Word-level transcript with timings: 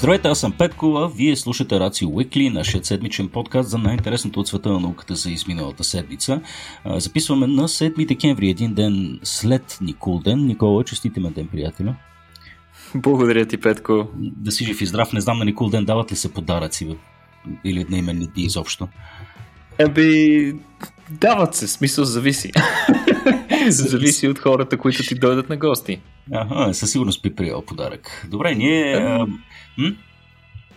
Здравейте, 0.00 0.28
аз 0.28 0.40
съм 0.40 0.52
Петко, 0.52 0.96
а 0.96 1.08
вие 1.08 1.36
слушате 1.36 1.80
Рацио 1.80 2.10
Уикли, 2.10 2.50
нашият 2.50 2.84
седмичен 2.84 3.28
подкаст 3.28 3.70
за 3.70 3.78
най-интересното 3.78 4.40
от 4.40 4.48
света 4.48 4.68
на 4.68 4.80
науката 4.80 5.14
за 5.14 5.30
изминалата 5.30 5.84
седмица. 5.84 6.40
Записваме 6.86 7.46
на 7.46 7.68
7 7.68 8.06
декември, 8.06 8.48
един 8.48 8.74
ден 8.74 9.20
след 9.22 9.78
Никол 9.80 10.18
ден. 10.18 10.46
Никола, 10.46 10.84
честите 10.84 11.20
ме 11.20 11.30
ден, 11.30 11.48
приятеля. 11.48 11.94
Благодаря 12.94 13.46
ти, 13.46 13.56
Петко. 13.56 14.08
Да 14.16 14.50
си 14.50 14.64
жив 14.64 14.80
и 14.80 14.86
здрав. 14.86 15.12
Не 15.12 15.20
знам 15.20 15.38
на 15.38 15.44
Никол 15.44 15.68
ден 15.68 15.84
дават 15.84 16.12
ли 16.12 16.16
се 16.16 16.32
подаръци 16.32 16.96
или 17.64 17.86
на 17.90 17.98
именните 17.98 18.40
изобщо. 18.40 18.88
Еби, 19.78 20.54
дават 21.10 21.54
се, 21.54 21.68
смисъл 21.68 22.04
зависи. 22.14 22.52
зависи 23.68 24.28
от 24.28 24.38
хората, 24.38 24.78
които 24.78 25.02
ти 25.02 25.14
дойдат 25.14 25.48
на 25.48 25.56
гости. 25.56 26.00
Ага, 26.32 26.74
със 26.74 26.90
сигурност 26.90 27.22
би 27.22 27.34
приел 27.34 27.62
подарък. 27.62 28.26
Добре, 28.30 28.54
ние... 28.54 28.94
А, 28.94 29.26
м? 29.78 29.92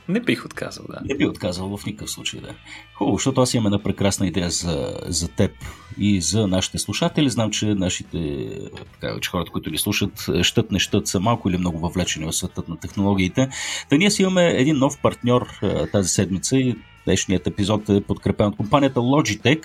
Не 0.07 0.19
бих 0.19 0.45
отказал, 0.45 0.85
да. 0.89 1.01
Не 1.05 1.15
би 1.15 1.25
отказал 1.25 1.77
в 1.77 1.85
никакъв 1.85 2.11
случай, 2.11 2.41
да. 2.41 2.49
Хубаво, 2.93 3.17
защото 3.17 3.41
аз 3.41 3.53
имам 3.53 3.65
една 3.65 3.83
прекрасна 3.83 4.27
идея 4.27 4.49
за, 4.49 4.99
за 5.05 5.27
теб 5.27 5.51
и 5.97 6.21
за 6.21 6.47
нашите 6.47 6.77
слушатели. 6.77 7.29
Знам, 7.29 7.51
че 7.51 7.65
нашите, 7.65 8.49
така, 8.99 9.19
че 9.21 9.29
хората, 9.29 9.51
които 9.51 9.69
ни 9.69 9.77
слушат, 9.77 10.29
щат 10.41 10.71
не 10.71 10.79
щат 10.79 11.07
са 11.07 11.19
малко 11.19 11.49
или 11.49 11.57
много 11.57 11.79
въвлечени 11.79 12.25
в 12.25 12.33
светът 12.33 12.67
на 12.67 12.77
технологиите. 12.77 13.49
Та 13.89 13.97
ние 13.97 14.11
си 14.11 14.21
имаме 14.21 14.47
един 14.47 14.77
нов 14.77 15.01
партньор 15.01 15.47
тази 15.91 16.09
седмица 16.09 16.57
и 16.57 16.75
Днешният 17.05 17.47
епизод 17.47 17.89
е 17.89 18.01
подкрепен 18.01 18.47
от 18.47 18.57
компанията 18.57 18.99
Logitech. 18.99 19.63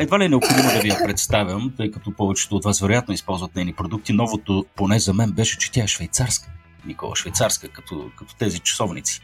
Едва 0.00 0.18
ли 0.18 0.24
е 0.24 0.28
необходимо 0.28 0.68
да 0.68 0.80
ви 0.80 0.88
я 0.88 0.98
представям, 1.04 1.72
тъй 1.76 1.90
като 1.90 2.12
повечето 2.12 2.56
от 2.56 2.64
вас 2.64 2.80
вероятно 2.80 3.14
използват 3.14 3.56
нейни 3.56 3.72
продукти. 3.72 4.12
Новото, 4.12 4.64
поне 4.76 4.98
за 4.98 5.14
мен, 5.14 5.30
беше, 5.30 5.58
че 5.58 5.72
тя 5.72 5.82
е 5.82 5.86
швейцарска. 5.86 6.48
Никола 6.86 7.16
Швейцарска, 7.16 7.68
като, 7.68 8.10
като 8.16 8.34
тези 8.36 8.58
часовници. 8.58 9.20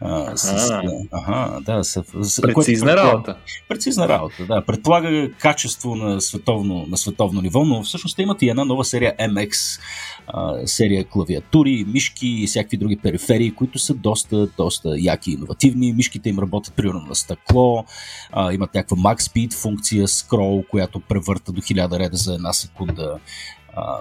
А, 0.00 0.36
с, 0.36 0.70
ага, 1.12 1.60
да. 1.60 1.84
С, 1.84 2.04
с, 2.22 2.42
прецизна 2.42 2.92
което, 2.94 3.06
работа. 3.06 3.36
Прецизна 3.68 4.08
работа, 4.08 4.46
да. 4.46 4.64
Предполага 4.66 5.30
качество 5.38 5.94
на 5.94 6.20
световно, 6.20 6.86
на 6.88 6.96
световно 6.96 7.40
ниво, 7.40 7.64
но 7.64 7.82
всъщност 7.82 8.18
имат 8.18 8.42
и 8.42 8.48
една 8.48 8.64
нова 8.64 8.84
серия 8.84 9.16
MX, 9.16 9.80
а, 10.26 10.66
серия 10.66 11.04
клавиатури, 11.04 11.84
мишки 11.88 12.28
и 12.28 12.46
всякакви 12.46 12.76
други 12.76 12.96
периферии, 12.96 13.54
които 13.54 13.78
са 13.78 13.94
доста, 13.94 14.46
доста 14.46 14.94
яки 14.98 15.30
и 15.30 15.34
иновативни. 15.34 15.92
Мишките 15.92 16.28
им 16.28 16.38
работят 16.38 16.74
примерно 16.74 17.00
на 17.00 17.14
стъкло, 17.14 17.84
а, 18.32 18.52
имат 18.52 18.74
някаква 18.74 18.96
Max 18.96 19.16
Speed 19.16 19.54
функция, 19.54 20.08
скрол, 20.08 20.64
която 20.70 21.00
превърта 21.00 21.52
до 21.52 21.60
1000 21.60 21.98
реда 21.98 22.16
за 22.16 22.34
една 22.34 22.52
секунда. 22.52 23.18
А, 23.76 23.98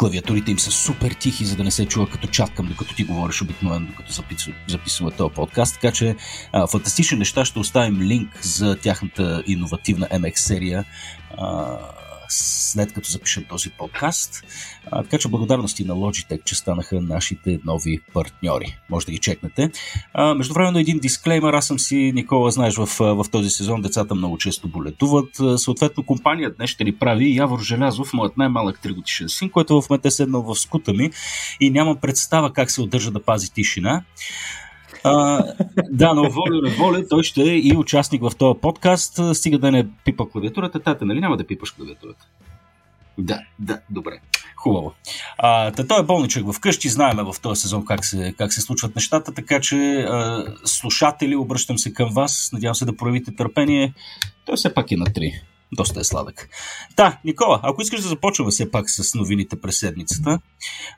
клавиатурите 0.00 0.50
им 0.50 0.58
са 0.58 0.70
супер 0.70 1.12
тихи, 1.12 1.44
за 1.44 1.56
да 1.56 1.64
не 1.64 1.70
се 1.70 1.86
чува 1.86 2.10
като 2.10 2.28
чаткам, 2.28 2.66
докато 2.66 2.94
ти 2.94 3.04
говориш 3.04 3.42
обикновено, 3.42 3.86
докато 3.86 4.12
записваме 4.68 5.10
този 5.10 5.34
подкаст. 5.34 5.74
Така 5.74 5.92
че 5.92 6.16
а, 6.52 6.66
фантастични 6.66 7.18
неща 7.18 7.44
ще 7.44 7.58
оставим 7.58 8.02
линк 8.02 8.42
за 8.42 8.76
тяхната 8.76 9.42
иновативна 9.46 10.06
MX 10.06 10.36
серия 10.36 10.84
а, 11.38 11.78
след 12.30 12.92
като 12.92 13.10
запишем 13.10 13.44
този 13.48 13.70
подкаст. 13.70 14.42
А, 14.90 15.02
така 15.02 15.18
че 15.18 15.28
благодарности 15.28 15.84
на 15.84 15.94
Logitech, 15.94 16.44
че 16.44 16.54
станаха 16.54 17.00
нашите 17.00 17.58
нови 17.64 18.00
партньори. 18.12 18.78
Може 18.90 19.06
да 19.06 19.12
ги 19.12 19.18
чекнете. 19.18 19.70
А, 20.14 20.34
между 20.34 20.54
времено 20.54 20.78
един 20.78 20.98
дисклеймер. 20.98 21.52
Аз 21.52 21.66
съм 21.66 21.78
си, 21.78 22.12
Никола, 22.14 22.50
знаеш, 22.50 22.76
в, 22.76 22.86
в 22.98 23.24
този 23.32 23.50
сезон 23.50 23.82
децата 23.82 24.14
много 24.14 24.38
често 24.38 24.68
болетуват. 24.68 25.28
Съответно, 25.56 26.06
компания 26.06 26.54
днес 26.54 26.70
ще 26.70 26.84
ни 26.84 26.96
прави 26.96 27.36
Явор 27.36 27.60
Желязов, 27.60 28.12
моят 28.12 28.36
най-малък 28.36 28.80
3 28.82 28.94
годишен 28.94 29.28
син, 29.28 29.50
който 29.50 29.82
в 29.82 29.90
момента 29.90 30.08
е 30.08 30.10
седнал 30.10 30.42
в 30.42 30.56
скута 30.56 30.92
ми 30.92 31.10
и 31.60 31.70
нямам 31.70 31.96
представа 31.96 32.52
как 32.52 32.70
се 32.70 32.82
удържа 32.82 33.10
да 33.10 33.22
пази 33.22 33.52
тишина. 33.52 34.02
А, 35.04 35.44
да, 35.90 36.14
но 36.14 36.30
воля 36.30 36.70
воля, 36.78 37.08
той 37.08 37.22
ще 37.22 37.42
е 37.42 37.56
и 37.56 37.76
участник 37.76 38.22
в 38.22 38.36
този 38.38 38.60
подкаст, 38.60 39.20
стига 39.34 39.58
да 39.58 39.70
не 39.70 39.86
пипа 40.04 40.24
клавиатурата. 40.32 40.80
Тата, 40.80 41.04
нали 41.04 41.20
няма 41.20 41.36
да 41.36 41.46
пипаш 41.46 41.70
клавиатурата? 41.70 42.26
Да, 43.18 43.40
да, 43.58 43.80
добре. 43.90 44.20
Хубаво. 44.56 44.92
А, 45.38 45.70
та 45.70 45.86
той 45.86 46.00
е 46.00 46.02
болничък 46.02 46.52
вкъщи, 46.52 46.88
знаем 46.88 47.16
в 47.16 47.40
този 47.40 47.60
сезон 47.60 47.84
как 47.84 48.04
се, 48.04 48.34
как 48.38 48.52
се 48.52 48.60
случват 48.60 48.96
нещата, 48.96 49.34
така 49.34 49.60
че 49.60 49.76
а, 49.76 50.44
слушатели, 50.64 51.36
обръщам 51.36 51.78
се 51.78 51.94
към 51.94 52.10
вас, 52.14 52.50
надявам 52.52 52.74
се 52.74 52.84
да 52.84 52.96
проявите 52.96 53.36
търпение. 53.36 53.92
Той 54.46 54.56
все 54.56 54.74
пак 54.74 54.92
е 54.92 54.96
на 54.96 55.06
3 55.06 55.32
доста 55.72 56.00
е 56.00 56.04
сладък. 56.04 56.48
Да, 56.96 57.18
Никола, 57.24 57.60
ако 57.62 57.82
искаш 57.82 58.00
да 58.00 58.08
започваме 58.08 58.50
все 58.50 58.70
пак 58.70 58.90
с 58.90 59.14
новините 59.14 59.60
през 59.60 59.78
седмицата. 59.78 60.38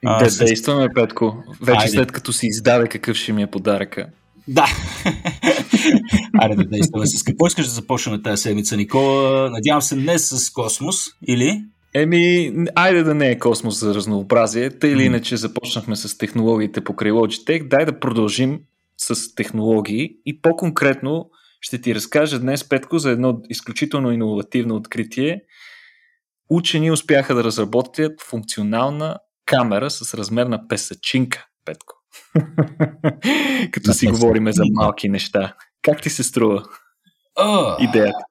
Да, 0.04 0.30
с... 0.30 0.38
действаме, 0.38 0.88
Петко. 0.94 1.36
Вече 1.60 1.78
Айде. 1.78 1.92
след 1.92 2.12
като 2.12 2.32
си 2.32 2.46
издаде 2.46 2.88
какъв 2.88 3.16
ще 3.16 3.32
ми 3.32 3.42
е 3.42 3.46
подаръка. 3.46 4.06
Да. 4.48 4.66
Айде 6.40 6.56
да 6.56 6.64
действаме. 6.64 7.06
С 7.06 7.22
какво 7.22 7.46
искаш 7.46 7.66
да 7.66 7.72
започнем 7.72 8.22
тази 8.22 8.42
седмица, 8.42 8.76
Никола? 8.76 9.50
Надявам 9.50 9.82
се 9.82 9.96
не 9.96 10.18
с 10.18 10.50
космос, 10.50 11.06
или? 11.28 11.64
Еми, 11.94 12.52
айде 12.74 13.02
да 13.02 13.14
не 13.14 13.30
е 13.30 13.38
космос 13.38 13.80
за 13.80 13.94
разнообразие, 13.94 14.70
тъй 14.70 14.90
или 14.90 15.02
иначе 15.02 15.36
започнахме 15.36 15.96
с 15.96 16.18
технологиите 16.18 16.84
покрай 16.84 17.12
Logitech, 17.12 17.68
дай 17.68 17.84
да 17.84 18.00
продължим 18.00 18.60
с 18.98 19.34
технологии 19.34 20.16
и 20.26 20.42
по-конкретно 20.42 21.30
ще 21.62 21.80
ти 21.80 21.94
разкажа 21.94 22.38
днес, 22.38 22.68
Петко, 22.68 22.98
за 22.98 23.10
едно 23.10 23.40
изключително 23.48 24.12
иновативно 24.12 24.74
откритие. 24.74 25.42
Учени 26.50 26.90
успяха 26.90 27.34
да 27.34 27.44
разработят 27.44 28.22
функционална 28.22 29.18
камера 29.46 29.90
с 29.90 30.14
размер 30.14 30.46
на 30.46 30.68
песачинка, 30.68 31.46
Петко. 31.64 31.94
Като 33.72 33.92
си 33.92 34.06
говориме 34.06 34.52
за 34.52 34.62
малки 34.72 35.08
неща. 35.08 35.56
Как 35.82 36.02
ти 36.02 36.10
се 36.10 36.22
струва 36.22 36.64
идеята? 37.80 38.24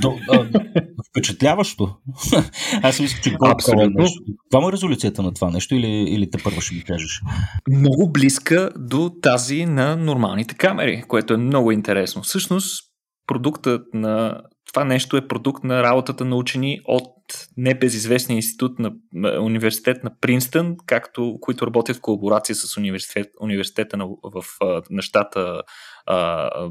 До, 0.00 0.18
а, 0.32 0.48
впечатляващо. 1.10 1.96
Аз 2.82 3.00
мисля, 3.00 3.20
че 3.22 3.30
го 3.30 3.46
Абсолютно. 3.46 4.06
Каква 4.50 4.68
е 4.68 4.72
резолюцията 4.72 5.22
на 5.22 5.34
това 5.34 5.50
нещо 5.50 5.74
или, 5.74 5.86
или 5.86 6.30
те 6.30 6.38
първо 6.44 6.60
ще 6.60 6.74
ми 6.74 6.84
кажеш? 6.84 7.20
Много 7.70 8.12
близка 8.12 8.70
до 8.76 9.10
тази 9.22 9.66
на 9.66 9.96
нормалните 9.96 10.54
камери, 10.54 11.04
което 11.08 11.34
е 11.34 11.36
много 11.36 11.72
интересно. 11.72 12.22
Всъщност, 12.22 12.84
продуктът 13.26 13.82
на 13.94 14.42
това 14.72 14.84
нещо 14.84 15.16
е 15.16 15.28
продукт 15.28 15.64
на 15.64 15.82
работата 15.82 16.24
на 16.24 16.36
учени 16.36 16.80
от 16.84 17.12
небезизвестния 17.56 18.36
институт 18.36 18.78
на, 18.78 18.92
на 19.12 19.40
университет 19.40 20.04
на 20.04 20.10
Принстън, 20.20 20.76
както, 20.86 21.38
които 21.40 21.66
работят 21.66 21.96
в 21.96 22.00
колаборация 22.00 22.56
с 22.56 22.76
университет, 22.76 23.26
университета 23.40 23.96
на, 23.96 24.06
в, 24.06 24.44
на 24.90 25.02
щата 25.02 25.62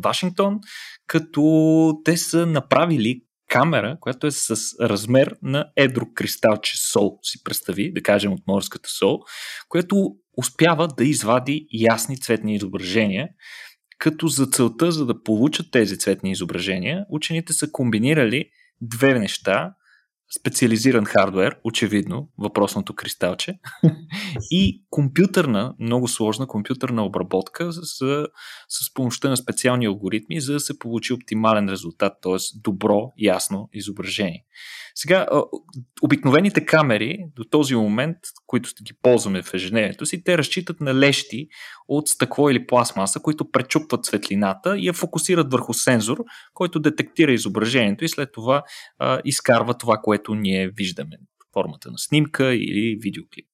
Вашингтон, 0.04 0.60
като 1.08 2.02
те 2.06 2.18
са 2.18 2.46
направили 2.46 3.22
камера, 3.50 3.98
която 4.02 4.28
е 4.28 4.32
с 4.32 4.56
размер 4.82 5.36
на 5.42 5.72
едро 5.76 6.06
кристалче 6.16 6.78
сол, 6.92 7.20
си 7.24 7.44
представи, 7.44 7.94
да 7.94 8.04
кажем 8.04 8.34
от 8.34 8.48
морската 8.48 8.90
сол, 8.90 9.20
което 9.70 10.16
успява 10.38 10.88
да 10.88 11.06
извади 11.06 11.68
ясни 11.74 12.20
цветни 12.20 12.56
изображения, 12.56 13.30
като 13.98 14.28
за 14.28 14.46
целта, 14.46 14.92
за 14.92 15.06
да 15.06 15.24
получат 15.24 15.72
тези 15.72 15.98
цветни 15.98 16.32
изображения, 16.32 17.06
учените 17.10 17.54
са 17.54 17.72
комбинирали 17.72 18.50
две 18.82 19.20
неща, 19.20 19.74
специализиран 20.40 21.06
хардвер, 21.06 21.58
очевидно, 21.64 22.30
въпросното 22.38 22.94
кристалче, 22.94 23.60
и 24.52 24.84
компютърна, 24.90 25.76
много 25.80 26.08
сложна 26.08 26.48
компютърна 26.48 27.06
обработка 27.06 27.72
с, 27.72 27.84
с 28.70 28.94
помощта 28.94 29.30
на 29.30 29.38
специални 29.38 29.86
алгоритми, 29.86 30.42
за 30.42 30.54
да 30.54 30.60
се 30.60 30.80
получи 30.80 31.14
оптимален 31.14 31.70
резултат, 31.70 32.14
т.е. 32.22 32.60
добро, 32.64 33.12
ясно 33.18 33.70
изображение. 33.74 34.46
Сега, 34.98 35.28
обикновените 36.02 36.66
камери 36.66 37.18
до 37.36 37.44
този 37.44 37.76
момент, 37.76 38.18
които 38.48 38.70
ги 38.84 38.94
ползваме 39.02 39.42
в 39.42 39.54
ежедневието 39.54 40.06
си, 40.06 40.24
те 40.24 40.38
разчитат 40.38 40.82
на 40.82 40.96
лещи 40.96 41.48
от 41.88 42.08
стъкло 42.08 42.50
или 42.50 42.68
пластмаса, 42.68 43.20
които 43.20 43.52
пречупват 43.52 44.06
светлината 44.06 44.78
и 44.78 44.88
я 44.88 44.94
фокусират 44.94 45.52
върху 45.52 45.74
сензор, 45.74 46.18
който 46.54 46.80
детектира 46.80 47.32
изображението 47.32 48.06
и 48.06 48.10
след 48.10 48.30
това 48.34 48.64
а, 49.00 49.22
изкарва 49.26 49.74
това, 49.74 49.98
което 49.98 50.36
ние 50.36 50.70
виждаме 50.70 51.18
формата 51.54 51.92
на 51.92 51.98
снимка 51.98 52.56
или 52.56 52.98
видеоклип. 53.02 53.46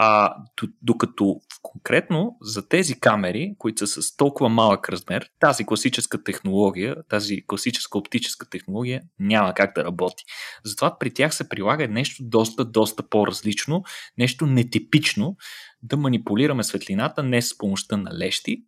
А, 0.00 0.34
докато 0.82 1.40
конкретно 1.62 2.36
за 2.42 2.68
тези 2.68 3.00
камери, 3.00 3.54
които 3.58 3.86
са 3.86 4.02
с 4.02 4.16
толкова 4.16 4.48
малък 4.48 4.88
размер, 4.88 5.30
тази 5.40 5.66
класическа 5.66 6.22
технология, 6.24 6.96
тази 7.08 7.46
класическа 7.46 7.98
оптическа 7.98 8.50
технология 8.50 9.02
няма 9.18 9.54
как 9.54 9.74
да 9.74 9.84
работи. 9.84 10.24
Затова 10.64 10.98
при 10.98 11.10
тях 11.14 11.34
се 11.34 11.48
прилага 11.48 11.88
нещо 11.88 12.22
доста, 12.24 12.64
доста 12.64 13.08
по-различно, 13.08 13.82
нещо 14.18 14.46
нетипично, 14.46 15.36
да 15.82 15.96
манипулираме 15.96 16.64
светлината 16.64 17.22
не 17.22 17.42
с 17.42 17.58
помощта 17.58 17.96
на 17.96 18.18
лещи, 18.18 18.64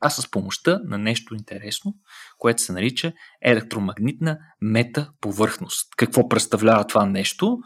а 0.00 0.10
с 0.10 0.30
помощта 0.30 0.80
на 0.84 0.98
нещо 0.98 1.34
интересно, 1.34 1.94
което 2.38 2.62
се 2.62 2.72
нарича 2.72 3.12
електромагнитна 3.42 4.38
метаповърхност. 4.60 5.88
Какво 5.96 6.28
представлява 6.28 6.86
това 6.86 7.06
нещо? 7.06 7.58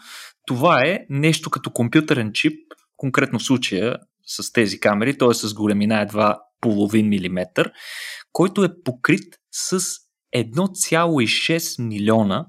Това 0.46 0.86
е 0.86 1.06
нещо 1.10 1.50
като 1.50 1.70
компютърен 1.70 2.32
чип, 2.32 2.68
конкретно 2.98 3.38
в 3.38 3.44
случая 3.44 3.96
с 4.26 4.52
тези 4.52 4.80
камери, 4.80 5.18
т.е. 5.18 5.34
с 5.34 5.54
големина 5.54 6.00
едва 6.00 6.38
половин 6.60 7.08
милиметър, 7.08 7.72
който 8.32 8.64
е 8.64 8.82
покрит 8.84 9.34
с 9.52 9.80
1,6 10.36 11.82
милиона 11.82 12.46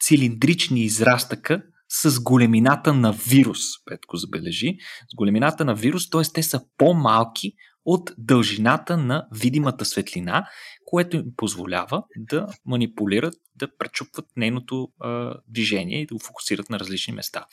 цилиндрични 0.00 0.80
израстъка 0.80 1.62
с 1.88 2.20
големината 2.20 2.94
на 2.94 3.12
вирус, 3.12 3.60
Петко 3.84 4.16
забележи, 4.16 4.76
с 5.12 5.14
големината 5.16 5.64
на 5.64 5.74
вирус, 5.74 6.10
т.е. 6.10 6.22
те 6.34 6.42
са 6.42 6.60
по-малки 6.78 7.52
от 7.84 8.10
дължината 8.18 8.96
на 8.96 9.26
видимата 9.32 9.84
светлина, 9.84 10.46
което 10.84 11.16
им 11.16 11.24
позволява 11.36 12.02
да 12.16 12.46
манипулират, 12.66 13.34
да 13.56 13.76
пречупват 13.78 14.26
нейното 14.36 14.88
а, 15.00 15.34
движение 15.48 16.00
и 16.00 16.06
да 16.06 16.14
го 16.14 16.20
фокусират 16.20 16.70
на 16.70 16.78
различни 16.78 17.14
места. 17.14 17.46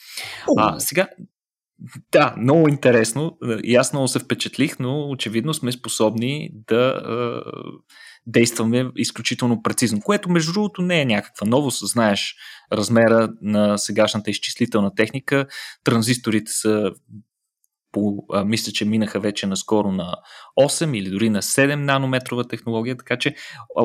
А, 0.58 0.80
сега, 0.80 1.08
да, 2.12 2.34
много 2.38 2.68
интересно. 2.68 3.38
И 3.62 3.76
аз 3.76 3.92
много 3.92 4.08
се 4.08 4.18
впечатлих, 4.18 4.78
но 4.78 5.10
очевидно 5.10 5.54
сме 5.54 5.72
способни 5.72 6.50
да 6.52 6.76
а, 6.76 7.42
действаме 8.26 8.90
изключително 8.96 9.62
прецизно, 9.62 10.00
което 10.00 10.30
между 10.30 10.52
другото 10.52 10.82
не 10.82 11.00
е 11.00 11.04
някаква 11.04 11.46
новост. 11.46 11.88
Знаеш 11.88 12.36
размера 12.72 13.32
на 13.42 13.78
сегашната 13.78 14.30
изчислителна 14.30 14.94
техника. 14.94 15.46
Транзисторите 15.84 16.52
са 16.52 16.90
по, 17.92 18.24
а, 18.32 18.44
мисля, 18.44 18.72
че 18.72 18.84
минаха 18.84 19.20
вече 19.20 19.46
наскоро 19.46 19.92
на 19.92 20.16
8 20.60 20.98
или 20.98 21.10
дори 21.10 21.30
на 21.30 21.42
7 21.42 21.74
нанометрова 21.74 22.48
технология, 22.48 22.96
така 22.96 23.18
че 23.18 23.28
а, 23.28 23.34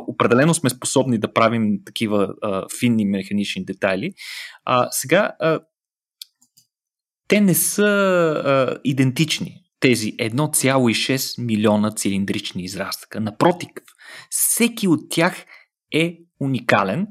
определено 0.07 0.53
сме 0.53 0.69
способни 0.69 1.17
да 1.17 1.33
правим 1.33 1.77
такива 1.85 2.33
а, 2.41 2.65
финни 2.79 3.05
механични 3.05 3.65
детайли. 3.65 4.13
А, 4.65 4.87
сега, 4.91 5.31
а, 5.39 5.59
те 7.31 7.41
не 7.41 7.55
са 7.55 7.83
а, 8.45 8.77
идентични, 8.83 9.63
тези 9.79 10.17
1,6 10.17 11.45
милиона 11.45 11.91
цилиндрични 11.91 12.63
израстъка. 12.63 13.19
Напротив, 13.19 13.69
всеки 14.29 14.87
от 14.87 14.99
тях 15.09 15.45
е 15.93 16.17
уникален, 16.39 17.07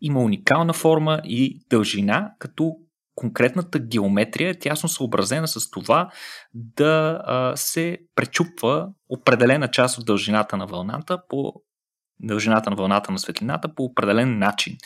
има 0.00 0.20
уникална 0.20 0.72
форма 0.72 1.20
и 1.24 1.66
дължина, 1.70 2.30
като 2.38 2.72
конкретната 3.14 3.78
геометрия 3.78 4.50
е 4.50 4.58
тясно 4.58 4.88
съобразена 4.88 5.48
с 5.48 5.70
това 5.70 6.10
да 6.54 7.22
а, 7.24 7.56
се 7.56 7.98
пречупва 8.14 8.88
определена 9.08 9.68
част 9.68 9.98
от 9.98 10.06
дължината 10.06 10.56
на 10.56 10.66
вълната 10.66 11.22
по 11.28 11.52
дължината 12.22 12.70
на 12.70 12.76
вълната 12.76 13.12
на 13.12 13.18
светлината 13.18 13.74
по 13.74 13.84
определен 13.84 14.38
начин. 14.38 14.76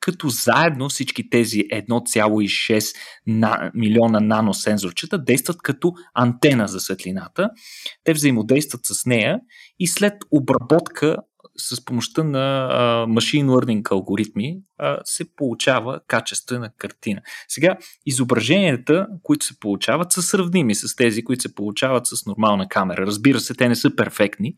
Като 0.00 0.28
заедно 0.28 0.88
всички 0.88 1.30
тези 1.30 1.58
1,6 1.58 2.96
на, 3.26 3.70
милиона 3.74 4.20
наносензорчета 4.20 5.18
действат 5.18 5.62
като 5.62 5.92
антена 6.14 6.68
за 6.68 6.80
светлината. 6.80 7.50
Те 8.04 8.12
взаимодействат 8.12 8.80
с 8.84 9.06
нея 9.06 9.38
и 9.78 9.86
след 9.86 10.14
обработка 10.30 11.16
с 11.56 11.84
помощта 11.84 12.24
на 12.24 12.68
а, 12.70 13.06
machine 13.06 13.46
learning 13.46 13.92
алгоритми 13.92 14.58
а, 14.78 14.98
се 15.04 15.34
получава 15.36 16.00
качествена 16.06 16.70
картина. 16.78 17.20
Сега, 17.48 17.76
изображенията, 18.06 19.06
които 19.22 19.46
се 19.46 19.60
получават, 19.60 20.12
са 20.12 20.22
сравними 20.22 20.74
с 20.74 20.96
тези, 20.96 21.24
които 21.24 21.42
се 21.42 21.54
получават 21.54 22.06
с 22.06 22.26
нормална 22.26 22.68
камера. 22.68 23.06
Разбира 23.06 23.40
се, 23.40 23.54
те 23.54 23.68
не 23.68 23.74
са 23.74 23.96
перфектни. 23.96 24.54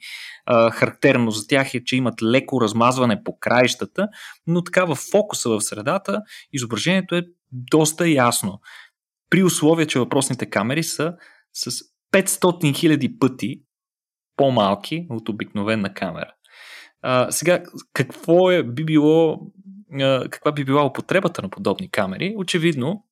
А, 0.47 0.71
характерно 0.71 1.31
за 1.31 1.47
тях 1.47 1.75
е, 1.75 1.85
че 1.85 1.97
имат 1.97 2.23
леко 2.23 2.61
размазване 2.61 3.25
по 3.25 3.39
краищата, 3.39 4.09
но 4.47 4.65
така 4.65 4.85
в 4.85 4.99
фокуса 5.11 5.51
в 5.51 5.61
средата 5.61 6.23
изображението 6.53 7.15
е 7.15 7.23
доста 7.53 8.09
ясно. 8.09 8.61
При 9.31 9.43
условие, 9.43 9.87
че 9.87 9.99
въпросните 9.99 10.51
камери 10.51 10.83
са 10.83 11.15
с 11.53 11.71
500 12.13 12.39
000 12.43 13.19
пъти 13.19 13.63
по-малки 14.37 15.07
от 15.11 15.29
обикновена 15.29 15.95
камера. 15.95 16.33
А, 17.07 17.31
сега, 17.31 17.63
какво 17.93 18.51
е, 18.51 18.63
би 18.63 18.85
било, 18.85 19.41
а, 20.01 20.29
каква 20.29 20.53
би 20.53 20.65
била 20.65 20.87
употребата 20.87 21.43
на 21.43 21.49
подобни 21.49 21.91
камери? 21.91 22.35
Очевидно, 22.39 23.05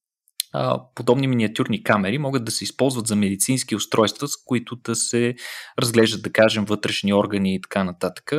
подобни 0.94 1.26
миниатюрни 1.28 1.82
камери 1.82 2.18
могат 2.18 2.44
да 2.44 2.50
се 2.50 2.64
използват 2.64 3.06
за 3.06 3.16
медицински 3.16 3.76
устройства, 3.76 4.28
с 4.28 4.36
които 4.44 4.76
да 4.76 4.94
се 4.94 5.34
разглеждат, 5.78 6.22
да 6.22 6.32
кажем, 6.32 6.64
вътрешни 6.64 7.14
органи 7.14 7.54
и 7.54 7.60
така 7.60 7.84
нататък. 7.84 8.32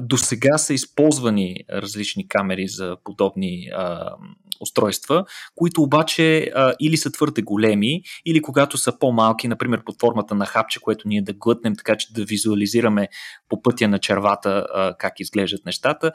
До 0.00 0.16
сега 0.16 0.58
са 0.58 0.74
използвани 0.74 1.56
различни 1.72 2.28
камери 2.28 2.68
за 2.68 2.96
подобни 3.04 3.68
устройства, 4.60 5.24
които 5.54 5.82
обаче 5.82 6.52
или 6.80 6.96
са 6.96 7.12
твърде 7.12 7.42
големи, 7.42 8.02
или 8.26 8.42
когато 8.42 8.78
са 8.78 8.98
по-малки, 8.98 9.48
например 9.48 9.84
под 9.84 10.00
формата 10.00 10.34
на 10.34 10.46
хапче, 10.46 10.80
което 10.80 11.08
ние 11.08 11.22
да 11.22 11.32
глътнем, 11.32 11.76
така 11.76 11.96
че 11.96 12.12
да 12.12 12.24
визуализираме 12.24 13.08
по 13.48 13.62
пътя 13.62 13.88
на 13.88 13.98
червата 13.98 14.66
как 14.98 15.20
изглеждат 15.20 15.66
нещата, 15.66 16.12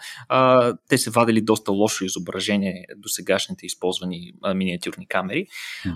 те 0.89 0.97
се 0.97 1.09
вадили 1.09 1.41
доста 1.41 1.71
лошо 1.71 2.05
изображение 2.05 2.85
до 2.97 3.09
сегашните 3.09 3.65
използвани 3.65 4.33
миниатюрни 4.55 4.92
камери. 5.09 5.45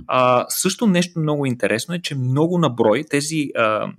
А, 0.08 0.46
също 0.50 0.88
нещо 0.88 1.20
много 1.20 1.46
интересно 1.46 1.96
е, 1.96 2.02
че 2.02 2.16
много 2.16 2.58
на 2.58 2.70
брой 2.70 3.04
тези 3.10 3.50
а, 3.56 3.92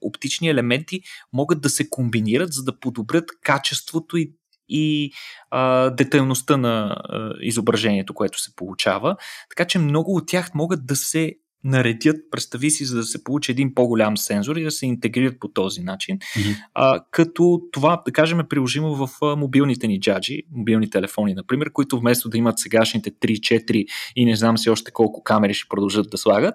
оптични 0.00 0.48
елементи 0.48 1.00
могат 1.32 1.60
да 1.60 1.70
се 1.70 1.90
комбинират, 1.90 2.52
за 2.52 2.64
да 2.64 2.80
подобрят 2.80 3.24
качеството 3.42 4.16
и 4.16 4.32
и 4.68 5.12
а, 5.50 5.90
детайлността 5.90 6.56
на 6.56 6.96
а, 6.98 7.30
изображението, 7.40 8.14
което 8.14 8.40
се 8.40 8.56
получава. 8.56 9.16
Така 9.50 9.64
че 9.64 9.78
много 9.78 10.16
от 10.16 10.28
тях 10.28 10.54
могат 10.54 10.86
да 10.86 10.96
се 10.96 11.34
наредят, 11.66 12.16
представи 12.30 12.70
си, 12.70 12.84
за 12.84 12.96
да 12.96 13.02
се 13.02 13.24
получи 13.24 13.52
един 13.52 13.74
по-голям 13.74 14.16
сензор 14.16 14.56
и 14.56 14.64
да 14.64 14.70
се 14.70 14.86
интегрират 14.86 15.40
по 15.40 15.48
този 15.48 15.80
начин. 15.80 16.18
Mm-hmm. 16.18 16.56
А, 16.74 17.00
като 17.10 17.60
това, 17.72 18.02
да 18.06 18.12
кажем, 18.12 18.40
е 18.40 18.48
приложимо 18.48 19.06
в 19.06 19.10
а, 19.22 19.36
мобилните 19.36 19.86
ни 19.86 20.00
джаджи, 20.00 20.42
мобилни 20.50 20.90
телефони, 20.90 21.34
например, 21.34 21.72
които 21.72 21.98
вместо 21.98 22.28
да 22.28 22.38
имат 22.38 22.58
сегашните 22.58 23.10
3-4 23.10 23.86
и 24.16 24.24
не 24.24 24.36
знам 24.36 24.58
си 24.58 24.70
още 24.70 24.90
колко 24.90 25.22
камери 25.22 25.54
ще 25.54 25.68
продължат 25.68 26.10
да 26.10 26.18
слагат, 26.18 26.54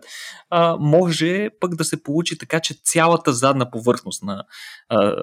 а, 0.50 0.78
може 0.80 1.50
пък 1.60 1.76
да 1.76 1.84
се 1.84 2.04
получи 2.04 2.38
така, 2.38 2.60
че 2.60 2.74
цялата 2.84 3.34
задна 3.34 3.72
повърхност 3.72 4.24
на 4.24 4.44
а, 4.90 5.16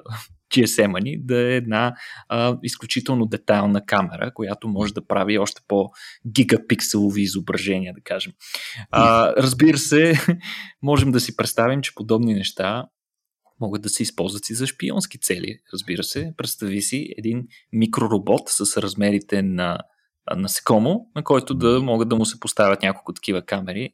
GSM-а 0.51 0.99
ни 0.99 1.17
да 1.23 1.39
е 1.39 1.55
една 1.55 1.95
а, 2.29 2.57
изключително 2.63 3.25
детайлна 3.25 3.85
камера, 3.85 4.33
която 4.33 4.67
може 4.67 4.93
да 4.93 5.07
прави 5.07 5.37
още 5.37 5.61
по-гигапикселови 5.67 7.21
изображения, 7.21 7.93
да 7.93 8.01
кажем. 8.01 8.33
А, 8.91 9.33
разбира 9.37 9.77
се, 9.77 10.13
можем 10.81 11.11
да 11.11 11.19
си 11.19 11.35
представим, 11.35 11.81
че 11.81 11.95
подобни 11.95 12.33
неща 12.33 12.85
могат 13.61 13.81
да 13.81 13.89
се 13.89 14.03
използват 14.03 14.49
и 14.49 14.53
за 14.53 14.67
шпионски 14.67 15.19
цели. 15.19 15.59
Разбира 15.73 16.03
се, 16.03 16.33
представи 16.37 16.81
си 16.81 17.09
един 17.17 17.47
микроробот 17.73 18.41
с 18.49 18.81
размерите 18.81 19.41
на 19.41 19.77
насекомо, 20.37 21.05
на 21.15 21.23
който 21.23 21.53
да 21.53 21.81
могат 21.81 22.09
да 22.09 22.15
му 22.15 22.25
се 22.25 22.39
поставят 22.39 22.81
няколко 22.81 23.13
такива 23.13 23.41
камери 23.41 23.93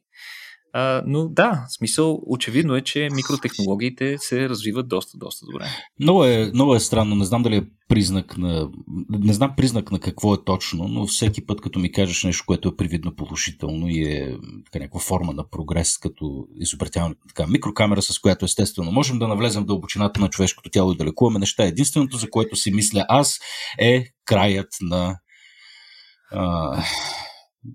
а, 0.78 1.02
но 1.06 1.28
да, 1.28 1.64
смисъл, 1.68 2.22
очевидно 2.26 2.76
е, 2.76 2.80
че 2.80 3.08
микротехнологиите 3.12 4.16
се 4.18 4.48
развиват 4.48 4.88
доста, 4.88 5.18
доста 5.18 5.46
добре. 5.46 5.64
Много 6.00 6.24
е, 6.24 6.50
много 6.54 6.74
е 6.74 6.80
странно, 6.80 7.14
не 7.14 7.24
знам 7.24 7.42
дали 7.42 7.56
е 7.56 7.64
признак 7.88 8.38
на... 8.38 8.70
Не 9.08 9.32
знам 9.32 9.54
признак 9.56 9.90
на 9.92 9.98
какво 9.98 10.34
е 10.34 10.44
точно, 10.44 10.88
но 10.88 11.06
всеки 11.06 11.46
път, 11.46 11.60
като 11.60 11.78
ми 11.78 11.92
кажеш 11.92 12.24
нещо, 12.24 12.44
което 12.46 12.68
е 12.68 12.76
привидно 12.76 13.16
положително 13.16 13.88
и 13.88 14.02
е 14.02 14.36
така, 14.64 14.78
някаква 14.78 15.00
форма 15.00 15.32
на 15.32 15.50
прогрес, 15.50 15.98
като 15.98 16.46
изобретяване 16.60 17.14
така, 17.28 17.46
микрокамера, 17.46 18.02
с 18.02 18.18
която 18.18 18.44
естествено 18.44 18.92
можем 18.92 19.18
да 19.18 19.28
навлезем 19.28 19.62
в 19.62 19.66
дълбочината 19.66 20.20
на 20.20 20.28
човешкото 20.28 20.70
тяло 20.70 20.92
и 20.92 20.96
да 20.96 21.04
лекуваме 21.04 21.38
неща. 21.38 21.64
Единственото, 21.64 22.16
за 22.16 22.30
което 22.30 22.56
си 22.56 22.70
мисля 22.70 23.04
аз, 23.08 23.38
е 23.78 24.04
краят 24.24 24.68
на 24.80 25.18
а, 26.30 26.84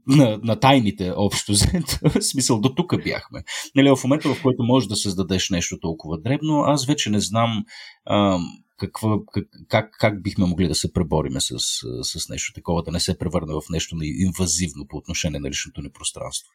на, 0.07 0.39
на 0.43 0.60
тайните 0.60 1.13
общо 1.15 1.53
в 2.03 2.21
смисъл 2.21 2.60
до 2.60 2.75
тук 2.75 3.03
бяхме. 3.03 3.43
Нали, 3.75 3.89
в 3.89 4.03
момента, 4.03 4.33
в 4.33 4.41
който 4.41 4.63
можеш 4.63 4.88
да 4.88 4.95
създадеш 4.95 5.50
нещо 5.50 5.79
толкова 5.79 6.21
дребно, 6.21 6.63
аз 6.67 6.86
вече 6.86 7.10
не 7.10 7.19
знам 7.19 7.63
а, 8.05 8.39
каква, 8.77 9.17
как, 9.33 9.45
как, 9.69 9.91
как 10.00 10.24
бихме 10.24 10.45
могли 10.45 10.67
да 10.67 10.75
се 10.75 10.93
пребориме 10.93 11.41
с, 11.41 11.55
с 12.03 12.29
нещо 12.29 12.53
такова, 12.53 12.83
да 12.83 12.91
не 12.91 13.00
се 13.00 13.17
превърне 13.17 13.53
в 13.53 13.62
нещо 13.69 13.95
инвазивно 14.01 14.88
по 14.89 14.98
отношение 14.98 15.39
на 15.39 15.50
личното 15.50 15.81
ни 15.81 15.89
пространство. 15.89 16.50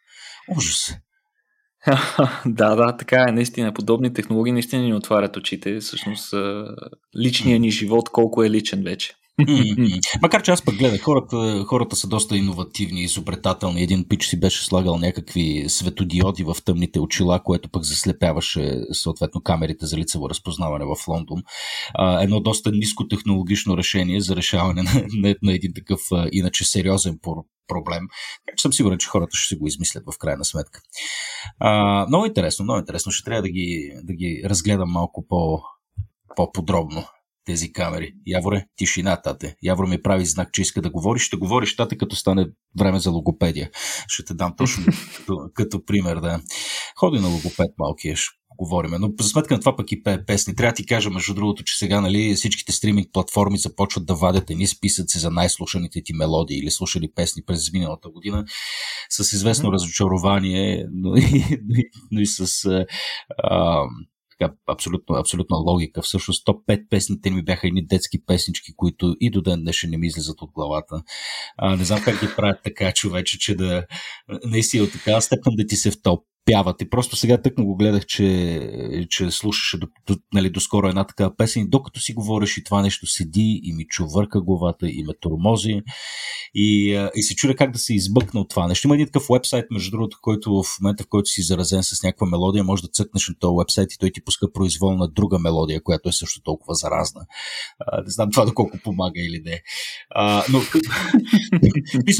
Ужас. 0.56 0.94
да, 2.46 2.76
да, 2.76 2.96
така 2.96 3.24
е. 3.28 3.32
Наистина, 3.32 3.74
подобни 3.74 4.12
технологии 4.12 4.52
наистина 4.52 4.82
ни 4.82 4.94
отварят 4.94 5.36
очите. 5.36 5.80
Всъщност, 5.80 6.34
личният 7.18 7.60
ни 7.60 7.70
живот 7.70 8.08
колко 8.08 8.42
е 8.42 8.50
личен 8.50 8.82
вече. 8.82 9.14
Макар 10.22 10.42
че 10.42 10.50
аз 10.50 10.64
пък 10.64 10.76
гледах, 10.76 11.00
хората, 11.00 11.64
хората 11.66 11.96
са 11.96 12.08
доста 12.08 12.36
иновативни 12.36 13.00
и 13.00 13.04
изобретателни. 13.04 13.82
Един 13.82 14.08
пич 14.08 14.26
си 14.26 14.40
беше 14.40 14.64
слагал 14.64 14.98
някакви 14.98 15.64
светодиоди 15.68 16.44
в 16.44 16.56
тъмните 16.64 17.00
очила, 17.00 17.42
което 17.42 17.68
пък 17.68 17.84
заслепяваше 17.84 18.80
съответно 18.92 19.40
камерите 19.40 19.86
за 19.86 19.96
лицево 19.96 20.30
разпознаване 20.30 20.84
в 20.84 21.08
Лондон. 21.08 21.42
А, 21.94 22.22
едно 22.22 22.40
доста 22.40 22.72
ниско 22.72 23.08
технологично 23.08 23.76
решение 23.76 24.20
за 24.20 24.36
решаване 24.36 24.82
на, 24.82 24.90
на, 25.14 25.34
на 25.42 25.52
един 25.52 25.72
такъв 25.74 26.00
иначе 26.32 26.64
сериозен 26.64 27.18
проблем. 27.68 28.08
Така 28.46 28.56
че 28.56 28.62
съм 28.62 28.72
сигурен, 28.72 28.98
че 28.98 29.08
хората 29.08 29.36
ще 29.36 29.48
си 29.48 29.56
го 29.56 29.66
измислят 29.66 30.04
в 30.12 30.18
крайна 30.18 30.44
сметка. 30.44 30.80
А, 31.60 32.06
много 32.06 32.26
интересно, 32.26 32.62
много 32.62 32.78
интересно. 32.78 33.12
Ще 33.12 33.24
трябва 33.24 33.42
да 33.42 33.48
ги, 33.48 33.92
да 34.02 34.12
ги 34.12 34.42
разгледам 34.44 34.90
малко 34.90 35.26
по, 35.28 35.60
по-подробно 36.36 37.04
тези 37.46 37.72
камери. 37.72 38.12
Яворе, 38.26 38.66
тишина, 38.76 39.16
тате. 39.22 39.56
Явор 39.62 39.86
ми 39.86 40.02
прави 40.02 40.26
знак, 40.26 40.52
че 40.52 40.62
иска 40.62 40.82
да 40.82 40.90
говориш. 40.90 41.22
Ще 41.22 41.36
говориш, 41.36 41.76
тате, 41.76 41.98
като 41.98 42.16
стане 42.16 42.46
време 42.78 43.00
за 43.00 43.10
логопедия. 43.10 43.70
Ще 44.08 44.24
те 44.24 44.34
дам 44.34 44.54
точно 44.56 44.84
като, 45.16 45.50
като 45.54 45.84
пример, 45.84 46.16
да. 46.16 46.40
Ходи 46.98 47.20
на 47.20 47.28
логопед 47.28 47.70
малкия, 47.78 48.16
ще 48.16 48.30
говорим. 48.58 48.90
Но 49.00 49.12
за 49.20 49.28
сметка 49.28 49.54
на 49.54 49.60
това 49.60 49.76
пък 49.76 49.92
и 49.92 50.02
песни. 50.26 50.54
Трябва 50.54 50.72
да 50.72 50.76
ти 50.76 50.86
кажа, 50.86 51.10
между 51.10 51.34
другото, 51.34 51.64
че 51.64 51.78
сега 51.78 52.00
нали, 52.00 52.34
всичките 52.34 52.72
стриминг 52.72 53.08
платформи 53.12 53.58
започват 53.58 54.06
да 54.06 54.14
вадят 54.14 54.50
едни 54.50 54.66
списъци 54.66 55.18
за 55.18 55.30
най-слушаните 55.30 56.02
ти 56.04 56.12
мелодии 56.12 56.58
или 56.58 56.70
слушали 56.70 57.12
песни 57.14 57.42
през 57.46 57.72
миналата 57.72 58.08
година 58.08 58.44
с 59.10 59.32
известно 59.32 59.72
разочарование, 59.72 60.86
но 60.92 61.16
и, 61.16 61.44
но 62.10 62.20
и 62.20 62.26
с 62.26 62.64
а, 63.38 63.82
така, 64.38 64.54
абсолютно, 64.66 65.16
абсолютна 65.16 65.56
логика. 65.56 66.02
Всъщност 66.02 66.44
топ 66.44 66.66
5 66.66 66.88
песните 66.88 67.30
ми 67.30 67.42
бяха 67.42 67.66
едни 67.66 67.86
детски 67.86 68.24
песнички, 68.26 68.72
които 68.76 69.16
и 69.20 69.30
до 69.30 69.42
ден 69.42 69.60
днешен 69.60 69.90
не 69.90 69.96
ми 69.96 70.06
излизат 70.06 70.42
от 70.42 70.50
главата. 70.52 71.02
А, 71.56 71.76
не 71.76 71.84
знам 71.84 72.00
как 72.04 72.20
ги 72.20 72.28
правят 72.36 72.60
така, 72.64 72.92
човече, 72.92 73.38
че 73.38 73.54
да 73.54 73.86
наистина 74.44 74.90
така 74.90 75.20
степен 75.20 75.52
да 75.56 75.66
ти 75.66 75.76
се 75.76 75.90
в 75.90 76.02
топ 76.02 76.24
пяват. 76.46 76.82
И 76.82 76.90
просто 76.90 77.16
сега 77.16 77.42
тъкно 77.42 77.66
го 77.66 77.76
гледах, 77.76 78.06
че, 78.06 79.06
че 79.10 79.30
слушаше 79.30 79.78
до, 79.78 79.86
до, 80.06 80.16
нали, 80.34 80.50
доскоро 80.50 80.88
една 80.88 81.04
такава 81.04 81.36
песен 81.36 81.66
докато 81.68 82.00
си 82.00 82.12
говориш 82.12 82.56
и 82.56 82.64
това 82.64 82.82
нещо 82.82 83.06
седи 83.06 83.60
и 83.62 83.72
ми 83.72 83.86
чувърка 83.86 84.40
главата 84.40 84.88
и 84.88 85.04
ме 85.06 85.12
тормози 85.20 85.82
и, 86.54 87.00
и 87.14 87.22
се 87.22 87.34
чудя 87.34 87.56
как 87.56 87.70
да 87.70 87.78
се 87.78 87.94
избъкна 87.94 88.40
от 88.40 88.50
това 88.50 88.66
нещо. 88.68 88.86
Има 88.86 88.94
един 88.94 89.06
такъв 89.06 89.26
вебсайт, 89.32 89.64
между 89.70 89.90
другото, 89.90 90.18
който 90.22 90.62
в 90.62 90.80
момента, 90.80 91.04
в 91.04 91.08
който 91.08 91.26
си 91.26 91.42
заразен 91.42 91.82
с 91.82 92.02
някаква 92.02 92.26
мелодия, 92.26 92.64
може 92.64 92.82
да 92.82 92.88
цъкнеш 92.88 93.28
на 93.28 93.34
този 93.40 93.56
вебсайт 93.58 93.92
и 93.92 93.98
той 93.98 94.10
ти 94.10 94.24
пуска 94.24 94.52
произволна 94.52 95.08
друга 95.08 95.38
мелодия, 95.38 95.82
която 95.82 96.08
е 96.08 96.12
също 96.12 96.42
толкова 96.42 96.74
заразна. 96.74 97.20
А, 97.78 98.02
не 98.02 98.10
знам 98.10 98.30
това 98.30 98.44
доколко 98.44 98.78
помага 98.84 99.20
или 99.20 99.42
не. 99.44 99.62
А, 100.10 100.44
но 100.52 100.60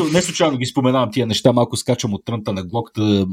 не 0.13 0.23
случайно 0.23 0.59
ги 0.59 0.67
споменавам 0.67 1.11
тия 1.13 1.27
неща, 1.27 1.53
малко 1.53 1.77
скачам 1.77 2.15
от 2.15 2.25
трънта 2.25 2.53
на 2.53 2.65
глокта, 2.65 3.27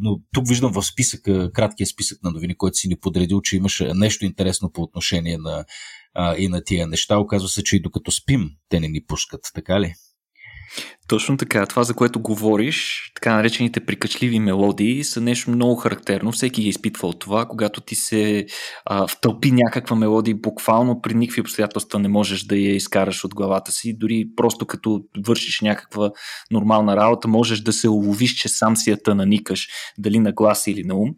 но 0.00 0.20
тук 0.32 0.48
виждам 0.48 0.72
в 0.72 0.82
списъка, 0.82 1.52
краткия 1.52 1.86
списък 1.86 2.22
на 2.22 2.30
новини, 2.30 2.56
който 2.56 2.76
си 2.76 2.88
ни 2.88 2.96
подредил, 2.96 3.40
че 3.40 3.56
имаше 3.56 3.94
нещо 3.94 4.24
интересно 4.24 4.72
по 4.72 4.82
отношение 4.82 5.38
на 5.38 5.64
а, 6.14 6.36
и 6.36 6.48
на 6.48 6.64
тия 6.64 6.86
неща. 6.86 7.18
Оказва 7.18 7.48
се, 7.48 7.62
че 7.62 7.76
и 7.76 7.82
докато 7.82 8.10
спим, 8.10 8.50
те 8.68 8.80
не 8.80 8.88
ни 8.88 9.04
пускат, 9.04 9.40
така 9.54 9.80
ли? 9.80 9.94
Точно 11.08 11.36
така. 11.36 11.66
Това, 11.66 11.84
за 11.84 11.94
което 11.94 12.20
говориш, 12.20 13.10
така 13.14 13.34
наречените 13.34 13.80
прикачливи 13.80 14.40
мелодии, 14.40 15.04
са 15.04 15.20
нещо 15.20 15.50
много 15.50 15.76
характерно. 15.76 16.32
Всеки 16.32 16.60
ги 16.60 16.66
е 16.66 16.70
изпитва 16.70 17.08
от 17.08 17.18
това, 17.18 17.46
когато 17.46 17.80
ти 17.80 17.94
се 17.94 18.46
а, 18.84 19.06
втълпи 19.06 19.52
някаква 19.52 19.96
мелодия, 19.96 20.36
буквално 20.36 21.00
при 21.00 21.14
никакви 21.14 21.40
обстоятелства 21.40 21.98
не 21.98 22.08
можеш 22.08 22.42
да 22.42 22.56
я 22.56 22.74
изкараш 22.74 23.24
от 23.24 23.34
главата 23.34 23.72
си. 23.72 23.98
Дори 23.98 24.26
просто 24.36 24.66
като 24.66 25.02
вършиш 25.26 25.60
някаква 25.60 26.10
нормална 26.50 26.96
работа, 26.96 27.28
можеш 27.28 27.60
да 27.60 27.72
се 27.72 27.88
уловиш, 27.88 28.34
че 28.34 28.48
сам 28.48 28.76
си 28.76 28.90
я 28.90 29.14
наникаш, 29.14 29.68
дали 29.98 30.18
на 30.18 30.32
глас 30.32 30.66
или 30.66 30.84
на 30.84 30.94
ум. 30.94 31.10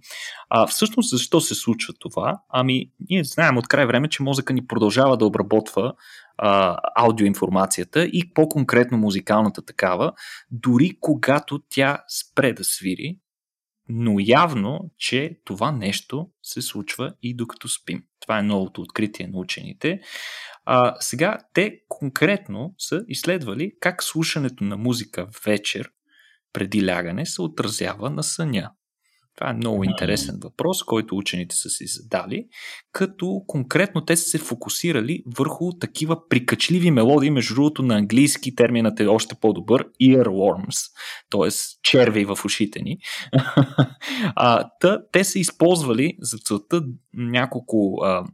А 0.54 0.66
всъщност 0.66 1.10
защо 1.10 1.40
се 1.40 1.54
случва 1.54 1.94
това? 1.98 2.40
Ами, 2.48 2.90
ние 3.10 3.24
знаем 3.24 3.58
от 3.58 3.68
край 3.68 3.86
време, 3.86 4.08
че 4.08 4.22
мозъка 4.22 4.52
ни 4.52 4.66
продължава 4.66 5.16
да 5.16 5.26
обработва 5.26 5.94
а, 6.38 6.78
аудиоинформацията 6.94 8.04
и 8.04 8.32
по-конкретно 8.34 8.98
музикалната 8.98 9.64
такава, 9.64 10.12
дори 10.50 10.90
когато 11.00 11.62
тя 11.68 12.04
спре 12.08 12.52
да 12.52 12.64
свири, 12.64 13.18
но 13.88 14.16
явно, 14.20 14.90
че 14.98 15.40
това 15.44 15.72
нещо 15.72 16.28
се 16.42 16.62
случва 16.62 17.14
и 17.22 17.36
докато 17.36 17.68
спим. 17.68 18.02
Това 18.20 18.38
е 18.38 18.42
новото 18.42 18.80
откритие 18.80 19.26
на 19.26 19.38
учените. 19.38 20.00
А, 20.64 20.94
сега 21.00 21.38
те 21.54 21.78
конкретно 21.88 22.74
са 22.78 23.04
изследвали 23.08 23.72
как 23.80 24.02
слушането 24.02 24.64
на 24.64 24.76
музика 24.76 25.28
вечер 25.46 25.90
преди 26.52 26.86
лягане 26.86 27.26
се 27.26 27.42
отразява 27.42 28.10
на 28.10 28.22
съня. 28.22 28.70
Това 29.36 29.50
е 29.50 29.54
много 29.54 29.84
интересен 29.84 30.38
въпрос, 30.42 30.82
който 30.82 31.16
учените 31.16 31.56
са 31.56 31.70
си 31.70 31.86
задали, 31.86 32.46
като 32.92 33.42
конкретно 33.46 34.00
те 34.00 34.16
са 34.16 34.24
се 34.24 34.38
фокусирали 34.38 35.22
върху 35.26 35.72
такива 35.72 36.28
прикачливи 36.28 36.90
мелодии, 36.90 37.30
между 37.30 37.54
другото 37.54 37.82
на 37.82 37.96
английски 37.96 38.54
терминът 38.54 39.00
е 39.00 39.06
още 39.06 39.34
по-добър, 39.34 39.88
earworms, 40.02 40.92
т.е. 41.30 41.50
черви 41.82 42.24
в 42.24 42.38
ушите 42.44 42.82
ни. 42.82 42.98
а, 44.36 44.68
та, 44.80 44.98
те 45.12 45.24
са 45.24 45.38
използвали 45.38 46.16
за 46.20 46.38
целта 46.38 46.82
няколко 47.14 48.00
а, 48.02 48.24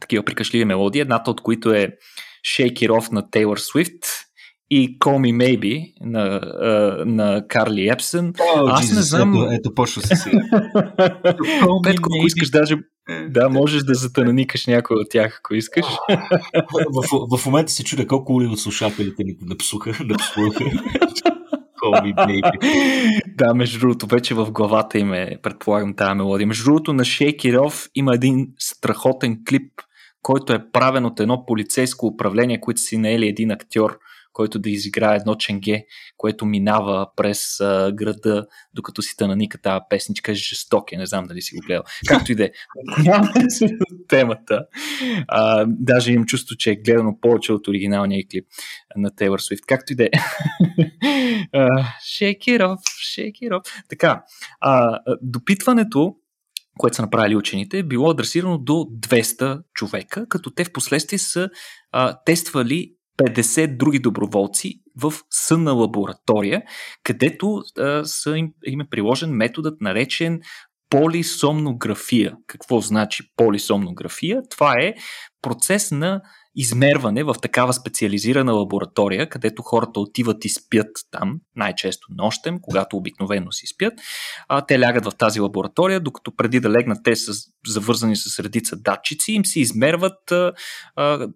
такива 0.00 0.24
прикачливи 0.24 0.64
мелодии, 0.64 1.00
едната 1.00 1.30
от 1.30 1.40
които 1.40 1.72
е 1.72 1.96
Shake 2.44 2.72
It 2.72 2.88
Off 2.88 3.12
на 3.12 3.22
Taylor 3.22 3.58
Swift, 3.58 4.23
и 4.76 4.98
Call 4.98 5.18
Me 5.18 5.32
Maybe 5.36 5.92
на, 6.00 6.40
на 7.06 7.44
Карли 7.48 7.88
Епсен. 7.88 8.32
Oh, 8.32 8.72
Аз 8.72 8.86
Jesus, 8.86 8.96
не 8.96 9.02
знам. 9.02 9.34
Ето, 9.34 9.52
ето 9.52 9.74
почва 9.74 10.02
се 10.02 10.16
сега. 10.16 10.38
Петко, 11.82 12.08
ако 12.18 12.26
искаш, 12.26 12.50
даже 12.50 12.76
да, 13.28 13.48
можеш 13.48 13.82
да 13.82 13.94
затънаникаш 13.94 14.66
някой 14.66 14.96
от 14.96 15.06
тях, 15.10 15.38
ако 15.38 15.54
искаш. 15.54 15.86
в, 16.94 17.38
в 17.38 17.46
момента 17.46 17.72
се 17.72 17.84
чудя 17.84 18.06
колко 18.06 18.32
ули 18.32 18.46
от 18.46 18.60
слушателите 18.60 19.24
ни 19.24 19.36
напсуха. 19.40 19.92
напсуха. 20.04 20.64
да, 23.36 23.54
между 23.54 23.78
другото, 23.78 24.06
вече 24.06 24.34
в 24.34 24.52
главата 24.52 24.98
им 24.98 25.12
е, 25.12 25.38
предполагам, 25.42 25.94
тази 25.94 26.14
мелодия. 26.14 26.46
Между 26.46 26.64
другото, 26.64 26.92
на 26.92 27.04
Off 27.04 27.90
има 27.94 28.14
един 28.14 28.46
страхотен 28.58 29.38
клип, 29.48 29.72
който 30.22 30.52
е 30.52 30.70
правен 30.72 31.04
от 31.04 31.20
едно 31.20 31.46
полицейско 31.46 32.06
управление, 32.06 32.60
които 32.60 32.80
си 32.80 32.98
наели 32.98 33.28
един 33.28 33.50
актьор– 33.50 33.98
който 34.34 34.58
да 34.58 34.70
изиграе 34.70 35.16
едно 35.16 35.34
ченге, 35.34 35.84
което 36.16 36.46
минава 36.46 37.08
през 37.16 37.60
а, 37.60 37.92
града, 37.92 38.46
докато 38.74 39.02
си 39.02 39.14
наника 39.20 39.58
тази 39.58 39.80
песничка 39.90 40.32
е 40.32 40.34
жесток, 40.34 40.92
не 40.92 41.06
знам 41.06 41.26
дали 41.26 41.42
си 41.42 41.54
го 41.54 41.66
гледал. 41.66 41.82
Както 42.08 42.32
и 42.32 42.34
да 42.34 42.44
е. 42.44 42.50
темата. 44.08 44.66
А, 45.28 45.66
даже 45.68 46.12
имам 46.12 46.26
чувство, 46.26 46.56
че 46.56 46.70
е 46.70 46.76
гледано 46.76 47.20
повече 47.20 47.52
от 47.52 47.68
оригиналния 47.68 48.24
клип 48.30 48.46
на 48.96 49.10
Taylor 49.10 49.54
Swift. 49.54 49.64
Както 49.66 49.92
и 49.92 49.96
да 49.96 50.04
е. 50.04 50.10
shake 52.18 52.44
it 52.44 52.60
off, 52.60 52.80
shake 53.16 53.38
it 53.42 53.50
off. 53.50 53.84
Така, 53.88 54.24
а, 54.60 55.00
допитването 55.22 56.16
което 56.78 56.96
са 56.96 57.02
направили 57.02 57.36
учените, 57.36 57.78
е 57.78 57.82
било 57.82 58.10
адресирано 58.10 58.58
до 58.58 58.72
200 58.72 59.62
човека, 59.74 60.28
като 60.28 60.50
те 60.50 60.64
в 60.64 60.72
последствие 60.72 61.18
са 61.18 61.50
а, 61.92 62.18
тествали 62.24 62.94
50 63.18 63.76
други 63.76 63.98
доброволци 63.98 64.80
в 64.96 65.12
сънна 65.30 65.72
лаборатория, 65.72 66.62
където 67.02 67.62
а, 67.78 68.04
са 68.04 68.38
им, 68.38 68.48
им 68.66 68.80
е 68.80 68.88
приложен 68.90 69.30
методът 69.30 69.80
наречен 69.80 70.40
полисомнография. 70.90 72.36
Какво 72.46 72.80
значи 72.80 73.22
полисомнография? 73.36 74.42
Това 74.50 74.74
е 74.80 74.94
процес 75.42 75.90
на 75.90 76.20
измерване 76.56 77.24
в 77.24 77.34
такава 77.42 77.72
специализирана 77.72 78.52
лаборатория, 78.52 79.28
където 79.28 79.62
хората 79.62 80.00
отиват 80.00 80.44
и 80.44 80.48
спят 80.48 80.90
там, 81.10 81.40
най-често 81.56 82.06
нощем, 82.10 82.58
когато 82.62 82.96
обикновено 82.96 83.52
си 83.52 83.66
спят. 83.66 83.92
А, 84.48 84.66
те 84.66 84.80
лягат 84.80 85.04
в 85.04 85.16
тази 85.18 85.40
лаборатория, 85.40 86.00
докато 86.00 86.36
преди 86.36 86.60
да 86.60 86.70
легнат 86.70 86.98
те 87.04 87.16
са 87.16 87.32
завързани 87.66 88.16
с 88.16 88.38
редица 88.38 88.76
датчици, 88.76 89.32
им 89.32 89.44
се 89.44 89.60
измерват 89.60 90.32
а, 90.32 90.52
а, 90.96 91.28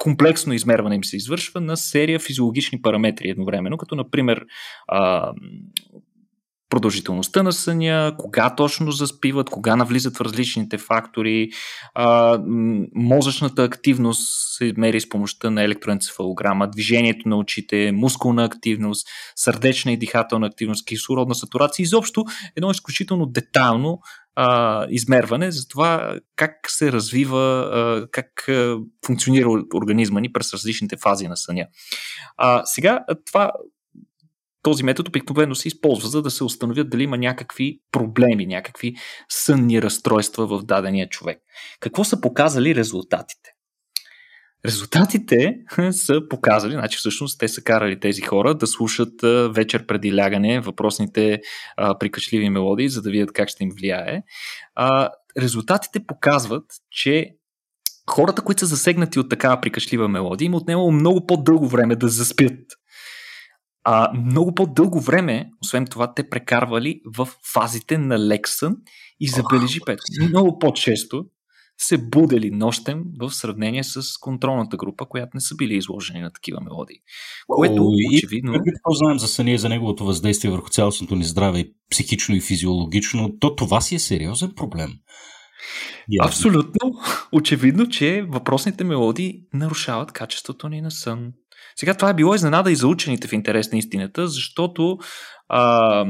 комплексно 0.00 0.52
измерване 0.52 0.94
им 0.94 1.04
се 1.04 1.16
извършва 1.16 1.60
на 1.60 1.76
серия 1.76 2.18
физиологични 2.18 2.82
параметри 2.82 3.30
едновременно, 3.30 3.76
като 3.76 3.94
например 3.94 4.44
продължителността 6.70 7.42
на 7.42 7.52
съня, 7.52 8.14
кога 8.18 8.54
точно 8.54 8.90
заспиват, 8.90 9.50
кога 9.50 9.76
навлизат 9.76 10.16
в 10.16 10.20
различните 10.20 10.78
фактори, 10.78 11.48
мозъчната 12.94 13.64
активност 13.64 14.56
се 14.56 14.72
мери 14.76 15.00
с 15.00 15.08
помощта 15.08 15.50
на 15.50 15.62
електроенцефалограма, 15.62 16.70
движението 16.70 17.28
на 17.28 17.36
очите, 17.36 17.92
мускулна 17.92 18.44
активност, 18.44 19.08
сърдечна 19.36 19.92
и 19.92 19.96
дихателна 19.96 20.46
активност, 20.46 20.86
кислородна 20.86 21.34
сатурация, 21.34 21.82
изобщо 21.82 22.24
едно 22.56 22.70
изключително 22.70 23.26
детайлно 23.26 24.00
а, 24.42 24.86
измерване 24.90 25.50
за 25.50 25.68
това 25.68 26.18
как 26.36 26.52
се 26.66 26.92
развива, 26.92 27.70
а, 27.72 28.06
как 28.10 28.48
а, 28.48 28.78
функционира 29.06 29.48
организма 29.74 30.20
ни 30.20 30.32
през 30.32 30.54
различните 30.54 30.96
фази 30.96 31.28
на 31.28 31.36
съня. 31.36 31.66
А, 32.36 32.62
сега 32.64 33.04
това 33.26 33.52
този 34.62 34.82
метод 34.82 35.08
обикновено 35.08 35.54
се 35.54 35.68
използва, 35.68 36.08
за 36.08 36.22
да 36.22 36.30
се 36.30 36.44
установят 36.44 36.90
дали 36.90 37.02
има 37.02 37.18
някакви 37.18 37.80
проблеми, 37.92 38.46
някакви 38.46 38.94
сънни 39.28 39.82
разстройства 39.82 40.46
в 40.46 40.62
дадения 40.62 41.08
човек. 41.08 41.38
Какво 41.80 42.04
са 42.04 42.20
показали 42.20 42.74
резултатите? 42.74 43.50
Резултатите 44.66 45.56
са 45.90 46.20
показали, 46.30 46.72
значи 46.72 46.98
всъщност 46.98 47.38
те 47.38 47.48
са 47.48 47.62
карали 47.62 48.00
тези 48.00 48.22
хора 48.22 48.54
да 48.54 48.66
слушат 48.66 49.12
вечер 49.54 49.86
преди 49.86 50.16
лягане 50.16 50.60
въпросните 50.60 51.40
а, 51.76 51.98
прикачливи 51.98 52.50
мелодии, 52.50 52.88
за 52.88 53.02
да 53.02 53.10
видят 53.10 53.32
как 53.32 53.48
ще 53.48 53.64
им 53.64 53.70
влияе. 53.78 54.22
А, 54.74 55.10
резултатите 55.38 56.06
показват, 56.06 56.64
че 56.90 57.30
хората, 58.10 58.42
които 58.42 58.60
са 58.60 58.66
засегнати 58.66 59.18
от 59.18 59.30
такава 59.30 59.60
прикачлива 59.60 60.08
мелодия, 60.08 60.46
им 60.46 60.54
отнемало 60.54 60.92
много 60.92 61.26
по-дълго 61.26 61.68
време 61.68 61.96
да 61.96 62.08
заспят. 62.08 62.60
А 63.84 64.12
много 64.12 64.54
по-дълго 64.54 65.00
време, 65.00 65.50
освен 65.62 65.86
това, 65.86 66.14
те 66.14 66.28
прекарвали 66.28 67.00
в 67.16 67.28
фазите 67.52 67.98
на 67.98 68.18
лек 68.18 68.48
сън 68.48 68.76
и 69.20 69.28
забележи, 69.28 69.80
Петко, 69.86 70.04
много 70.28 70.58
по-често 70.58 71.24
се 71.82 71.98
будели 71.98 72.50
нощем 72.50 73.02
в 73.20 73.30
сравнение 73.30 73.84
с 73.84 74.02
контролната 74.20 74.76
група, 74.76 75.06
която 75.06 75.30
не 75.34 75.40
са 75.40 75.56
били 75.56 75.76
изложени 75.76 76.20
на 76.20 76.32
такива 76.32 76.60
мелодии. 76.60 76.96
Което 77.46 77.82
О, 77.82 77.92
очевидно... 78.14 78.54
И, 78.54 78.58
какво 78.58 78.90
знаем 78.90 79.18
за 79.18 79.28
съня 79.28 79.50
и 79.50 79.58
за 79.58 79.68
неговото 79.68 80.04
въздействие 80.04 80.50
върху 80.50 80.70
цялостното 80.70 81.16
ни 81.16 81.24
здраве, 81.24 81.58
и 81.58 81.74
психично 81.90 82.34
и 82.34 82.40
физиологично, 82.40 83.38
то 83.40 83.56
това 83.56 83.80
си 83.80 83.94
е 83.94 83.98
сериозен 83.98 84.52
проблем. 84.56 84.90
Yeah. 86.10 86.26
Абсолютно. 86.26 86.92
Очевидно, 87.32 87.88
че 87.88 88.26
въпросните 88.28 88.84
мелодии 88.84 89.42
нарушават 89.54 90.12
качеството 90.12 90.68
ни 90.68 90.80
на 90.80 90.90
сън. 90.90 91.32
Сега 91.76 91.94
това 91.94 92.10
е 92.10 92.14
било 92.14 92.34
изненада 92.34 92.72
и 92.72 92.76
за 92.76 92.88
учените 92.88 93.28
в 93.28 93.32
интерес 93.32 93.72
на 93.72 93.78
истината, 93.78 94.28
защото 94.28 94.98
а, 95.48 96.04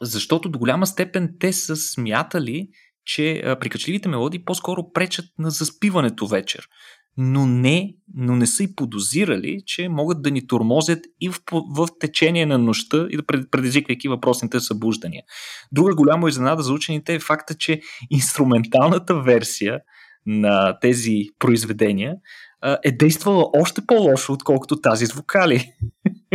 защото 0.00 0.48
до 0.48 0.58
голяма 0.58 0.86
степен 0.86 1.34
те 1.40 1.52
са 1.52 1.76
смятали, 1.76 2.68
че 3.04 3.56
прикачливите 3.60 4.08
мелодии 4.08 4.44
по-скоро 4.44 4.92
пречат 4.92 5.26
на 5.38 5.50
заспиването 5.50 6.26
вечер. 6.26 6.68
Но 7.16 7.46
не, 7.46 7.94
но 8.14 8.36
не 8.36 8.46
са 8.46 8.62
и 8.62 8.74
подозирали, 8.74 9.62
че 9.66 9.88
могат 9.88 10.22
да 10.22 10.30
ни 10.30 10.46
тормозят 10.46 11.00
и 11.20 11.28
в, 11.28 11.40
в 11.76 11.88
течение 12.00 12.46
на 12.46 12.58
нощта 12.58 13.06
и 13.10 13.16
да 13.16 13.22
предизвиквайки 13.26 14.08
въпросните 14.08 14.60
събуждания. 14.60 15.22
Друга 15.72 15.94
голяма 15.94 16.28
изненада 16.28 16.62
за 16.62 16.72
учените 16.72 17.14
е 17.14 17.20
факта, 17.20 17.54
че 17.54 17.80
инструменталната 18.10 19.20
версия 19.20 19.80
на 20.26 20.78
тези 20.80 21.22
произведения 21.38 22.14
е 22.84 22.92
действала 22.92 23.46
още 23.60 23.80
по-лошо, 23.86 24.32
отколкото 24.32 24.80
тази 24.80 25.06
с 25.06 25.12
вокали. 25.12 25.72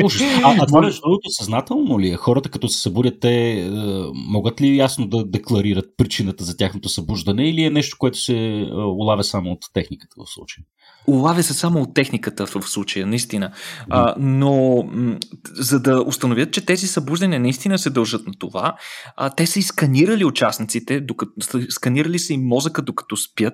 Ужас. 0.04 0.22
А, 0.44 0.56
а 0.60 0.66
това 0.66 0.82
между 0.82 1.02
другото 1.02 1.30
съзнателно 1.30 2.00
ли 2.00 2.10
е? 2.10 2.16
Хората 2.16 2.50
като 2.50 2.70
се 2.70 2.82
събудят, 2.82 3.20
те 3.22 3.52
е, 3.52 3.70
могат 4.14 4.62
ли 4.62 4.78
ясно 4.78 5.08
да 5.08 5.26
декларират 5.26 5.86
причината 5.98 6.44
за 6.44 6.58
тяхното 6.58 6.90
събуждане 6.90 7.50
или 7.50 7.64
е 7.64 7.70
нещо, 7.70 7.98
което 8.00 8.18
се 8.18 8.36
е, 8.38 8.64
улавя 8.74 9.24
само 9.24 9.52
от 9.52 9.60
техниката 9.74 10.16
в 10.18 10.30
случая? 10.30 10.66
Улавя 11.08 11.44
се 11.44 11.54
само 11.54 11.82
от 11.82 11.94
техниката 11.94 12.46
в 12.46 12.62
случая, 12.62 13.08
наистина. 13.08 13.52
А, 13.90 14.16
но 14.20 14.84
м- 14.92 15.18
за 15.54 15.80
да 15.80 16.02
установят, 16.02 16.52
че 16.52 16.66
тези 16.66 16.88
събуждания 16.88 17.40
наистина 17.40 17.80
се 17.80 17.90
дължат 17.90 18.28
на 18.28 18.34
това, 18.40 18.76
а, 19.16 19.30
те 19.30 19.48
са 19.48 19.60
изсканирали 19.60 20.26
участниците, 20.26 21.02
докато, 21.02 21.32
сканирали 21.70 22.20
са 22.20 22.34
им 22.34 22.42
мозъка 22.42 22.82
докато 22.82 23.18
спят 23.18 23.54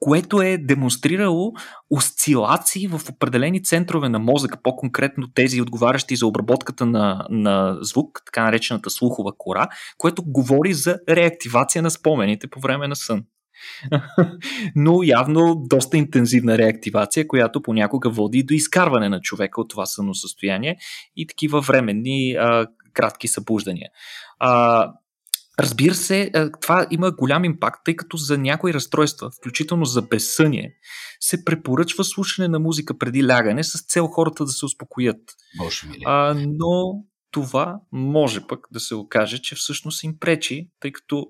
което 0.00 0.42
е 0.42 0.58
демонстрирало 0.58 1.52
осцилации 1.90 2.88
в 2.88 3.00
определени 3.10 3.62
центрове 3.62 4.08
на 4.08 4.18
мозъка, 4.18 4.58
по-конкретно 4.62 5.32
тези 5.34 5.62
отговарящи 5.62 6.16
за 6.16 6.26
обработката 6.26 6.86
на, 6.86 7.26
на 7.30 7.78
звук, 7.80 8.22
така 8.26 8.44
наречената 8.44 8.90
слухова 8.90 9.32
кора, 9.38 9.68
което 9.98 10.22
говори 10.26 10.72
за 10.72 10.98
реактивация 11.08 11.82
на 11.82 11.90
спомените 11.90 12.46
по 12.46 12.60
време 12.60 12.88
на 12.88 12.96
сън. 12.96 13.24
Но 14.76 15.02
явно 15.02 15.54
доста 15.54 15.96
интензивна 15.96 16.58
реактивация, 16.58 17.28
която 17.28 17.62
понякога 17.62 18.10
води 18.10 18.42
до 18.42 18.54
изкарване 18.54 19.08
на 19.08 19.20
човека 19.20 19.60
от 19.60 19.70
това 19.70 19.86
сънно 19.86 20.14
състояние 20.14 20.76
и 21.16 21.26
такива 21.26 21.60
временни 21.60 22.32
а, 22.32 22.66
кратки 22.92 23.28
събуждания. 23.28 23.90
А, 24.38 24.92
Разбира 25.58 25.94
се, 25.94 26.30
е, 26.34 26.50
това 26.60 26.86
има 26.90 27.10
голям 27.10 27.44
импакт, 27.44 27.80
тъй 27.84 27.96
като 27.96 28.16
за 28.16 28.38
някои 28.38 28.74
разстройства, 28.74 29.30
включително 29.30 29.84
за 29.84 30.02
безсъние, 30.02 30.74
се 31.20 31.44
препоръчва 31.44 32.04
слушане 32.04 32.48
на 32.48 32.58
музика 32.58 32.98
преди 32.98 33.28
лягане 33.28 33.64
с 33.64 33.86
цел 33.86 34.06
хората 34.06 34.44
да 34.44 34.50
се 34.50 34.64
успокоят. 34.64 35.20
А, 36.06 36.34
но 36.36 37.04
това 37.30 37.80
може 37.92 38.46
пък 38.46 38.66
да 38.70 38.80
се 38.80 38.94
окаже, 38.94 39.38
че 39.38 39.54
всъщност 39.54 40.04
им 40.04 40.18
пречи, 40.20 40.70
тъй 40.80 40.92
като 40.92 41.26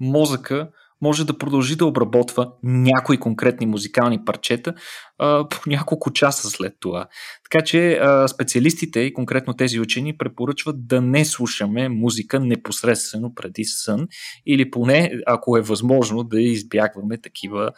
мозъка 0.00 0.70
може 1.02 1.26
да 1.26 1.38
продължи 1.38 1.76
да 1.76 1.86
обработва 1.86 2.52
някои 2.62 3.20
конкретни 3.20 3.66
музикални 3.66 4.24
парчета 4.24 4.74
а, 5.18 5.48
по 5.48 5.58
няколко 5.66 6.12
часа 6.12 6.50
след 6.50 6.72
това. 6.80 7.06
Така 7.50 7.64
че 7.64 7.92
а, 7.92 8.28
специалистите 8.28 9.00
и 9.00 9.12
конкретно 9.12 9.54
тези 9.54 9.80
учени 9.80 10.16
препоръчват 10.16 10.86
да 10.86 11.00
не 11.00 11.24
слушаме 11.24 11.88
музика 11.88 12.40
непосредствено 12.40 13.34
преди 13.34 13.64
сън 13.64 14.06
или 14.46 14.70
поне, 14.70 15.12
ако 15.26 15.56
е 15.56 15.62
възможно, 15.62 16.24
да 16.24 16.40
избягваме 16.40 17.20
такива 17.20 17.70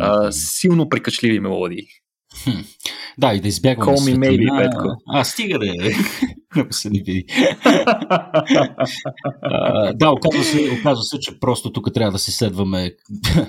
а, 0.00 0.32
силно 0.32 0.88
прикачливи 0.88 1.40
мелодии. 1.40 1.86
Хм. 2.44 2.50
Да, 3.18 3.34
и 3.34 3.40
да 3.40 3.48
избягваме 3.48 3.98
Call 3.98 4.14
me 4.14 4.18
maybe, 4.18 4.58
Петко. 4.58 4.88
А, 5.06 5.24
стига 5.24 5.58
да 5.58 5.66
е. 5.66 5.92
Ако 6.56 6.72
се 6.72 6.90
не 6.90 6.98
види. 6.98 7.24
да, 9.94 10.10
оказва 10.10 10.44
се, 10.44 10.70
оказва 10.80 11.04
се, 11.04 11.18
че 11.20 11.40
просто 11.40 11.72
тук 11.72 11.94
трябва 11.94 12.12
да 12.12 12.18
се 12.18 12.32
следваме 12.32 12.94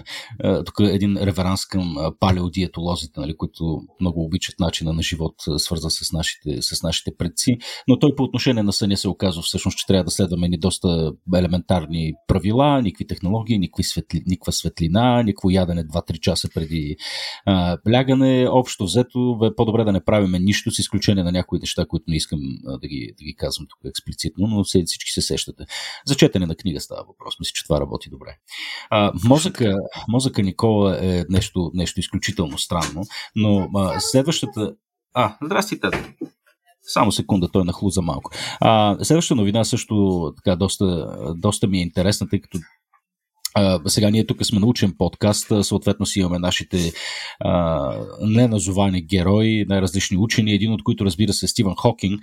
тук 0.66 0.80
е 0.80 0.84
един 0.84 1.18
реверанс 1.18 1.66
към 1.66 1.96
палеодиетолозите, 2.20 3.20
нали, 3.20 3.38
които 3.38 3.82
много 4.02 4.24
обичат 4.24 4.60
начина 4.60 4.94
на 4.94 5.02
живот, 5.02 5.36
свързан 5.58 5.92
с 5.92 6.12
нашите, 6.12 6.62
с 6.62 6.84
нашите 6.84 7.12
предци. 7.18 7.58
Но 7.88 8.00
той 8.00 8.16
по 8.16 8.24
отношение 8.24 8.64
на 8.64 8.74
съня 8.74 8.98
се 8.98 9.10
оказва 9.10 9.42
всъщност, 9.42 9.78
че 9.78 9.88
трябва 9.88 10.04
да 10.04 10.12
следваме 10.12 10.50
ни 10.50 10.58
доста 10.58 11.12
елементарни 11.36 12.14
правила, 12.28 12.82
никакви 12.82 13.08
технологии, 13.08 13.60
никакви 13.60 13.84
светли, 13.84 14.24
никаква 14.26 14.52
светлина, 14.52 15.24
никакво 15.24 15.50
ядене 15.50 15.84
2-3 15.84 16.20
часа 16.20 16.50
преди 16.54 16.96
а, 17.46 17.78
лягане. 17.92 18.48
Общо 18.50 18.84
взето 18.84 19.40
е 19.44 19.56
по-добре 19.56 19.84
да 19.84 19.92
не 19.92 20.04
правиме 20.04 20.40
нищо, 20.40 20.72
с 20.72 20.80
изключение 20.80 21.24
на 21.24 21.32
някои 21.32 21.60
неща, 21.60 21.86
които 21.86 22.06
не 22.08 22.16
искам 22.16 22.40
да 22.82 22.88
ги, 22.90 23.14
да 23.18 23.24
ги 23.24 23.36
казвам 23.36 23.68
тук 23.70 23.80
експлицитно, 23.86 24.48
но 24.48 24.64
всички 24.64 25.12
се 25.12 25.22
сещате. 25.22 25.66
За 26.06 26.16
четене 26.16 26.46
на 26.46 26.56
книга 26.56 26.82
става 26.82 27.04
въпрос. 27.08 27.40
Мисля, 27.40 27.52
че 27.54 27.64
това 27.64 27.80
работи 27.80 28.10
добре. 28.10 28.38
А, 28.90 29.12
мозъка, 29.26 29.76
мозъка 30.08 30.42
Никола 30.42 31.00
е 31.02 31.24
нещо, 31.30 31.72
нещо 31.74 32.00
изключително 32.00 32.58
странно, 32.58 33.04
но 33.36 33.70
а, 33.76 34.00
следващата... 34.00 34.76
А, 35.14 35.38
здрасти. 35.44 35.80
Само 36.82 37.12
секунда, 37.12 37.50
той 37.52 37.64
нахлуза 37.64 38.02
малко. 38.02 38.32
А, 38.60 38.98
следващата 39.04 39.36
новина 39.36 39.64
също 39.64 40.34
така 40.36 40.56
доста, 40.56 41.08
доста 41.38 41.68
ми 41.68 41.78
е 41.78 41.82
интересна, 41.82 42.30
тъй 42.30 42.42
като 42.42 42.60
а, 43.60 43.90
сега 43.90 44.10
ние 44.10 44.26
тук 44.26 44.46
сме 44.46 44.60
научен 44.60 44.94
подкаст, 44.98 45.52
съответно 45.62 46.06
си 46.06 46.20
имаме 46.20 46.40
нашите 46.40 46.92
а, 47.40 47.94
неназовани 48.22 49.02
герои, 49.02 49.66
най-различни 49.70 50.18
учени, 50.18 50.54
един 50.54 50.72
от 50.72 50.84
които 50.84 51.06
разбира 51.06 51.34
се 51.34 51.46
е 51.46 51.50
Стивън 51.50 51.76
Хокинг, 51.78 52.22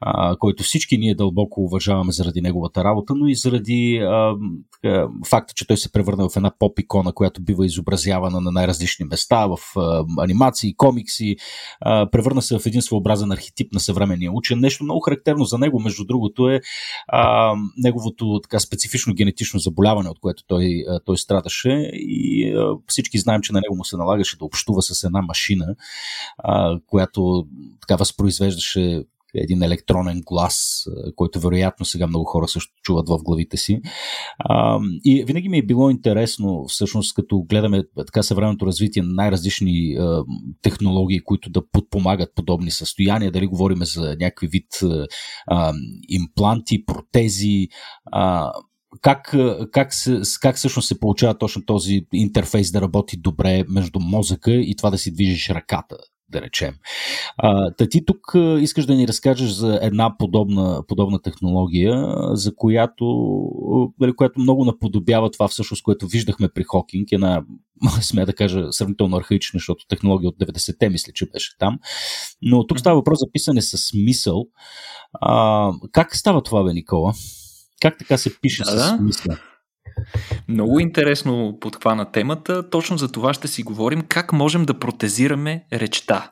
а, 0.00 0.36
който 0.36 0.62
всички 0.62 0.98
ние 0.98 1.14
дълбоко 1.14 1.60
уважаваме 1.60 2.12
заради 2.12 2.40
неговата 2.40 2.84
работа, 2.84 3.14
но 3.14 3.26
и 3.26 3.34
заради 3.34 3.96
а, 3.96 4.34
така, 4.82 5.06
факта, 5.28 5.54
че 5.54 5.66
той 5.66 5.76
се 5.76 5.92
превърна 5.92 6.28
в 6.28 6.36
една 6.36 6.50
поп-икона, 6.58 7.12
която 7.12 7.42
бива 7.42 7.66
изобразявана 7.66 8.40
на 8.40 8.50
най-различни 8.50 9.06
места, 9.06 9.46
в 9.46 9.58
а, 9.76 10.04
анимации, 10.18 10.74
комикси, 10.76 11.36
а, 11.80 12.10
превърна 12.10 12.42
се 12.42 12.58
в 12.58 12.66
един 12.66 12.82
своеобразен 12.82 13.32
архетип 13.32 13.72
на 13.72 13.80
съвременния 13.80 14.32
учен. 14.32 14.58
Нещо 14.60 14.84
много 14.84 15.00
характерно 15.00 15.44
за 15.44 15.58
него, 15.58 15.80
между 15.80 16.04
другото, 16.04 16.48
е 16.48 16.60
а, 17.08 17.54
неговото 17.76 18.40
така 18.42 18.60
специфично 18.60 19.14
генетично 19.14 19.60
заболяване, 19.60 20.08
от 20.08 20.20
което 20.20 20.42
той 20.46 20.73
той, 21.04 21.18
страдаше 21.18 21.90
и 21.92 22.54
всички 22.86 23.18
знаем, 23.18 23.40
че 23.42 23.52
на 23.52 23.60
него 23.60 23.76
му 23.76 23.84
се 23.84 23.96
налагаше 23.96 24.38
да 24.38 24.44
общува 24.44 24.82
с 24.82 25.04
една 25.04 25.22
машина, 25.22 25.74
която 26.86 27.46
така 27.80 27.96
възпроизвеждаше 27.96 29.04
един 29.36 29.62
електронен 29.62 30.22
глас, 30.26 30.86
който 31.16 31.40
вероятно 31.40 31.86
сега 31.86 32.06
много 32.06 32.24
хора 32.24 32.48
също 32.48 32.72
чуват 32.82 33.08
в 33.08 33.18
главите 33.22 33.56
си. 33.56 33.80
и 35.04 35.24
винаги 35.24 35.48
ми 35.48 35.58
е 35.58 35.66
било 35.66 35.90
интересно, 35.90 36.64
всъщност, 36.68 37.14
като 37.14 37.42
гледаме 37.42 37.82
така 37.96 38.22
съвременното 38.22 38.66
развитие 38.66 39.02
на 39.02 39.12
най-различни 39.14 39.96
технологии, 40.62 41.20
които 41.20 41.50
да 41.50 41.70
подпомагат 41.72 42.34
подобни 42.34 42.70
състояния, 42.70 43.32
дали 43.32 43.46
говорим 43.46 43.84
за 43.84 44.16
някакви 44.20 44.46
вид 44.46 44.66
импланти, 46.08 46.86
протези, 46.86 47.68
как, 49.00 49.34
как, 49.72 49.94
се, 49.94 50.20
как 50.40 50.56
всъщност 50.56 50.88
се 50.88 51.00
получава 51.00 51.38
точно 51.38 51.64
този 51.66 52.06
интерфейс 52.12 52.72
да 52.72 52.80
работи 52.80 53.16
добре 53.16 53.64
между 53.68 54.00
мозъка 54.00 54.52
и 54.52 54.76
това 54.76 54.90
да 54.90 54.98
си 54.98 55.12
движиш 55.12 55.50
ръката 55.50 55.96
да 56.34 56.42
речем. 56.42 56.74
Та 57.78 57.88
ти 57.90 58.04
тук 58.04 58.32
искаш 58.60 58.86
да 58.86 58.94
ни 58.94 59.08
разкажеш 59.08 59.50
за 59.50 59.78
една 59.82 60.18
подобна, 60.18 60.82
подобна 60.88 61.22
технология, 61.22 62.14
за 62.32 62.54
която, 62.56 63.04
нали, 64.00 64.16
която 64.16 64.40
много 64.40 64.64
наподобява 64.64 65.30
това 65.30 65.48
всъщност, 65.48 65.82
което 65.82 66.06
виждахме 66.06 66.48
при 66.48 66.62
Хокинг, 66.62 67.12
една, 67.12 67.42
смея 68.00 68.26
да 68.26 68.34
кажа, 68.34 68.72
сравнително 68.72 69.16
архаична, 69.16 69.58
защото 69.58 69.86
технология 69.88 70.28
от 70.28 70.36
90-те 70.36 70.88
мисля, 70.88 71.12
че 71.12 71.30
беше 71.30 71.58
там. 71.58 71.78
Но 72.42 72.66
тук 72.66 72.80
става 72.80 72.96
въпрос 72.96 73.18
за 73.18 73.26
писане 73.32 73.62
с 73.62 73.92
мисъл. 73.94 74.46
А, 75.12 75.72
как 75.92 76.16
става 76.16 76.42
това, 76.42 76.64
бе, 76.64 76.72
Никола? 76.72 77.12
Как 77.84 77.98
така 77.98 78.18
се 78.18 78.40
пише 78.40 78.64
да, 78.64 78.70
с 78.70 79.00
мисъл? 79.00 79.36
Много 80.48 80.80
интересно 80.80 81.58
подхвана 81.60 82.12
темата. 82.12 82.70
Точно 82.70 82.98
за 82.98 83.12
това 83.12 83.34
ще 83.34 83.48
си 83.48 83.62
говорим 83.62 84.02
как 84.08 84.32
можем 84.32 84.64
да 84.64 84.78
протезираме 84.78 85.66
речта. 85.72 86.30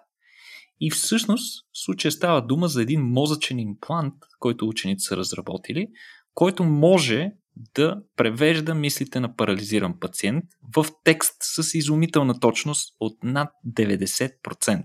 И 0.80 0.90
всъщност 0.90 1.64
в 1.72 1.84
случая 1.84 2.12
става 2.12 2.46
дума 2.46 2.68
за 2.68 2.82
един 2.82 3.00
мозъчен 3.00 3.58
имплант, 3.58 4.14
който 4.38 4.68
учените 4.68 5.00
са 5.00 5.16
разработили, 5.16 5.88
който 6.34 6.64
може 6.64 7.30
да 7.74 7.96
превежда 8.16 8.74
мислите 8.74 9.20
на 9.20 9.36
парализиран 9.36 10.00
пациент 10.00 10.44
в 10.76 10.86
текст 11.04 11.36
с 11.40 11.74
изумителна 11.74 12.40
точност 12.40 12.96
от 13.00 13.24
над 13.24 13.48
90%. 13.66 14.84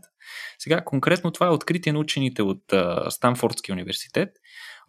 Сега 0.59 0.83
конкретно 0.83 1.31
това 1.31 1.47
е 1.47 1.49
откритие 1.49 1.93
на 1.93 1.99
учените 1.99 2.41
от 2.41 2.63
Станфордския 3.09 3.73
университет, 3.73 4.29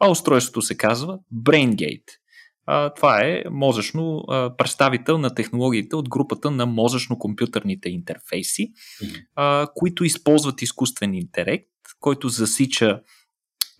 а 0.00 0.10
устройството 0.10 0.62
се 0.62 0.76
казва 0.76 1.18
BrainGate– 1.44 2.10
а, 2.70 2.94
това 2.94 3.20
е 3.24 3.42
мозъчно 3.50 4.24
а, 4.28 4.56
представител 4.56 5.18
на 5.18 5.34
технологиите 5.34 5.96
от 5.96 6.08
групата 6.08 6.50
на 6.50 6.66
мозъчно-компютърните 6.66 7.88
интерфейси, 7.88 8.72
а, 9.34 9.66
които 9.74 10.04
използват 10.04 10.62
изкуствен 10.62 11.14
интелект, 11.14 11.68
който 12.00 12.28
засича 12.28 13.00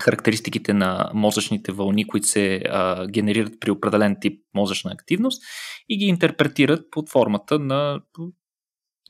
характеристиките 0.03 0.73
на 0.73 1.11
мозъчните 1.15 1.73
вълни, 1.73 2.07
които 2.07 2.27
се 2.27 2.63
а, 2.69 3.07
генерират 3.07 3.61
при 3.61 3.71
определен 3.71 4.17
тип 4.21 4.43
мозъчна 4.55 4.93
активност 4.93 5.43
и 5.89 5.99
ги 5.99 6.05
интерпретират 6.05 6.91
под 6.91 7.11
формата 7.11 7.59
на 7.59 8.01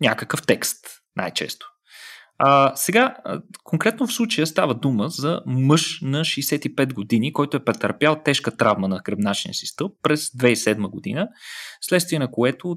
някакъв 0.01 0.47
текст, 0.47 0.87
най-често. 1.17 1.67
А, 2.39 2.73
сега, 2.77 3.17
конкретно 3.65 4.07
в 4.07 4.13
случая 4.13 4.47
става 4.47 4.75
дума 4.75 5.09
за 5.09 5.43
мъж 5.47 6.01
на 6.03 6.21
65 6.21 6.95
години, 6.95 7.33
който 7.33 7.57
е 7.57 7.65
претърпял 7.65 8.23
тежка 8.25 8.57
травма 8.57 8.89
на 8.89 9.01
гръбначния 9.05 9.55
си 9.55 9.67
стълб 9.67 9.93
през 10.03 10.31
2007 10.31 10.91
година, 10.91 11.29
следствие 11.81 12.19
на 12.19 12.31
което 12.31 12.77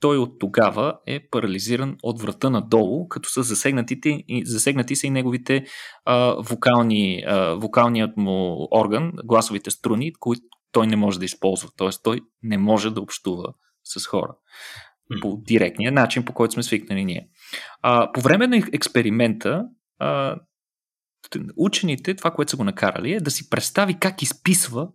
той 0.00 0.18
от 0.18 0.38
тогава 0.38 0.98
е 1.06 1.28
парализиран 1.30 1.96
от 2.02 2.22
врата 2.22 2.50
надолу, 2.50 3.08
като 3.08 3.30
са 3.30 3.42
засегнатите, 3.42 4.24
засегнати 4.44 4.96
са 4.96 5.06
и 5.06 5.10
неговите 5.10 5.64
а, 6.04 6.34
вокални, 6.38 7.24
а, 7.26 7.54
вокалният 7.54 8.16
му 8.16 8.68
орган, 8.70 9.12
гласовите 9.24 9.70
струни, 9.70 10.12
които 10.20 10.42
той 10.72 10.86
не 10.86 10.96
може 10.96 11.18
да 11.18 11.24
използва. 11.24 11.68
Т.е. 11.76 11.88
той 12.02 12.20
не 12.42 12.58
може 12.58 12.90
да 12.90 13.00
общува 13.00 13.52
с 13.84 14.06
хора 14.06 14.34
по 15.20 15.42
директния 15.46 15.92
начин, 15.92 16.24
по 16.24 16.32
който 16.32 16.52
сме 16.52 16.62
свикнали 16.62 17.04
ние. 17.04 17.28
А, 17.82 18.12
по 18.12 18.20
време 18.20 18.46
на 18.46 18.56
експеримента, 18.56 19.64
а, 19.98 20.36
учените, 21.56 22.14
това, 22.14 22.30
което 22.30 22.50
са 22.50 22.56
го 22.56 22.64
накарали, 22.64 23.12
е 23.12 23.20
да 23.20 23.30
си 23.30 23.50
представи 23.50 23.98
как 24.00 24.22
изписва 24.22 24.88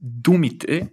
думите 0.00 0.88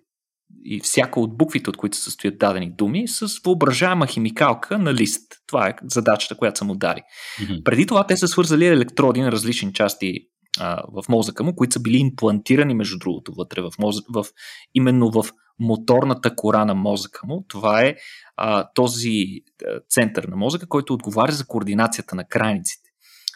и 0.64 0.80
всяка 0.80 1.20
от 1.20 1.38
буквите, 1.38 1.70
от 1.70 1.78
които 1.78 1.98
се 1.98 2.04
състоят 2.04 2.38
дадени 2.38 2.72
думи, 2.78 3.08
с 3.08 3.40
въображаема 3.46 4.08
химикалка 4.08 4.78
на 4.80 4.94
лист. 4.94 5.34
Това 5.48 5.68
е 5.68 5.76
задачата, 5.84 6.38
която 6.38 6.58
са 6.58 6.66
му 6.66 6.76
дали. 6.76 7.02
Mm-hmm. 7.40 7.64
Преди 7.64 7.86
това 7.86 8.08
те 8.08 8.18
са 8.18 8.28
свързали 8.28 8.68
електроди 8.68 9.22
на 9.22 9.32
различни 9.32 9.74
части 9.74 10.20
а, 10.60 10.84
в 10.94 11.10
мозъка 11.10 11.44
му, 11.44 11.56
които 11.56 11.74
са 11.74 11.80
били 11.80 11.98
имплантирани, 11.98 12.74
между 12.74 12.98
другото, 12.98 13.34
вътре 13.38 13.62
в, 13.62 13.72
мозък, 13.80 14.06
в 14.14 14.26
именно 14.74 15.12
в 15.12 15.26
моторната 15.60 16.36
кора 16.36 16.66
на 16.66 16.76
мозъка 16.76 17.28
му. 17.28 17.46
Това 17.48 17.82
е 17.82 17.96
а, 18.38 18.70
този 18.76 19.42
център 19.90 20.24
на 20.24 20.36
мозъка, 20.36 20.68
който 20.68 20.94
отговаря 20.94 21.32
за 21.32 21.48
координацията 21.48 22.16
на 22.16 22.28
крайниците. 22.28 22.90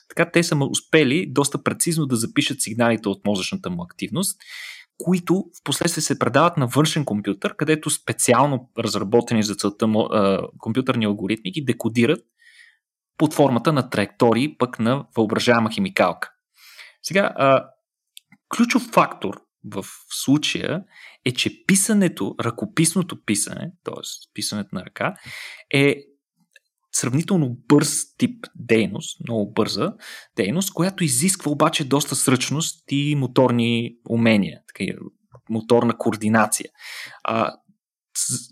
Така 0.10 0.32
те 0.32 0.44
са 0.44 0.58
успели 0.70 1.26
доста 1.30 1.64
прецизно 1.64 2.06
да 2.06 2.16
запишат 2.16 2.62
сигналите 2.62 3.10
от 3.10 3.26
мозъчната 3.26 3.70
му 3.70 3.84
активност, 3.84 4.42
които 4.98 5.34
в 5.34 5.64
последствие 5.64 6.02
се 6.02 6.20
предават 6.20 6.58
на 6.58 6.68
външен 6.68 7.06
компютър, 7.06 7.56
където 7.56 7.90
специално 7.90 8.70
разработени 8.80 9.44
за 9.44 9.56
целта 9.56 9.88
компютърни 10.58 11.06
алгоритми 11.06 11.52
ги 11.52 11.62
декодират 11.62 12.20
под 13.18 13.34
формата 13.34 13.74
на 13.74 13.90
траектории, 13.90 14.58
пък 14.58 14.80
на 14.80 15.06
въображаема 15.16 15.72
химикалка. 15.72 16.32
Сега, 17.04 17.34
а, 17.36 17.66
ключов 18.56 18.82
фактор 18.82 19.42
в 19.65 19.86
случая 20.10 20.84
е, 21.26 21.32
че 21.32 21.65
писането, 21.65 22.36
ръкописното 22.43 23.24
писане, 23.26 23.72
т.е. 23.84 24.02
писането 24.34 24.69
на 24.74 24.86
ръка, 24.86 25.15
е 25.74 25.95
сравнително 26.91 27.58
бърз 27.67 28.15
тип 28.17 28.45
дейност, 28.56 29.19
много 29.28 29.54
бърза 29.54 29.93
дейност, 30.36 30.74
която 30.74 31.04
изисква 31.04 31.52
обаче 31.52 31.84
доста 31.84 32.15
сръчност 32.15 32.84
и 32.91 33.15
моторни 33.15 33.95
умения, 34.10 34.60
така, 34.67 34.93
моторна 35.50 35.98
координация. 35.98 36.69
А, 37.24 37.54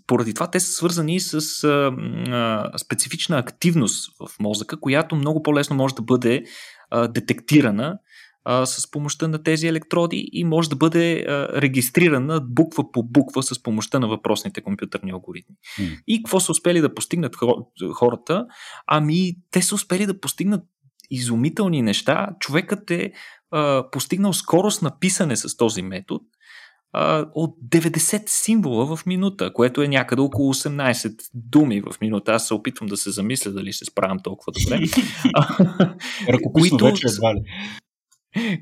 поради 0.06 0.34
това 0.34 0.50
те 0.50 0.60
са 0.60 0.72
свързани 0.72 1.20
с 1.20 1.64
а, 1.64 1.92
а, 2.28 2.78
специфична 2.78 3.38
активност 3.38 4.12
в 4.20 4.40
мозъка, 4.40 4.80
която 4.80 5.16
много 5.16 5.42
по-лесно 5.42 5.76
може 5.76 5.94
да 5.94 6.02
бъде 6.02 6.44
а, 6.90 7.08
детектирана 7.08 7.98
а, 8.50 8.66
с 8.66 8.90
помощта 8.90 9.28
на 9.28 9.42
тези 9.42 9.66
електроди 9.66 10.28
и 10.32 10.44
може 10.44 10.68
да 10.68 10.76
бъде 10.76 11.24
а, 11.28 11.48
регистрирана 11.62 12.40
буква 12.40 12.92
по 12.92 13.02
буква 13.02 13.42
с 13.42 13.62
помощта 13.62 13.98
на 13.98 14.08
въпросните 14.08 14.60
компютърни 14.60 15.10
алгоритми. 15.10 15.54
Mm. 15.80 16.02
И 16.06 16.22
какво 16.22 16.40
са 16.40 16.52
успели 16.52 16.80
да 16.80 16.94
постигнат 16.94 17.36
хората? 17.94 18.46
Ами, 18.86 19.34
те 19.50 19.62
са 19.62 19.74
успели 19.74 20.06
да 20.06 20.20
постигнат 20.20 20.64
изумителни 21.10 21.82
неща. 21.82 22.28
Човекът 22.40 22.90
е 22.90 23.12
а, 23.50 23.90
постигнал 23.90 24.32
скорост 24.32 24.82
на 24.82 24.98
писане 24.98 25.36
с 25.36 25.56
този 25.56 25.82
метод 25.82 26.24
а, 26.92 27.26
от 27.34 27.56
90 27.70 28.22
символа 28.26 28.96
в 28.96 29.06
минута, 29.06 29.52
което 29.52 29.82
е 29.82 29.88
някъде 29.88 30.22
около 30.22 30.54
18 30.54 31.14
думи 31.34 31.80
в 31.80 32.00
минута. 32.00 32.32
Аз 32.32 32.46
се 32.46 32.54
опитвам 32.54 32.88
да 32.88 32.96
се 32.96 33.10
замисля 33.10 33.50
дали 33.50 33.72
се 33.72 33.84
справям 33.84 34.18
толкова 34.18 34.52
добре. 34.52 34.84
Ръкописно 36.28 36.78
вече 36.78 37.06
едва 37.06 37.34
ли 37.34 37.40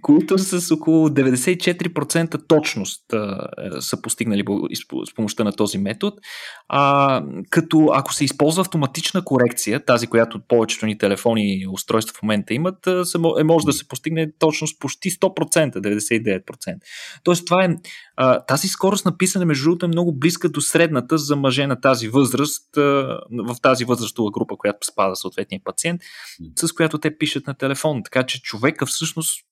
които 0.03 0.39
с 0.39 0.75
около 0.75 1.09
94% 1.09 2.49
точност 2.49 3.13
а, 3.13 3.49
е, 3.59 3.81
са 3.81 4.03
постигнали 4.03 4.45
с 5.11 5.15
помощта 5.15 5.45
на 5.45 5.53
този 5.53 5.79
метод. 5.79 6.17
А, 6.69 7.23
като 7.51 7.91
ако 7.95 8.15
се 8.15 8.25
използва 8.25 8.61
автоматична 8.61 9.25
корекция, 9.25 9.85
тази, 9.85 10.07
която 10.07 10.41
повечето 10.49 10.87
ни 10.87 10.99
телефони 10.99 11.61
и 11.61 11.67
устройства 11.67 12.15
в 12.19 12.23
момента 12.23 12.55
имат, 12.55 12.87
е, 12.87 13.45
може 13.45 13.67
да 13.67 13.73
се 13.73 13.89
постигне 13.89 14.33
точност 14.39 14.81
почти 14.81 15.11
100%, 15.11 15.81
99%. 15.81 16.77
Тоест, 17.25 17.47
това 17.47 17.65
е, 17.65 17.69
а, 18.17 18.41
тази 18.41 18.69
скорост 18.69 19.05
на 19.05 19.17
писане, 19.19 19.45
между 19.45 19.65
другото, 19.65 19.87
е 19.87 19.89
много 19.89 20.19
близка 20.19 20.49
до 20.49 20.61
средната 20.61 21.19
за 21.19 21.37
мъже 21.37 21.67
на 21.67 21.81
тази 21.81 22.09
възраст, 22.09 22.77
а, 22.77 22.81
в 23.31 23.57
тази 23.63 23.85
възрастова 23.85 24.31
група, 24.31 24.57
която 24.59 24.87
спада 24.87 25.17
съответния 25.17 25.61
пациент, 25.65 26.01
с 26.57 26.73
която 26.73 26.99
те 26.99 27.19
пишат 27.19 27.47
на 27.47 27.55
телефон. 27.55 28.03
Така 28.05 28.23
че 28.23 28.43
човека 28.43 28.87
всъщност 28.87 29.47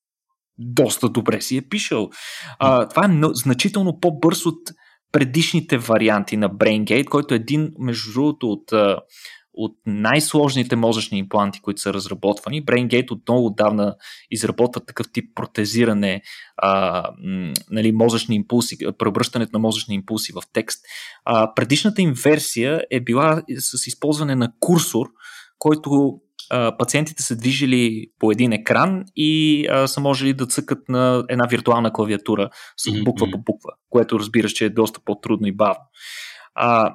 доста 0.58 1.08
добре 1.08 1.40
си 1.40 1.56
е 1.56 1.62
пишал. 1.62 2.10
А, 2.58 2.88
това 2.88 3.04
е 3.04 3.32
значително 3.34 4.00
по-бърз 4.00 4.46
от 4.46 4.60
предишните 5.12 5.78
варианти 5.78 6.36
на 6.36 6.50
BrainGate, 6.50 7.04
който 7.04 7.34
е 7.34 7.36
един, 7.36 7.72
между 7.78 8.12
другото, 8.12 8.50
от, 8.50 8.72
от 9.54 9.76
най-сложните 9.86 10.76
мозъчни 10.76 11.18
импланти, 11.18 11.60
които 11.60 11.80
са 11.80 11.94
разработвани. 11.94 12.64
BrainGate 12.64 13.10
от 13.10 13.28
много 13.28 13.46
отдавна 13.46 13.94
изработва 14.30 14.80
такъв 14.80 15.12
тип 15.12 15.24
протезиране, 15.34 16.22
а, 16.56 17.02
нали, 17.70 17.92
мозъчни 17.92 18.36
импулси, 18.36 18.78
превръщането 18.98 19.50
на 19.52 19.58
мозъчни 19.58 19.94
импулси 19.94 20.32
в 20.32 20.42
текст. 20.52 20.84
А, 21.24 21.54
предишната 21.54 22.02
им 22.02 22.12
версия 22.24 22.82
е 22.90 23.00
била 23.00 23.42
с 23.58 23.86
използване 23.86 24.34
на 24.34 24.52
курсор, 24.60 25.06
който 25.58 26.20
пациентите 26.78 27.22
са 27.22 27.36
движили 27.36 28.06
по 28.18 28.32
един 28.32 28.52
екран 28.52 29.04
и 29.16 29.66
а, 29.70 29.86
са 29.86 30.00
можели 30.00 30.32
да 30.32 30.46
цъкат 30.46 30.88
на 30.88 31.24
една 31.28 31.46
виртуална 31.46 31.92
клавиатура 31.92 32.50
с 32.76 33.04
буква 33.04 33.26
по 33.30 33.38
буква, 33.38 33.70
което 33.90 34.18
разбираш, 34.18 34.52
че 34.52 34.64
е 34.64 34.70
доста 34.70 35.00
по-трудно 35.04 35.46
и 35.46 35.52
бавно. 35.52 35.84
А, 36.54 36.94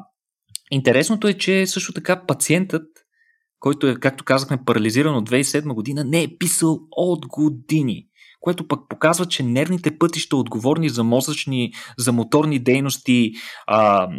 интересното 0.72 1.28
е, 1.28 1.34
че 1.34 1.68
също 1.68 1.94
така 1.94 2.26
пациентът, 2.26 2.88
който 3.60 3.88
е, 3.88 3.96
както 3.96 4.24
казахме, 4.24 4.66
парализиран 4.66 5.16
от 5.16 5.30
2007 5.30 5.74
година, 5.74 6.04
не 6.04 6.24
е 6.24 6.38
писал 6.40 6.80
от 6.92 7.26
години 7.26 8.10
което 8.40 8.68
пък 8.68 8.80
показва, 8.90 9.26
че 9.26 9.44
нервните 9.44 9.98
пътища, 9.98 10.38
отговорни 10.38 10.90
за 10.90 11.04
мозъчни, 11.04 11.74
за 11.98 12.12
моторни 12.12 12.60
дейности, 12.60 13.32
а, 13.68 14.10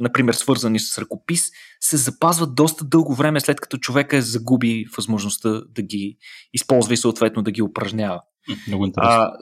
например 0.00 0.34
свързани 0.34 0.80
с 0.80 0.98
ръкопис, 0.98 1.50
се 1.80 1.96
запазват 1.96 2.54
доста 2.54 2.84
дълго 2.84 3.14
време 3.14 3.40
след 3.40 3.60
като 3.60 3.76
човека 3.76 4.16
е 4.16 4.22
загуби 4.22 4.84
възможността 4.96 5.62
да 5.68 5.82
ги 5.82 6.16
използва 6.52 6.94
и 6.94 6.96
съответно 6.96 7.42
да 7.42 7.50
ги 7.50 7.62
упражнява. 7.62 8.20
Много 8.68 8.86
интересно. 8.86 9.12
А, 9.12 9.32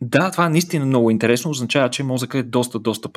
да, 0.00 0.30
това 0.30 0.46
е 0.46 0.50
наистина 0.50 0.86
много 0.86 1.10
интересно. 1.10 1.50
Означава, 1.50 1.90
че 1.90 2.02
мозъка 2.02 2.38
е 2.38 2.42
доста, 2.42 2.78
доста. 2.78 3.08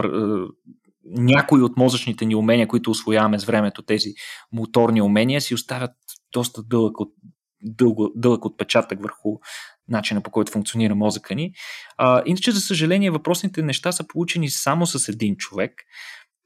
Някои 1.06 1.62
от 1.62 1.78
мозъчните 1.78 2.26
ни 2.26 2.36
умения, 2.36 2.68
които 2.68 2.92
освояваме 2.92 3.40
с 3.40 3.46
времето, 3.46 3.82
тези 3.82 4.10
моторни 4.52 5.02
умения, 5.02 5.42
си 5.42 5.54
оставят 5.54 5.92
доста 6.34 6.64
дълъг, 6.64 7.00
от, 7.00 7.10
дълго, 7.64 8.12
дълъг 8.16 8.46
отпечатък 8.46 9.02
върху 9.02 9.30
начина 9.88 10.22
по 10.22 10.32
който 10.32 10.52
функционира 10.52 10.96
мозъка 10.96 11.36
ни. 11.36 11.52
А, 11.98 12.24
иначе, 12.26 12.52
за 12.52 12.62
съжаление, 12.62 13.12
въпросните 13.12 13.62
неща 13.62 13.92
са 13.92 14.08
получени 14.08 14.50
само 14.50 14.86
с 14.86 15.10
един 15.10 15.36
човек. 15.36 15.72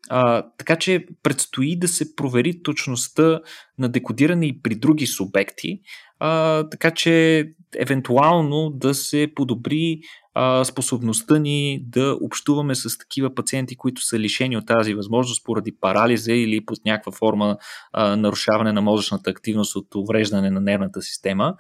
А, 0.10 0.44
така 0.58 0.76
че 0.76 1.06
предстои 1.24 1.80
да 1.80 1.88
се 1.88 2.16
провери 2.16 2.64
точността 2.64 3.42
на 3.80 3.90
декодиране 3.90 4.46
и 4.46 4.62
при 4.62 4.76
други 4.76 5.08
субекти, 5.08 5.82
а, 6.20 6.64
така 6.70 6.92
че 6.92 7.46
евентуално 7.76 8.70
да 8.70 8.94
се 8.94 9.32
подобри 9.36 10.00
а, 10.34 10.64
способността 10.64 11.40
ни 11.40 11.84
да 11.88 12.18
общуваме 12.22 12.76
с 12.76 12.98
такива 12.98 13.36
пациенти, 13.36 13.76
които 13.76 14.02
са 14.02 14.20
лишени 14.20 14.58
от 14.58 14.66
тази 14.66 14.94
възможност 14.94 15.46
поради 15.46 15.72
парализа 15.82 16.34
или 16.34 16.66
под 16.66 16.80
някаква 16.86 17.12
форма 17.12 17.58
а, 17.94 18.16
нарушаване 18.16 18.72
на 18.72 18.82
мозъчната 18.82 19.30
активност 19.30 19.76
от 19.76 19.96
увреждане 19.96 20.52
на 20.52 20.62
нервната 20.62 21.02
система. 21.02 21.56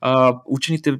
А, 0.00 0.40
учените 0.46 0.98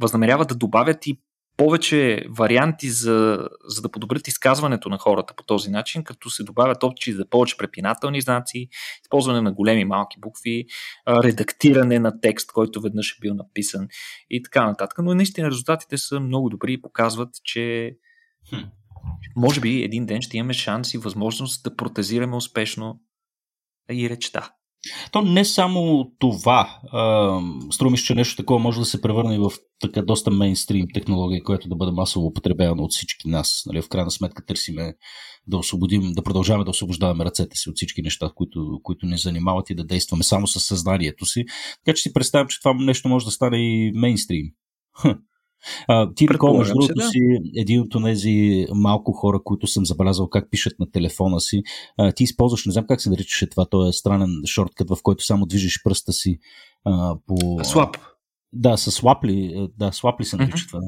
възнамеряват 0.00 0.48
да 0.48 0.54
добавят 0.54 1.06
и 1.06 1.20
повече 1.56 2.24
варианти 2.30 2.90
за, 2.90 3.48
за 3.64 3.82
да 3.82 3.88
подобрят 3.88 4.28
изказването 4.28 4.88
на 4.88 4.98
хората 4.98 5.34
по 5.36 5.44
този 5.44 5.70
начин, 5.70 6.04
като 6.04 6.30
се 6.30 6.42
добавят 6.42 6.82
опции 6.82 7.12
за 7.12 7.28
повече 7.30 7.56
препинателни 7.56 8.20
знаци, 8.20 8.68
използване 9.02 9.40
на 9.40 9.52
големи 9.52 9.84
малки 9.84 10.20
букви, 10.20 10.66
редактиране 11.08 11.98
на 11.98 12.20
текст, 12.20 12.52
който 12.52 12.80
веднъж 12.80 13.12
е 13.12 13.20
бил 13.20 13.34
написан 13.34 13.88
и 14.30 14.42
така 14.42 14.66
нататък. 14.66 14.98
Но 14.98 15.14
наистина 15.14 15.50
резултатите 15.50 15.98
са 15.98 16.20
много 16.20 16.48
добри 16.48 16.72
и 16.72 16.82
показват, 16.82 17.30
че 17.44 17.96
хм. 18.48 18.60
може 19.36 19.60
би 19.60 19.82
един 19.82 20.06
ден 20.06 20.22
ще 20.22 20.36
имаме 20.36 20.54
шанс 20.54 20.94
и 20.94 20.98
възможност 20.98 21.64
да 21.64 21.76
протезираме 21.76 22.36
успешно 22.36 23.00
и 23.90 24.10
речта. 24.10 24.50
То 25.12 25.22
не 25.22 25.44
само 25.44 26.10
това. 26.18 26.80
Струмиш, 27.70 28.02
че 28.02 28.14
нещо 28.14 28.36
такова 28.36 28.58
може 28.58 28.78
да 28.78 28.84
се 28.84 29.00
превърне 29.00 29.38
в 29.38 29.50
така 29.80 30.02
доста 30.02 30.30
мейнстрим 30.30 30.86
технология, 30.94 31.42
която 31.42 31.68
да 31.68 31.76
бъде 31.76 31.92
масово 31.92 32.26
употребявана 32.26 32.82
от 32.82 32.92
всички 32.92 33.28
нас. 33.28 33.62
Нали, 33.66 33.82
в 33.82 33.88
крайна 33.88 34.10
сметка 34.10 34.46
търсиме 34.46 34.94
да 35.46 35.58
освободим, 35.58 36.12
да 36.12 36.22
продължаваме 36.22 36.64
да 36.64 36.70
освобождаваме 36.70 37.24
ръцете 37.24 37.56
си 37.56 37.70
от 37.70 37.76
всички 37.76 38.02
неща, 38.02 38.30
които, 38.34 38.80
които 38.82 39.06
ни 39.06 39.18
занимават 39.18 39.70
и 39.70 39.74
да 39.74 39.84
действаме 39.84 40.24
само 40.24 40.46
с 40.46 40.60
съзнанието 40.60 41.26
си. 41.26 41.44
Така 41.84 41.96
че 41.96 42.02
си 42.02 42.12
представям, 42.12 42.48
че 42.48 42.60
това 42.60 42.74
нещо 42.74 43.08
може 43.08 43.24
да 43.24 43.30
стане 43.30 43.58
и 43.58 43.92
мейнстрим. 43.94 44.46
А, 45.88 46.14
ти, 46.14 46.26
Никола, 46.30 46.58
между 46.58 46.74
другото 46.74 46.94
да. 46.96 47.08
си 47.08 47.38
един 47.56 47.80
от 47.80 48.04
тези 48.04 48.66
малко 48.74 49.12
хора, 49.12 49.40
които 49.44 49.66
съм 49.66 49.86
забелязал 49.86 50.28
как 50.28 50.50
пишат 50.50 50.78
на 50.78 50.90
телефона 50.90 51.40
си. 51.40 51.62
А, 51.98 52.12
ти 52.12 52.24
използваш, 52.24 52.66
не 52.66 52.72
знам 52.72 52.84
как 52.88 53.00
се 53.00 53.10
наричаше 53.10 53.50
това, 53.50 53.66
то 53.66 53.88
е 53.88 53.92
странен 53.92 54.30
шорткът, 54.46 54.90
в 54.90 54.98
който 55.02 55.24
само 55.24 55.46
движиш 55.46 55.82
пръста 55.84 56.12
си 56.12 56.38
а, 56.84 57.16
по... 57.26 57.64
Слаб. 57.64 57.96
Да, 58.54 58.76
с 58.76 58.90
слапли, 58.90 59.52
е, 59.56 59.68
да, 59.78 59.92
слапли 59.92 60.24
се 60.24 60.36
нарича 60.36 60.56
mm-hmm. 60.56 60.68
това. 60.68 60.80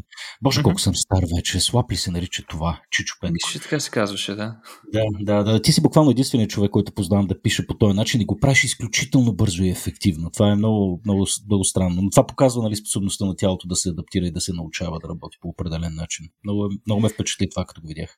Боже, 0.42 0.60
mm-hmm. 0.60 0.62
колко 0.62 0.80
съм 0.80 0.94
стар 0.94 1.22
вече. 1.36 1.60
Слапли 1.60 1.96
се 1.96 2.10
нарича 2.10 2.42
това, 2.48 2.80
Чичо 2.90 3.14
Пенко. 3.20 3.32
Мисля, 3.32 3.60
така 3.60 3.80
се 3.80 3.90
казваше, 3.90 4.34
да. 4.34 4.56
Да, 4.92 5.02
да, 5.20 5.42
да. 5.42 5.62
Ти 5.62 5.72
си 5.72 5.82
буквално 5.82 6.10
единственият 6.10 6.50
човек, 6.50 6.70
който 6.70 6.92
познавам 6.92 7.26
да 7.26 7.42
пише 7.42 7.66
по 7.66 7.74
този 7.74 7.96
начин 7.96 8.20
и 8.20 8.24
го 8.26 8.38
правиш 8.38 8.64
изключително 8.64 9.36
бързо 9.36 9.62
и 9.62 9.70
ефективно. 9.70 10.30
Това 10.30 10.50
е 10.50 10.56
много, 10.56 11.00
много, 11.04 11.26
много 11.46 11.64
странно. 11.64 12.02
Но 12.02 12.10
това 12.10 12.26
показва 12.26 12.62
нали, 12.62 12.76
способността 12.76 13.24
на 13.24 13.36
тялото 13.36 13.68
да 13.68 13.76
се 13.76 13.88
адаптира 13.88 14.26
и 14.26 14.32
да 14.32 14.40
се 14.40 14.52
научава 14.52 14.98
да 15.00 15.08
работи 15.08 15.36
по 15.40 15.48
определен 15.48 15.94
начин. 15.94 16.26
Много, 16.44 16.68
много 16.86 17.00
ме 17.00 17.08
впечатли 17.08 17.50
това, 17.50 17.64
като 17.64 17.80
го 17.80 17.88
видях. 17.88 18.16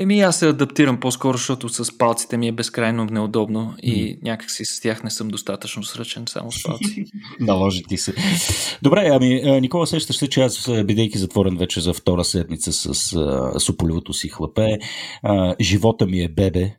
Еми 0.00 0.20
аз 0.20 0.38
се 0.38 0.48
адаптирам 0.48 1.00
по-скоро, 1.00 1.36
защото 1.36 1.68
с 1.68 1.98
палците 1.98 2.36
ми 2.36 2.48
е 2.48 2.52
безкрайно 2.52 3.04
неудобно 3.04 3.74
и 3.82 4.18
някакси 4.22 4.64
с 4.64 4.80
тях 4.80 5.04
не 5.04 5.10
съм 5.10 5.28
достатъчно 5.28 5.84
сръчен, 5.84 6.24
само 6.28 6.52
с 6.52 6.62
палци. 6.62 7.04
Наложи 7.40 7.82
ти 7.82 7.96
се. 7.96 8.14
Добре, 8.82 9.08
ами 9.12 9.60
Никола, 9.60 9.86
сещаш 9.86 10.16
се, 10.16 10.28
че 10.28 10.40
аз, 10.40 10.70
бидейки 10.84 11.18
затворен 11.18 11.56
вече 11.56 11.80
за 11.80 11.92
втора 11.92 12.24
седмица 12.24 12.72
с 12.72 13.12
а, 13.12 13.60
суполевото 13.60 14.12
си 14.12 14.28
хлапе, 14.28 14.78
а, 15.22 15.54
живота 15.60 16.06
ми 16.06 16.20
е 16.20 16.28
бебе, 16.28 16.74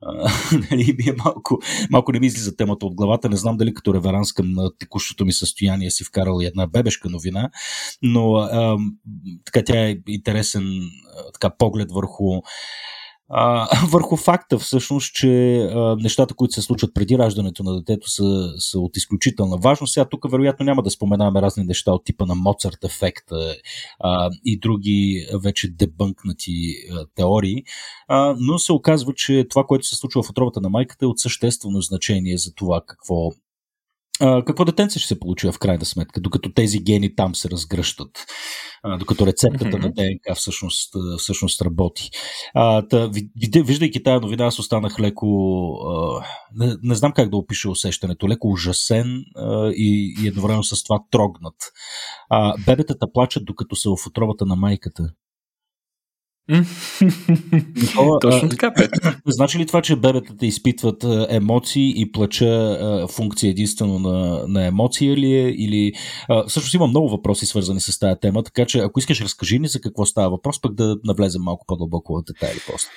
нали, 0.70 0.96
е 1.08 1.12
малко, 1.24 1.58
малко 1.90 2.12
не 2.12 2.20
ми 2.20 2.26
излиза 2.26 2.56
темата 2.56 2.86
от 2.86 2.94
главата. 2.94 3.28
Не 3.28 3.36
знам 3.36 3.56
дали 3.56 3.74
като 3.74 3.94
реверанс 3.94 4.32
към 4.32 4.54
текущото 4.78 5.24
ми 5.24 5.32
състояние 5.32 5.90
си 5.90 6.04
вкарал 6.04 6.38
и 6.40 6.46
една 6.46 6.66
бебешка 6.66 7.10
новина, 7.10 7.50
но 8.02 8.34
а, 8.34 8.78
така 9.44 9.64
тя 9.64 9.88
е 9.88 9.96
интересен 10.08 10.90
така, 11.32 11.56
поглед 11.58 11.92
върху 11.92 12.42
върху 13.90 14.16
факта 14.16 14.58
всъщност, 14.58 15.14
че 15.14 15.58
а, 15.58 15.96
нещата, 15.96 16.34
които 16.34 16.54
се 16.54 16.62
случват 16.62 16.94
преди 16.94 17.18
раждането 17.18 17.62
на 17.62 17.76
детето 17.76 18.10
са, 18.10 18.52
са 18.58 18.78
от 18.78 18.96
изключителна 18.96 19.56
важност. 19.56 19.92
Сега 19.92 20.08
тук 20.08 20.30
вероятно 20.30 20.64
няма 20.64 20.82
да 20.82 20.90
споменаваме 20.90 21.42
разни 21.42 21.64
неща 21.64 21.92
от 21.92 22.04
типа 22.04 22.26
на 22.26 22.34
Моцарт 22.34 22.84
ефекта 22.84 23.54
а, 24.00 24.30
и 24.44 24.58
други 24.58 25.26
вече 25.42 25.68
дебънкнати 25.70 26.52
а, 26.92 27.06
теории, 27.14 27.62
а, 28.08 28.34
но 28.38 28.58
се 28.58 28.72
оказва, 28.72 29.12
че 29.14 29.46
това, 29.50 29.64
което 29.64 29.86
се 29.86 29.96
случва 29.96 30.22
в 30.22 30.30
отробата 30.30 30.60
на 30.60 30.68
майката 30.68 31.04
е 31.04 31.08
от 31.08 31.18
съществено 31.18 31.80
значение 31.80 32.38
за 32.38 32.54
това 32.54 32.82
какво 32.86 33.30
а, 34.20 34.44
какво 34.44 34.64
детенце 34.64 34.98
ще 34.98 35.08
се 35.08 35.20
получи 35.20 35.52
в 35.52 35.58
крайна 35.58 35.84
сметка, 35.84 36.20
докато 36.20 36.52
тези 36.52 36.78
гени 36.78 37.14
там 37.14 37.34
се 37.34 37.50
разгръщат, 37.50 38.26
а, 38.82 38.98
докато 38.98 39.26
рецептата 39.26 39.64
mm-hmm. 39.64 39.82
на 39.82 39.92
ДНК 39.92 40.34
всъщност, 40.34 40.94
всъщност 41.18 41.62
работи. 41.62 42.10
А, 42.54 42.88
та, 42.88 43.10
виждайки 43.64 44.02
тази 44.02 44.22
новина, 44.22 44.46
аз 44.46 44.58
останах 44.58 45.00
леко, 45.00 45.26
а, 45.88 46.24
не, 46.54 46.76
не 46.82 46.94
знам 46.94 47.12
как 47.12 47.30
да 47.30 47.36
опиша 47.36 47.70
усещането, 47.70 48.28
леко 48.28 48.48
ужасен 48.48 49.24
а, 49.36 49.70
и, 49.70 50.14
и 50.22 50.28
едновременно 50.28 50.64
с 50.64 50.82
това 50.84 50.98
трогнат. 51.10 51.56
А, 52.30 52.54
бебетата 52.66 53.12
плачат, 53.12 53.44
докато 53.44 53.76
са 53.76 53.90
в 53.90 54.06
отробата 54.06 54.46
на 54.46 54.56
майката. 54.56 55.02
Точно 58.20 58.48
така, 58.48 58.74
Пет. 58.74 58.90
Значи 59.26 59.58
ли 59.58 59.66
това, 59.66 59.82
че 59.82 59.96
бебетата 59.96 60.46
изпитват 60.46 61.04
емоции 61.28 61.92
и 61.96 62.12
плача 62.12 62.78
функция 63.10 63.50
единствено 63.50 63.98
на, 63.98 64.44
на 64.48 64.66
емоция 64.66 65.16
ли 65.16 65.34
е? 65.34 65.48
Или... 65.48 65.92
Всъщност 66.48 66.74
има 66.74 66.86
много 66.86 67.08
въпроси 67.08 67.46
свързани 67.46 67.80
с 67.80 67.98
тази 67.98 68.20
тема, 68.20 68.42
така 68.42 68.66
че 68.66 68.78
ако 68.78 68.98
искаш 68.98 69.20
разкажи 69.20 69.58
ни 69.58 69.68
за 69.68 69.80
какво 69.80 70.06
става 70.06 70.30
въпрос, 70.30 70.60
пък 70.60 70.74
да 70.74 70.96
навлезем 71.04 71.42
малко 71.42 71.64
по-дълбоко 71.66 72.14
в 72.14 72.24
детайли 72.24 72.58
после. 72.70 72.88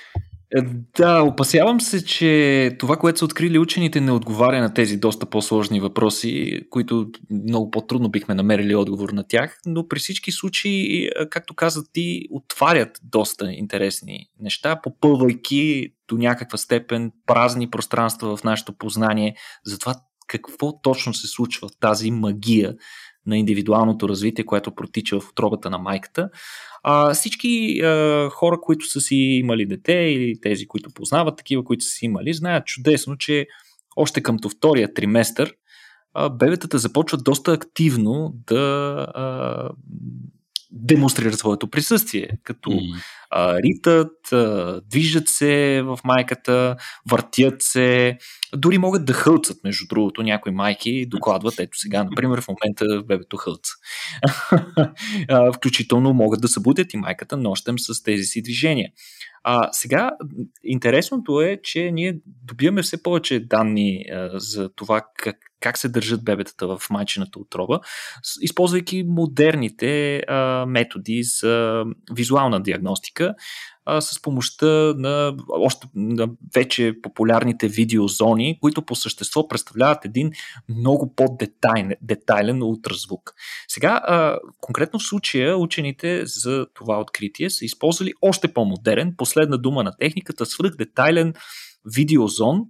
Да, 0.98 1.22
опасявам 1.22 1.82
се, 1.82 2.06
че 2.06 2.72
това, 2.80 2.98
което 2.98 3.20
са 3.20 3.26
открили 3.26 3.60
учените, 3.60 4.02
не 4.02 4.12
отговаря 4.12 4.62
на 4.62 4.74
тези 4.74 4.98
доста 4.98 5.26
по-сложни 5.26 5.80
въпроси, 5.80 6.62
които 6.70 7.10
много 7.30 7.72
по-трудно 7.72 8.10
бихме 8.10 8.36
намерили 8.36 8.76
отговор 8.76 9.10
на 9.10 9.28
тях, 9.28 9.60
но 9.66 9.88
при 9.88 10.00
всички 10.00 10.32
случаи, 10.32 11.10
както 11.30 11.54
каза 11.54 11.84
ти, 11.94 12.22
отварят 12.32 13.00
доста 13.04 13.35
интересни 13.44 14.30
неща, 14.40 14.82
попълвайки 14.82 15.94
до 16.08 16.18
някаква 16.18 16.58
степен 16.58 17.12
празни 17.26 17.70
пространства 17.70 18.38
в 18.38 18.44
нашето 18.44 18.74
познание 18.74 19.36
за 19.66 19.80
това 19.80 19.96
какво 20.28 20.82
точно 20.82 21.14
се 21.14 21.28
случва 21.28 21.68
в 21.68 21.78
тази 21.80 22.12
магия 22.12 22.76
на 23.26 23.38
индивидуалното 23.38 24.10
развитие, 24.10 24.46
което 24.46 24.76
протича 24.76 25.20
в 25.20 25.30
отробата 25.30 25.70
на 25.70 25.78
майката. 25.78 26.30
А, 26.84 27.14
всички 27.14 27.82
а, 27.82 28.30
хора, 28.30 28.62
които 28.62 28.86
са 28.86 29.02
си 29.02 29.16
имали 29.16 29.66
дете 29.66 29.94
или 29.94 30.42
тези, 30.42 30.68
които 30.68 30.94
познават 30.94 31.38
такива, 31.38 31.64
които 31.64 31.86
са 31.86 31.92
си 31.92 32.06
имали, 32.06 32.34
знаят 32.34 32.66
чудесно, 32.66 33.18
че 33.18 33.48
още 33.96 34.24
къмто 34.24 34.50
втория 34.50 34.94
триместър 34.94 35.56
бебетата 36.32 36.78
започват 36.78 37.24
доста 37.24 37.54
активно 37.54 38.34
да 38.48 38.96
а, 39.14 39.70
демонстрират 40.76 41.40
своето 41.40 41.68
присъствие, 41.68 42.30
като 42.44 42.70
mm. 42.70 43.04
а, 43.30 43.58
ритат, 43.62 44.34
а, 44.34 44.82
движат 44.90 45.30
се 45.30 45.82
в 45.86 46.00
майката, 46.04 46.76
въртят 47.10 47.62
се, 47.62 48.18
дори 48.56 48.78
могат 48.78 49.06
да 49.06 49.14
хълцат, 49.14 49.58
между 49.64 49.86
другото, 49.90 50.24
някои 50.24 50.52
майки 50.52 51.06
докладват, 51.06 51.60
ето 51.60 51.78
сега, 51.78 52.04
например, 52.04 52.42
в 52.42 52.48
момента 52.48 53.04
бебето 53.08 53.38
хълца. 53.38 53.72
Включително 55.56 56.14
могат 56.14 56.42
да 56.42 56.48
събудят 56.48 56.94
и 56.94 56.98
майката 56.98 57.38
нощем 57.38 57.80
с 57.80 58.04
тези 58.04 58.24
си 58.24 58.42
движения. 58.42 58.90
А, 59.48 59.70
сега, 59.72 60.12
интересното 60.64 61.42
е, 61.42 61.60
че 61.64 61.92
ние 61.92 62.20
добиваме 62.26 62.82
все 62.82 63.04
повече 63.04 63.40
данни 63.40 64.06
а, 64.12 64.30
за 64.40 64.70
това 64.70 65.06
как, 65.18 65.38
как 65.60 65.78
се 65.78 65.90
държат 65.90 66.24
бебетата 66.24 66.68
в 66.68 66.82
майчината 66.90 67.40
отроба, 67.40 67.80
използвайки 68.42 69.04
модерните 69.08 70.18
а, 70.28 70.66
методи 70.66 71.24
за 71.24 71.84
визуална 72.16 72.64
диагностика 72.64 73.36
а, 73.86 74.02
с 74.02 74.22
помощта 74.22 74.94
на 74.98 75.36
още 75.50 75.88
на 75.96 76.30
вече 76.56 76.94
популярните 77.02 77.68
видеозони, 77.68 78.60
които 78.62 78.82
по 78.82 78.96
същество 78.96 79.48
представляват 79.48 80.06
един 80.06 80.32
много 80.70 81.16
по-детайлен 81.16 82.64
ултразвук. 82.64 83.34
Сега, 83.68 84.02
а, 84.04 84.38
конкретно 84.62 85.00
в 85.00 85.08
случая, 85.08 85.58
учените 85.58 86.26
за 86.26 86.68
това 86.74 87.00
откритие 87.00 87.50
са 87.50 87.66
използвали 87.66 88.14
още 88.22 88.54
по-модерен, 88.54 89.14
последна 89.18 89.58
дума 89.58 89.84
на 89.84 89.98
техниката, 90.00 90.46
свръхдетайлен 90.46 91.34
видеозон, 91.96 92.62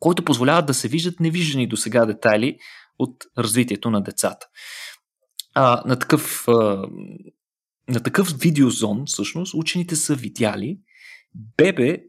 който 0.00 0.24
позволява 0.24 0.62
да 0.62 0.74
се 0.74 0.88
виждат 0.88 1.20
невиждани 1.20 1.66
до 1.66 1.76
сега 1.76 2.06
детайли 2.06 2.58
от 2.98 3.24
развитието 3.38 3.90
на 3.90 4.02
децата. 4.02 4.46
А, 5.54 5.82
на 5.86 5.98
такъв 5.98 6.48
а, 6.48 6.88
на 7.88 8.00
такъв 8.00 8.28
видеозон, 8.38 9.02
всъщност, 9.06 9.54
учените 9.54 9.96
са 9.96 10.14
видяли 10.14 10.78
бебе, 11.56 12.02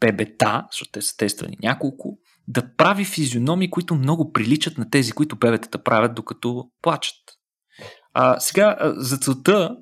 бебета, 0.00 0.66
защото 0.70 0.90
те 0.90 1.02
са 1.02 1.16
тествани 1.16 1.56
няколко, 1.62 2.18
да 2.48 2.76
прави 2.76 3.04
физиономи, 3.04 3.70
които 3.70 3.94
много 3.94 4.32
приличат 4.32 4.78
на 4.78 4.90
тези, 4.90 5.12
които 5.12 5.36
бебетата 5.36 5.82
правят 5.82 6.14
докато 6.14 6.70
плачат. 6.82 7.22
А, 8.12 8.40
сега, 8.40 8.76
за 8.96 9.18
целта 9.18 9.76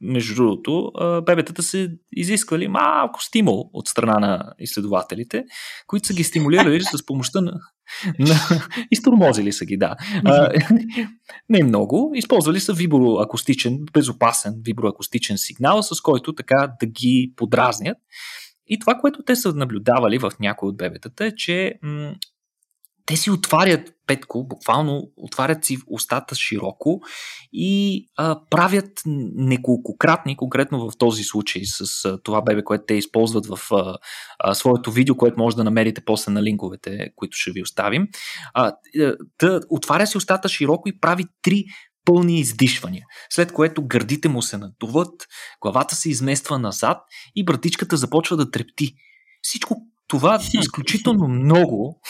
между 0.00 0.34
другото, 0.34 0.92
бебетата 1.26 1.62
се 1.62 1.90
изисквали 2.12 2.68
малко 2.68 3.22
стимул 3.22 3.70
от 3.72 3.88
страна 3.88 4.18
на 4.18 4.54
изследователите, 4.58 5.44
които 5.86 6.06
са 6.06 6.14
ги 6.14 6.24
стимулирали 6.24 6.80
с 6.92 7.06
помощта 7.06 7.40
на... 7.40 7.52
на... 8.18 8.34
Изтормозили 8.90 9.52
са 9.52 9.64
ги, 9.64 9.76
да. 9.76 9.96
А, 10.24 10.52
не 11.48 11.62
много. 11.62 12.12
Използвали 12.14 12.60
са 12.60 12.72
виброакустичен, 12.72 13.78
безопасен 13.92 14.54
виброакустичен 14.64 15.38
сигнал, 15.38 15.82
с 15.82 16.00
който 16.00 16.34
така 16.34 16.72
да 16.80 16.86
ги 16.86 17.32
подразнят. 17.36 17.98
И 18.66 18.78
това, 18.78 18.94
което 18.94 19.22
те 19.22 19.36
са 19.36 19.52
наблюдавали 19.54 20.18
в 20.18 20.32
някои 20.40 20.68
от 20.68 20.76
бебетата 20.76 21.24
е, 21.24 21.34
че 21.34 21.74
м- 21.82 22.14
те 23.08 23.16
си 23.16 23.30
отварят 23.30 23.94
петко, 24.06 24.44
буквално 24.44 25.10
отварят 25.16 25.64
си 25.64 25.78
устата 25.86 26.34
широко 26.34 27.00
и 27.52 28.04
а, 28.16 28.40
правят 28.50 28.90
неколкократни, 29.36 30.36
конкретно 30.36 30.90
в 30.90 30.98
този 30.98 31.22
случай 31.24 31.62
с 31.64 32.04
а, 32.04 32.18
това 32.22 32.42
бебе, 32.42 32.64
което 32.64 32.84
те 32.86 32.94
използват 32.94 33.46
в 33.46 33.58
а, 33.72 33.96
а, 34.38 34.54
своето 34.54 34.92
видео, 34.92 35.16
което 35.16 35.38
може 35.38 35.56
да 35.56 35.64
намерите 35.64 36.00
после 36.04 36.32
на 36.32 36.42
линковете, 36.42 37.10
които 37.16 37.36
ще 37.36 37.50
ви 37.50 37.62
оставим. 37.62 38.08
А, 38.54 38.72
да 39.40 39.60
отваря 39.70 40.06
си 40.06 40.16
устата 40.16 40.48
широко 40.48 40.88
и 40.88 41.00
прави 41.00 41.24
три 41.42 41.64
пълни 42.04 42.40
издишвания, 42.40 43.04
след 43.30 43.52
което 43.52 43.86
гърдите 43.86 44.28
му 44.28 44.42
се 44.42 44.58
надуват, 44.58 45.26
главата 45.60 45.96
се 45.96 46.10
измества 46.10 46.58
назад 46.58 46.98
и 47.36 47.44
братичката 47.44 47.96
започва 47.96 48.36
да 48.36 48.50
трепти. 48.50 48.94
Всичко 49.42 49.76
това 50.08 50.40
изключително 50.54 51.28
много 51.28 52.00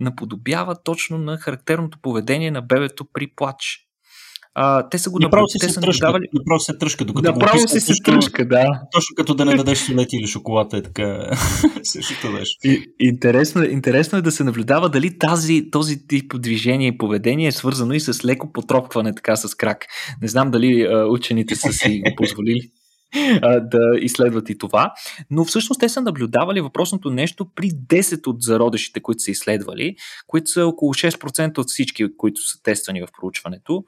наподобява 0.00 0.76
точно 0.84 1.18
на 1.18 1.36
характерното 1.36 1.98
поведение 2.02 2.50
на 2.50 2.62
бебето 2.62 3.04
при 3.12 3.26
плач. 3.36 3.80
А, 4.56 4.88
те 4.88 4.98
са 4.98 5.10
го 5.10 5.18
направо 5.18 5.46
те 5.60 5.68
са 5.68 5.80
наблюдавали. 5.80 6.24
Направо 6.32 6.60
се 6.60 6.78
тръжка, 6.78 7.04
докато 7.04 7.32
направо 7.32 7.62
го 7.62 7.68
се 7.68 7.80
се 7.80 7.92
тръжка, 8.04 8.48
да. 8.48 8.64
Точно 8.92 9.14
като 9.16 9.34
да 9.34 9.44
не 9.44 9.56
дадеш 9.56 9.78
солети 9.78 10.16
или 10.16 10.26
шоколад 10.26 10.72
е 10.72 10.82
така. 10.82 11.30
Същото 11.82 12.32
беше. 12.32 12.84
Интересно, 13.00 13.64
интересно 13.64 14.18
е 14.18 14.22
да 14.22 14.32
се 14.32 14.44
наблюдава 14.44 14.88
дали 14.88 15.18
тази, 15.18 15.70
този 15.70 16.06
тип 16.06 16.32
движение 16.40 16.88
и 16.88 16.98
поведение 16.98 17.46
е 17.46 17.52
свързано 17.52 17.92
и 17.92 18.00
с 18.00 18.24
леко 18.24 18.52
потропване 18.52 19.14
така 19.14 19.36
с 19.36 19.54
крак. 19.54 19.86
Не 20.22 20.28
знам 20.28 20.50
дали 20.50 20.82
а, 20.82 21.06
учените 21.06 21.54
са 21.56 21.72
си 21.72 22.02
го 22.06 22.16
позволили 22.16 22.60
да 23.60 23.98
изследват 24.00 24.50
и 24.50 24.58
това. 24.58 24.92
Но 25.30 25.44
всъщност 25.44 25.80
те 25.80 25.88
са 25.88 26.00
наблюдавали 26.00 26.60
въпросното 26.60 27.10
нещо 27.10 27.46
при 27.54 27.70
10 27.70 28.26
от 28.26 28.42
зародещите, 28.42 29.00
които 29.00 29.22
са 29.22 29.30
изследвали, 29.30 29.96
които 30.26 30.50
са 30.50 30.66
около 30.66 30.94
6% 30.94 31.58
от 31.58 31.68
всички, 31.68 32.16
които 32.16 32.40
са 32.40 32.62
тествани 32.62 33.02
в 33.02 33.08
проучването. 33.20 33.84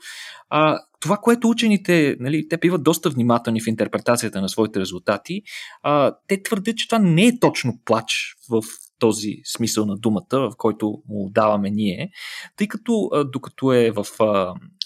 А, 0.51 0.79
това, 1.01 1.17
което 1.17 1.49
учените, 1.49 2.17
нали, 2.21 2.49
те 2.49 2.57
биват 2.57 2.83
доста 2.83 3.11
внимателни 3.11 3.61
в 3.61 3.67
интерпретацията 3.67 4.41
на 4.41 4.49
своите 4.49 4.81
резултати, 4.81 5.43
а, 5.83 6.17
те 6.29 6.43
твърдят, 6.43 6.77
че 6.77 6.89
това 6.89 6.99
не 6.99 7.27
е 7.27 7.39
точно 7.41 7.79
плач 7.85 8.37
в 8.51 8.62
този 8.99 9.35
смисъл 9.45 9.87
на 9.87 9.97
думата, 9.97 10.25
в 10.33 10.51
който 10.59 11.03
му 11.09 11.31
даваме 11.31 11.71
ние, 11.71 12.11
тъй 12.57 12.69
като 12.69 13.11
докато 13.33 13.73
е 13.73 13.91
в 13.91 14.07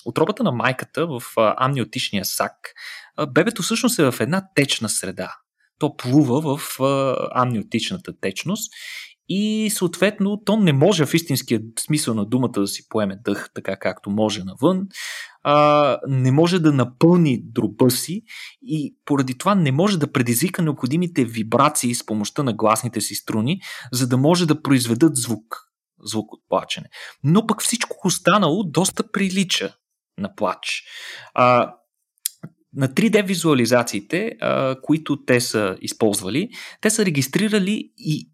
отробата 0.05 0.43
на 0.43 0.53
майката, 0.53 1.07
в 1.07 1.23
амниотичния 1.37 2.25
сак, 2.25 2.53
бебето 3.29 3.63
всъщност 3.63 3.99
е 3.99 4.11
в 4.11 4.21
една 4.21 4.43
течна 4.55 4.89
среда. 4.89 5.35
То 5.79 5.97
плува 5.97 6.57
в 6.57 6.77
амниотичната 7.35 8.13
течност 8.21 8.73
и 9.29 9.71
съответно 9.71 10.43
то 10.45 10.57
не 10.57 10.73
може 10.73 11.07
в 11.07 11.15
истинския 11.15 11.61
смисъл 11.79 12.15
на 12.15 12.27
думата 12.27 12.49
да 12.49 12.67
си 12.67 12.89
поеме 12.89 13.19
дъх 13.25 13.51
така 13.55 13.77
както 13.77 14.11
може 14.11 14.45
навън, 14.45 14.87
а, 15.43 15.99
не 16.09 16.33
може 16.33 16.59
да 16.59 16.73
напълни 16.73 17.43
дроба 17.43 17.91
си 17.91 18.23
и 18.63 18.97
поради 19.05 19.39
това 19.39 19.55
не 19.55 19.73
може 19.73 19.99
да 19.99 20.13
предизвика 20.13 20.63
необходимите 20.63 21.25
вибрации 21.25 21.95
с 21.95 22.07
помощта 22.07 22.43
на 22.43 22.53
гласните 22.53 23.01
си 23.01 23.15
струни, 23.15 23.61
за 23.93 24.09
да 24.09 24.17
може 24.17 24.47
да 24.47 24.63
произведат 24.63 25.17
звук, 25.17 25.57
звук 26.05 26.33
от 26.33 26.41
плачене. 26.49 26.87
Но 27.25 27.47
пък 27.47 27.63
всичко 27.63 27.97
останало 28.05 28.65
доста 28.65 29.13
прилича 29.13 29.75
на 30.19 30.35
плач. 30.35 30.85
А, 31.35 31.75
на 32.75 32.89
3D 32.89 33.27
визуализациите, 33.27 34.33
а, 34.41 34.77
които 34.83 35.25
те 35.25 35.41
са 35.41 35.77
използвали, 35.81 36.49
те 36.81 36.91
са 36.91 37.05
регистрирали 37.05 37.93
и 37.99 38.31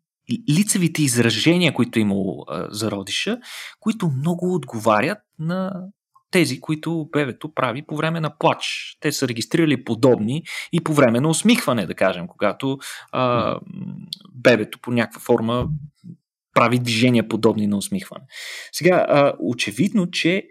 лицевите 0.51 1.03
изражения, 1.03 1.75
които 1.75 1.99
е 1.99 2.03
имало 2.03 2.45
а, 2.49 2.69
зародиша, 2.71 3.39
които 3.81 4.09
много 4.09 4.55
отговарят 4.55 5.19
на 5.39 5.73
тези, 6.37 6.61
които 6.61 7.09
бебето 7.13 7.55
прави 7.55 7.83
по 7.87 7.97
време 7.97 8.21
на 8.21 8.39
плач. 8.39 8.97
Те 9.01 9.13
са 9.13 9.29
регистрирали 9.29 9.85
подобни 9.85 10.43
и 10.73 10.85
по 10.85 10.95
време 10.95 11.21
на 11.21 11.29
усмихване, 11.29 11.87
да 11.87 11.95
кажем, 11.95 12.27
когато 12.29 12.79
а, 13.13 13.57
бебето 14.35 14.79
по 14.83 14.91
някаква 14.91 15.21
форма 15.21 15.69
прави 16.55 16.79
движения 16.79 17.29
подобни 17.29 17.67
на 17.67 17.77
усмихване. 17.77 18.25
Сега, 18.73 19.07
а, 19.09 19.33
очевидно, 19.39 20.11
че 20.11 20.49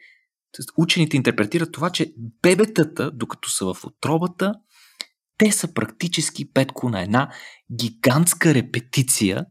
учените 0.78 1.18
интерпретират 1.18 1.72
това, 1.72 1.90
че 1.90 2.14
бебетата, 2.42 3.12
докато 3.12 3.50
са 3.50 3.74
в 3.74 3.86
отробата, 3.86 4.54
те 5.38 5.52
са 5.52 5.74
практически 5.74 6.54
петко 6.54 6.90
на 6.90 7.02
една 7.02 7.30
гигантска 7.76 8.54
репетиция 8.54 9.46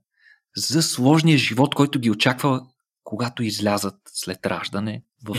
за 0.57 0.83
сложния 0.83 1.39
живот, 1.39 1.75
който 1.75 2.01
ги 2.01 2.11
очаква, 2.11 2.67
когато 3.05 3.43
излязат 3.43 3.97
след 4.07 4.47
раждане 4.47 5.03
в 5.25 5.37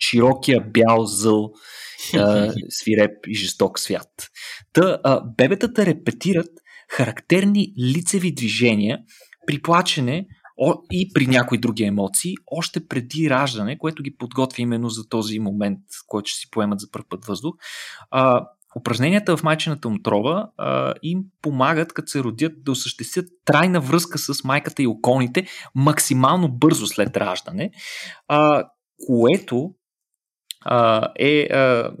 широкия 0.00 0.60
бял 0.60 1.04
зъл 1.04 1.52
свиреп 2.68 3.26
и 3.26 3.34
жесток 3.34 3.78
свят. 3.78 4.28
Та, 4.72 4.98
а, 5.04 5.20
бебетата 5.36 5.86
репетират 5.86 6.50
характерни 6.88 7.72
лицеви 7.78 8.34
движения 8.34 8.98
при 9.46 9.62
плачене 9.62 10.26
и 10.92 11.12
при 11.14 11.26
някои 11.26 11.58
други 11.58 11.84
емоции, 11.84 12.34
още 12.46 12.86
преди 12.86 13.30
раждане, 13.30 13.78
което 13.78 14.02
ги 14.02 14.16
подготвя 14.16 14.62
именно 14.62 14.88
за 14.88 15.08
този 15.08 15.38
момент, 15.38 15.78
който 16.06 16.28
ще 16.28 16.38
си 16.38 16.50
поемат 16.50 16.80
за 16.80 16.90
първ 16.90 17.04
път 17.08 17.24
въздух. 17.24 17.54
А, 18.10 18.46
упражненията 18.76 19.36
в 19.36 19.42
майчината 19.42 19.88
отрова 19.88 20.50
а, 20.56 20.94
им 21.02 21.22
помагат, 21.42 21.92
като 21.92 22.08
се 22.08 22.22
родят, 22.22 22.52
да 22.64 22.72
осъществят 22.72 23.26
трайна 23.44 23.80
връзка 23.80 24.18
с 24.18 24.44
майката 24.44 24.82
и 24.82 24.86
околните 24.86 25.46
максимално 25.74 26.48
бързо 26.48 26.86
след 26.86 27.16
раждане, 27.16 27.70
а, 28.28 28.64
което 29.06 29.74
а, 30.64 31.08
е 31.18 31.48
а, 31.50 31.92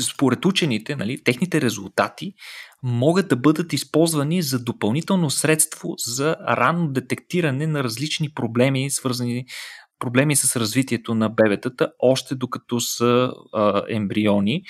според 0.00 0.44
учените, 0.44 0.96
нали, 0.96 1.24
техните 1.24 1.60
резултати 1.60 2.34
могат 2.82 3.28
да 3.28 3.36
бъдат 3.36 3.72
използвани 3.72 4.42
за 4.42 4.64
допълнително 4.64 5.30
средство 5.30 5.94
за 5.98 6.36
ранно 6.48 6.88
детектиране 6.88 7.66
на 7.66 7.84
различни 7.84 8.32
проблеми, 8.34 8.90
свързани 8.90 9.44
проблеми 9.98 10.36
с 10.36 10.56
развитието 10.56 11.14
на 11.14 11.28
бебетата, 11.28 11.92
още 11.98 12.34
докато 12.34 12.80
са 12.80 13.32
а, 13.52 13.82
ембриони, 13.88 14.62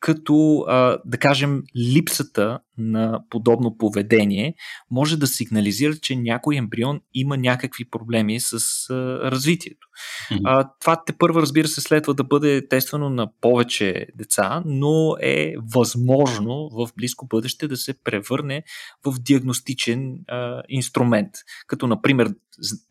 като, 0.00 0.64
а, 0.68 0.98
да 1.04 1.18
кажем, 1.18 1.62
липсата 1.94 2.58
на 2.78 3.20
подобно 3.30 3.76
поведение 3.78 4.54
може 4.90 5.16
да 5.16 5.26
сигнализира, 5.26 5.96
че 5.96 6.16
някой 6.16 6.56
ембрион 6.56 7.00
има 7.14 7.36
някакви 7.36 7.90
проблеми 7.90 8.40
с 8.40 8.52
а, 8.90 8.94
развитието. 9.30 9.86
Mm-hmm. 10.30 10.40
А, 10.44 10.70
това 10.80 11.04
те 11.06 11.12
първо, 11.12 11.42
разбира 11.42 11.68
се, 11.68 11.80
следва 11.80 12.14
да 12.14 12.24
бъде 12.24 12.68
тествано 12.68 13.10
на 13.10 13.30
повече 13.40 14.06
деца, 14.14 14.62
но 14.66 15.16
е 15.20 15.54
възможно 15.74 16.68
в 16.72 16.88
близко 16.96 17.26
бъдеще 17.26 17.68
да 17.68 17.76
се 17.76 18.02
превърне 18.02 18.62
в 19.06 19.14
диагностичен 19.20 20.18
а, 20.28 20.62
инструмент. 20.68 21.30
Като, 21.66 21.86
например, 21.86 22.28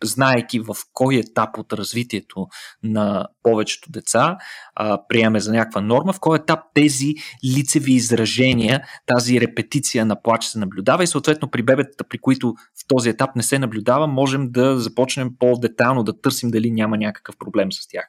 знаеки 0.03 0.59
в 0.59 0.75
кой 0.93 1.15
етап 1.15 1.57
от 1.57 1.73
развитието 1.73 2.47
на 2.83 3.27
повечето 3.43 3.91
деца 3.91 4.37
а, 4.75 4.99
приеме 5.07 5.39
за 5.39 5.53
някаква 5.53 5.81
норма, 5.81 6.13
в 6.13 6.19
кой 6.19 6.37
етап 6.37 6.59
тези 6.73 7.13
лицеви 7.55 7.93
изражения, 7.93 8.83
тази 9.05 9.41
репетиция 9.77 10.05
на 10.05 10.21
плач 10.21 10.45
се 10.45 10.59
наблюдава 10.59 11.03
и 11.03 11.07
съответно 11.07 11.51
при 11.51 11.63
бебетата, 11.63 12.03
при 12.03 12.17
които 12.17 12.53
в 12.53 12.87
този 12.87 13.09
етап 13.09 13.35
не 13.35 13.43
се 13.43 13.59
наблюдава, 13.59 14.07
можем 14.07 14.51
да 14.51 14.79
започнем 14.79 15.29
по-детално 15.39 16.03
да 16.03 16.21
търсим 16.21 16.51
дали 16.51 16.71
няма 16.71 16.97
някакъв 16.97 17.35
проблем 17.37 17.71
с 17.71 17.87
тях. 17.87 18.05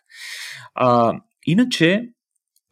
А, 0.75 1.12
иначе, 1.47 2.09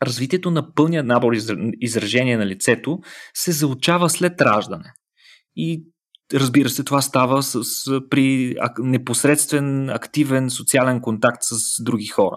развитието 0.03 0.51
на 0.51 0.75
пълния 0.75 1.05
набор 1.05 1.33
изражения 1.81 2.39
на 2.39 2.47
лицето 2.47 2.99
се 3.35 3.53
заучава 3.53 4.11
след 4.11 4.41
раждане. 4.41 4.93
И 5.57 5.85
Разбира 6.35 6.69
се, 6.69 6.85
това 6.85 7.03
става 7.03 7.43
с, 7.43 7.63
при 8.11 8.57
непосредствен, 8.79 9.91
активен 9.91 10.51
социален 10.51 11.01
контакт 11.01 11.39
с 11.41 11.83
други 11.83 12.07
хора. 12.07 12.37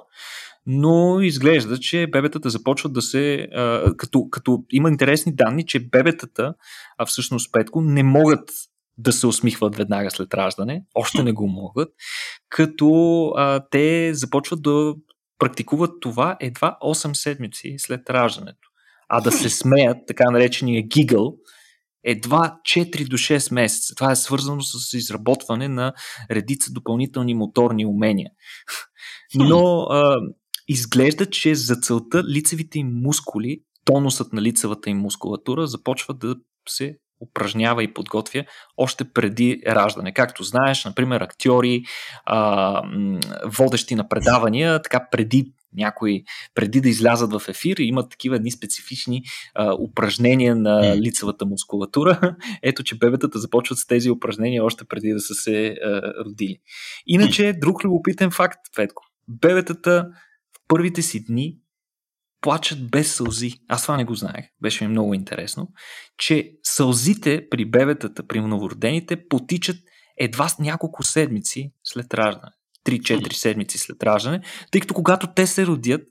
Но 0.65 1.21
изглежда, 1.21 1.79
че 1.79 2.07
бебетата 2.07 2.49
започват 2.49 2.93
да 2.93 3.01
се. 3.01 3.47
А, 3.55 3.93
като, 3.97 4.29
като 4.29 4.63
има 4.71 4.89
интересни 4.89 5.35
данни, 5.35 5.65
че 5.65 5.89
бебетата, 5.89 6.53
а 6.97 7.05
всъщност 7.05 7.51
Петко, 7.51 7.81
не 7.81 8.03
могат 8.03 8.49
да 8.97 9.13
се 9.13 9.27
усмихват 9.27 9.75
веднага 9.75 10.11
след 10.11 10.33
раждане, 10.33 10.83
още 10.95 11.23
не 11.23 11.31
го 11.31 11.47
могат, 11.47 11.89
като 12.49 12.89
а, 13.35 13.65
те 13.71 14.13
започват 14.13 14.61
да 14.61 14.95
практикуват 15.39 15.91
това 16.01 16.37
едва 16.39 16.77
8 16.83 17.13
седмици 17.13 17.75
след 17.77 18.09
раждането. 18.09 18.69
А 19.09 19.21
да 19.21 19.31
се 19.31 19.49
смеят, 19.49 19.97
така 20.07 20.31
наречения 20.31 20.83
гигъл, 20.87 21.35
едва 22.03 22.59
4 22.63 23.07
до 23.07 23.17
6 23.17 23.53
месеца. 23.53 23.95
Това 23.95 24.11
е 24.11 24.15
свързано 24.15 24.61
с 24.61 24.93
изработване 24.93 25.67
на 25.67 25.93
редица 26.31 26.71
допълнителни 26.71 27.33
моторни 27.33 27.85
умения. 27.85 28.31
Но 29.35 29.81
а, 29.81 30.15
изглежда, 30.69 31.25
че 31.25 31.55
за 31.55 31.75
целта 31.75 32.23
лицевите 32.23 32.79
им 32.79 32.91
мускули, 32.93 33.61
тонусът 33.85 34.33
на 34.33 34.41
лицевата 34.41 34.89
им 34.89 34.97
мускулатура 34.97 35.67
започва 35.67 36.13
да 36.13 36.35
се 36.69 36.97
упражнява 37.21 37.83
и 37.83 37.93
подготвя 37.93 38.45
още 38.77 39.03
преди 39.13 39.61
раждане. 39.67 40.13
Както 40.13 40.43
знаеш, 40.43 40.85
например, 40.85 41.21
актьори, 41.21 41.83
а, 42.25 42.81
водещи 43.45 43.95
на 43.95 44.07
предавания, 44.07 44.81
така 44.81 45.07
преди 45.11 45.53
някои, 45.73 46.23
преди 46.55 46.81
да 46.81 46.89
излязат 46.89 47.33
в 47.33 47.41
ефир, 47.49 47.77
имат 47.77 48.09
такива 48.11 48.35
едни 48.35 48.51
специфични 48.51 49.23
а, 49.55 49.73
упражнения 49.73 50.55
на 50.55 50.97
лицевата 50.97 51.45
мускулатура. 51.45 52.35
Ето, 52.63 52.83
че 52.83 52.97
бебетата 52.97 53.39
започват 53.39 53.79
с 53.79 53.87
тези 53.87 54.11
упражнения 54.11 54.65
още 54.65 54.85
преди 54.85 55.09
да 55.09 55.19
са 55.19 55.33
се 55.33 55.67
а, 55.67 56.01
родили. 56.25 56.57
Иначе, 57.07 57.53
друг 57.53 57.83
любопитен 57.83 58.31
факт, 58.31 58.59
Петко. 58.75 59.03
Бебетата 59.27 60.05
първите 60.69 61.01
си 61.01 61.25
дни 61.25 61.57
плачат 62.41 62.89
без 62.89 63.15
сълзи. 63.15 63.53
Аз 63.67 63.81
това 63.81 63.97
не 63.97 64.05
го 64.05 64.15
знаех. 64.15 64.45
Беше 64.61 64.83
ми 64.83 64.91
много 64.91 65.13
интересно, 65.13 65.67
че 66.17 66.51
сълзите 66.63 67.47
при 67.49 67.65
бебетата, 67.65 68.27
при 68.27 68.41
новородените, 68.41 69.27
потичат 69.27 69.77
едва 70.17 70.49
с 70.49 70.59
няколко 70.59 71.03
седмици 71.03 71.73
след 71.83 72.13
раждане. 72.13 72.51
3-4 72.85 73.33
седмици 73.33 73.77
след 73.77 74.03
раждане, 74.03 74.41
тъй 74.71 74.81
като 74.81 74.93
когато 74.93 75.33
те 75.33 75.47
се 75.47 75.65
родят, 75.65 76.01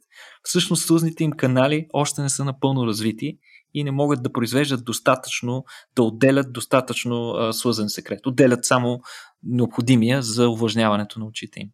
всъщност 0.43 0.87
сълзните 0.87 1.25
им 1.25 1.33
канали 1.33 1.87
още 1.93 2.23
не 2.23 2.29
са 2.29 2.45
напълно 2.45 2.87
развити 2.87 3.39
и 3.75 3.85
не 3.85 3.91
могат 3.91 4.23
да 4.23 4.33
произвеждат 4.33 4.85
достатъчно, 4.85 5.65
да 5.97 6.03
отделят 6.03 6.53
достатъчно 6.53 7.31
а, 7.31 7.53
слъзен 7.53 7.89
секрет. 7.89 8.27
Отделят 8.27 8.65
само 8.65 9.01
необходимия 9.43 10.23
за 10.23 10.49
увлажняването 10.49 11.19
на 11.19 11.27
очите 11.27 11.61
им. 11.61 11.69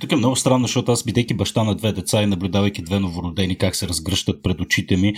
Тук 0.00 0.12
е 0.12 0.16
много 0.16 0.36
странно, 0.36 0.64
защото 0.64 0.92
аз, 0.92 1.04
бидейки 1.04 1.34
баща 1.34 1.64
на 1.64 1.74
две 1.74 1.92
деца 1.92 2.22
и 2.22 2.26
наблюдавайки 2.26 2.82
две 2.82 3.00
новородени 3.00 3.58
как 3.58 3.76
се 3.76 3.88
разгръщат 3.88 4.42
пред 4.42 4.60
очите 4.60 4.96
ми, 4.96 5.14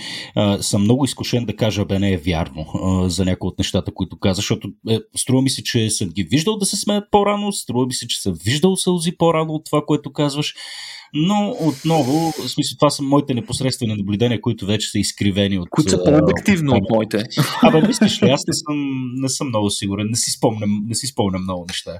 съм 0.61 0.81
много 0.81 1.05
изкушен 1.05 1.45
да 1.45 1.55
кажа, 1.55 1.85
бе, 1.85 1.99
не 1.99 2.13
е 2.13 2.17
вярно 2.17 2.65
за 3.09 3.25
някои 3.25 3.47
от 3.47 3.57
нещата, 3.57 3.93
които 3.93 4.19
каза, 4.19 4.35
защото 4.35 4.69
е, 4.89 4.99
струва 5.15 5.41
ми 5.41 5.49
се, 5.49 5.63
че 5.63 5.89
съм 5.89 6.09
ги 6.09 6.23
виждал 6.23 6.57
да 6.57 6.65
се 6.65 6.77
смеят 6.77 7.03
по-рано, 7.11 7.51
струва 7.51 7.85
ми 7.85 7.93
се, 7.93 8.07
че 8.07 8.21
съм 8.21 8.33
виждал 8.45 8.75
сълзи 8.75 9.17
по-рано 9.17 9.53
от 9.53 9.65
това, 9.65 9.85
което 9.85 10.13
казваш. 10.13 10.55
Но 11.13 11.55
отново, 11.59 12.31
в 12.31 12.49
смисъл, 12.49 12.77
това 12.77 12.89
са 12.89 13.03
моите 13.03 13.33
непосредствени 13.33 13.95
наблюдения, 13.95 14.41
които 14.41 14.65
вече 14.65 14.89
са 14.89 14.99
изкривени 14.99 15.59
от. 15.59 15.69
Които 15.69 15.91
са 15.91 16.03
по-обективно 16.03 16.71
от, 16.71 16.81
от 16.81 16.89
моите. 16.89 17.23
Абе, 17.61 17.87
мислиш 17.87 18.23
ли, 18.23 18.29
аз 18.29 18.41
не 18.47 18.53
съм, 18.53 19.01
не 19.15 19.29
съм 19.29 19.47
много 19.47 19.69
сигурен, 19.69 20.07
не 20.09 20.17
си 20.17 20.31
спомням, 20.31 20.69
не 20.87 20.95
си 20.95 21.07
спомням 21.07 21.43
много 21.43 21.65
неща. 21.67 21.99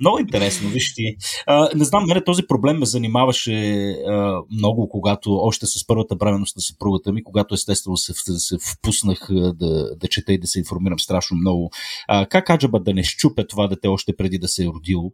Много 0.00 0.18
интересно, 0.18 0.68
виж 0.68 0.94
ти. 0.94 1.16
А, 1.46 1.68
не 1.74 1.84
знам, 1.84 2.04
мене 2.08 2.24
този 2.24 2.42
проблем 2.48 2.78
ме 2.78 2.86
занимаваше 2.86 3.90
а, 3.90 4.40
много, 4.52 4.88
когато 4.88 5.34
още 5.34 5.66
с 5.66 5.86
първата 5.86 6.16
бременност 6.16 6.56
на 6.56 6.62
съпругата 6.62 7.12
ми, 7.12 7.24
когато 7.24 7.54
естествено 7.54 7.96
се, 7.96 8.12
се 8.38 8.56
впуснах 8.72 9.26
да, 9.30 9.96
да 9.96 10.08
чета 10.08 10.32
и 10.32 10.38
да 10.38 10.46
се 10.46 10.58
информирам 10.58 10.98
страшно 10.98 11.36
много. 11.36 11.70
А, 12.08 12.26
как 12.26 12.50
аджаба 12.50 12.80
да 12.80 12.94
не 12.94 13.02
щупе 13.02 13.46
това 13.46 13.68
дете 13.68 13.88
още 13.88 14.16
преди 14.16 14.38
да 14.38 14.48
се 14.48 14.64
е 14.64 14.66
родило? 14.66 15.12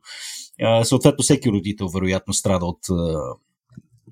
Съответно, 0.83 1.23
всеки 1.23 1.51
родител 1.51 1.89
вероятно 1.89 2.35
страда 2.35 2.67
от 2.67 2.81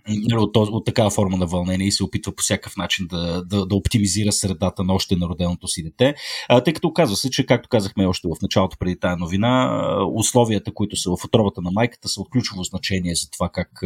Нали, 0.09 0.41
от, 0.43 0.57
от 0.57 0.85
такава 0.85 1.11
форма 1.11 1.37
на 1.37 1.47
вълнение 1.47 1.87
и 1.87 1.93
се 1.93 2.05
опитва 2.05 2.33
по 2.33 2.43
всякакъв 2.43 2.77
начин 2.77 3.07
да, 3.07 3.45
да, 3.45 3.67
да 3.67 3.75
оптимизира 3.75 4.33
средата 4.33 4.85
на 4.85 4.95
още 4.95 5.17
народеното 5.17 5.69
си 5.69 5.83
дете. 5.83 6.15
А, 6.49 6.61
тъй 6.61 6.73
като 6.73 6.89
оказва 6.89 7.17
се, 7.17 7.31
че, 7.31 7.47
както 7.47 7.69
казахме 7.69 8.07
още 8.07 8.29
в 8.29 8.43
началото 8.43 8.77
преди 8.81 9.01
тази 9.01 9.21
новина, 9.21 9.83
условията, 10.15 10.75
които 10.75 10.97
са 10.97 11.11
в 11.11 11.25
отробата 11.25 11.61
на 11.61 11.71
майката, 11.71 12.09
са 12.09 12.21
от 12.21 12.31
ключово 12.31 12.63
значение 12.63 13.15
за 13.15 13.31
това 13.31 13.49
как, 13.49 13.83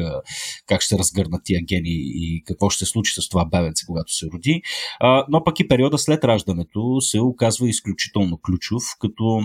как 0.67 0.81
ще 0.81 0.95
се 0.95 0.99
разгърнат 0.99 1.41
тия 1.45 1.61
гени 1.69 1.91
и 1.95 2.43
какво 2.47 2.71
ще 2.71 2.85
се 2.85 2.91
случи 2.91 3.21
с 3.21 3.29
това 3.29 3.45
бебенце, 3.45 3.87
когато 3.87 4.15
се 4.15 4.27
роди. 4.33 4.63
А, 5.01 5.27
но 5.29 5.45
пък 5.45 5.61
и 5.61 5.69
периода 5.69 5.99
след 5.99 6.25
раждането 6.25 7.01
се 7.01 7.21
оказва 7.21 7.69
изключително 7.69 8.39
ключов, 8.39 8.83
като 8.99 9.41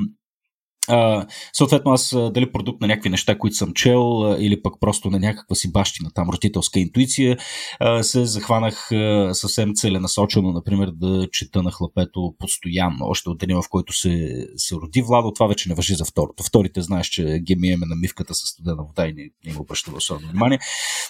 Uh, 0.89 1.27
съответно, 1.53 1.91
аз 1.91 2.15
дали 2.31 2.51
продукт 2.51 2.81
на 2.81 2.87
някакви 2.87 3.09
неща, 3.09 3.37
които 3.37 3.55
съм 3.55 3.73
чел, 3.73 3.99
uh, 3.99 4.37
или 4.37 4.61
пък 4.61 4.73
просто 4.79 5.09
на 5.09 5.19
някаква 5.19 5.55
си 5.55 5.71
бащина 5.71 6.09
там 6.15 6.29
родителска 6.29 6.79
интуиция, 6.79 7.37
uh, 7.81 8.01
се 8.01 8.25
захванах 8.25 8.89
uh, 8.91 9.31
съвсем 9.31 9.71
целенасочено, 9.75 10.51
например, 10.51 10.91
да 10.93 11.27
чета 11.31 11.63
на 11.63 11.71
хлапето 11.71 12.33
постоянно, 12.39 13.05
още 13.05 13.29
от 13.29 13.37
деня, 13.37 13.61
в 13.61 13.69
който 13.69 13.93
се, 13.93 14.45
се 14.55 14.75
роди 14.75 15.01
Владо. 15.01 15.31
Това 15.31 15.47
вече 15.47 15.69
не 15.69 15.75
въжи 15.75 15.93
за 15.95 16.05
второто. 16.05 16.43
Вторите 16.43 16.81
знаеш, 16.81 17.07
че 17.07 17.39
ги 17.39 17.55
на 17.85 17.95
мивката 17.95 18.35
с 18.35 18.47
студена 18.47 18.83
вода 18.83 19.07
и 19.07 19.13
не, 19.13 19.29
не 19.45 19.51
им 19.51 19.59
обръща 19.59 19.91
особено 19.95 20.29
внимание. 20.29 20.59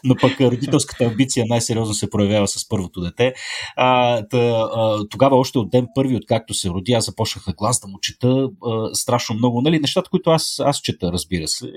Но 0.04 0.16
пък 0.16 0.42
родителската 0.42 1.06
амбиция 1.06 1.46
най-сериозно 1.50 1.94
се 1.94 2.10
проявява 2.10 2.48
с 2.48 2.70
първото 2.70 3.02
дете. 3.02 3.34
А, 3.76 4.22
тъ, 4.28 4.38
а, 4.76 5.08
тогава 5.10 5.36
още 5.36 5.60
от 5.60 5.70
ден 5.70 5.88
първи, 5.96 6.16
откакто 6.16 6.54
се 6.54 6.70
роди, 6.70 6.94
аз 6.94 7.06
започнах 7.06 7.48
на 7.48 7.54
глас 7.54 7.80
да 7.80 7.88
му 7.88 8.00
чета 8.02 8.50
а, 8.66 8.96
страшно 8.96 9.36
много 9.36 9.62
нали, 9.70 9.80
нещата, 9.80 10.10
които 10.10 10.30
аз, 10.30 10.60
аз 10.60 10.82
чета, 10.82 11.12
разбира 11.12 11.48
се. 11.48 11.72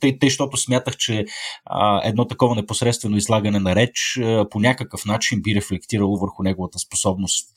Тъй, 0.00 0.18
тъй, 0.18 0.28
защото 0.28 0.56
смятах, 0.56 0.96
че 0.96 1.24
едно 2.04 2.26
такова 2.26 2.54
непосредствено 2.54 3.16
излагане 3.16 3.60
на 3.60 3.74
реч 3.74 4.18
а, 4.22 4.48
по 4.48 4.60
някакъв 4.60 5.04
начин 5.04 5.42
би 5.42 5.54
рефлектирало 5.54 6.16
върху 6.16 6.42
неговата 6.42 6.78
способност 6.78 7.48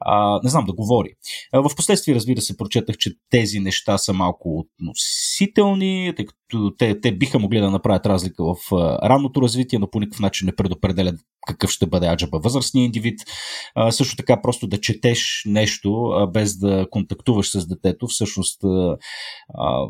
а, 0.00 0.40
не 0.44 0.50
знам, 0.50 0.64
да 0.64 0.72
говори. 0.72 1.08
В 1.52 1.70
последствие, 1.76 2.14
разбира 2.14 2.40
се, 2.40 2.56
прочетах, 2.56 2.96
че 2.96 3.10
тези 3.30 3.60
неща 3.60 3.98
са 3.98 4.12
малко 4.12 4.58
относителни, 4.58 6.12
тъй 6.16 6.26
като 6.26 6.74
те, 6.78 7.00
те 7.00 7.12
биха 7.12 7.38
могли 7.38 7.60
да 7.60 7.70
направят 7.70 8.06
разлика 8.06 8.44
в 8.44 8.56
а, 8.72 9.08
ранното 9.08 9.42
развитие, 9.42 9.78
но 9.78 9.90
по 9.90 10.00
никакъв 10.00 10.20
начин 10.20 10.46
не 10.46 10.56
предопределят 10.56 11.20
какъв 11.46 11.70
ще 11.70 11.86
бъде 11.86 12.06
аджаба 12.06 12.38
възрастния 12.38 12.84
индивид. 12.84 13.20
А, 13.74 13.92
също 13.92 14.16
така, 14.16 14.42
просто 14.42 14.66
да 14.66 14.80
четеш 14.80 15.42
нещо, 15.46 16.02
а, 16.04 16.26
без 16.26 16.58
да 16.58 16.86
контактуваш 16.90 17.50
с 17.50 17.66
детето, 17.66 18.06
всъщност 18.06 18.64
а, 18.64 18.96
а, 19.54 19.86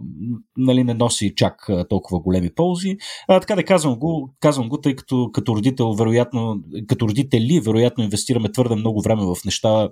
нали, 0.57 0.85
не 0.85 0.95
носи 0.95 1.33
чак 1.37 1.69
а, 1.69 1.89
толкова 1.89 2.21
големи 2.21 2.55
ползи. 2.55 2.97
А, 3.29 3.41
така 3.41 3.57
да 3.57 3.65
казвам 3.65 3.99
го, 3.99 4.35
казвам 4.41 4.69
го, 4.69 4.81
тъй 4.81 4.97
като 4.97 5.31
като 5.33 5.57
родител, 5.57 5.93
вероятно, 5.93 6.57
като 6.89 7.09
родители, 7.09 7.61
вероятно 7.61 8.05
инвестираме 8.05 8.53
твърде 8.53 8.75
много 8.75 9.03
време 9.03 9.23
в 9.23 9.37
неща, 9.45 9.89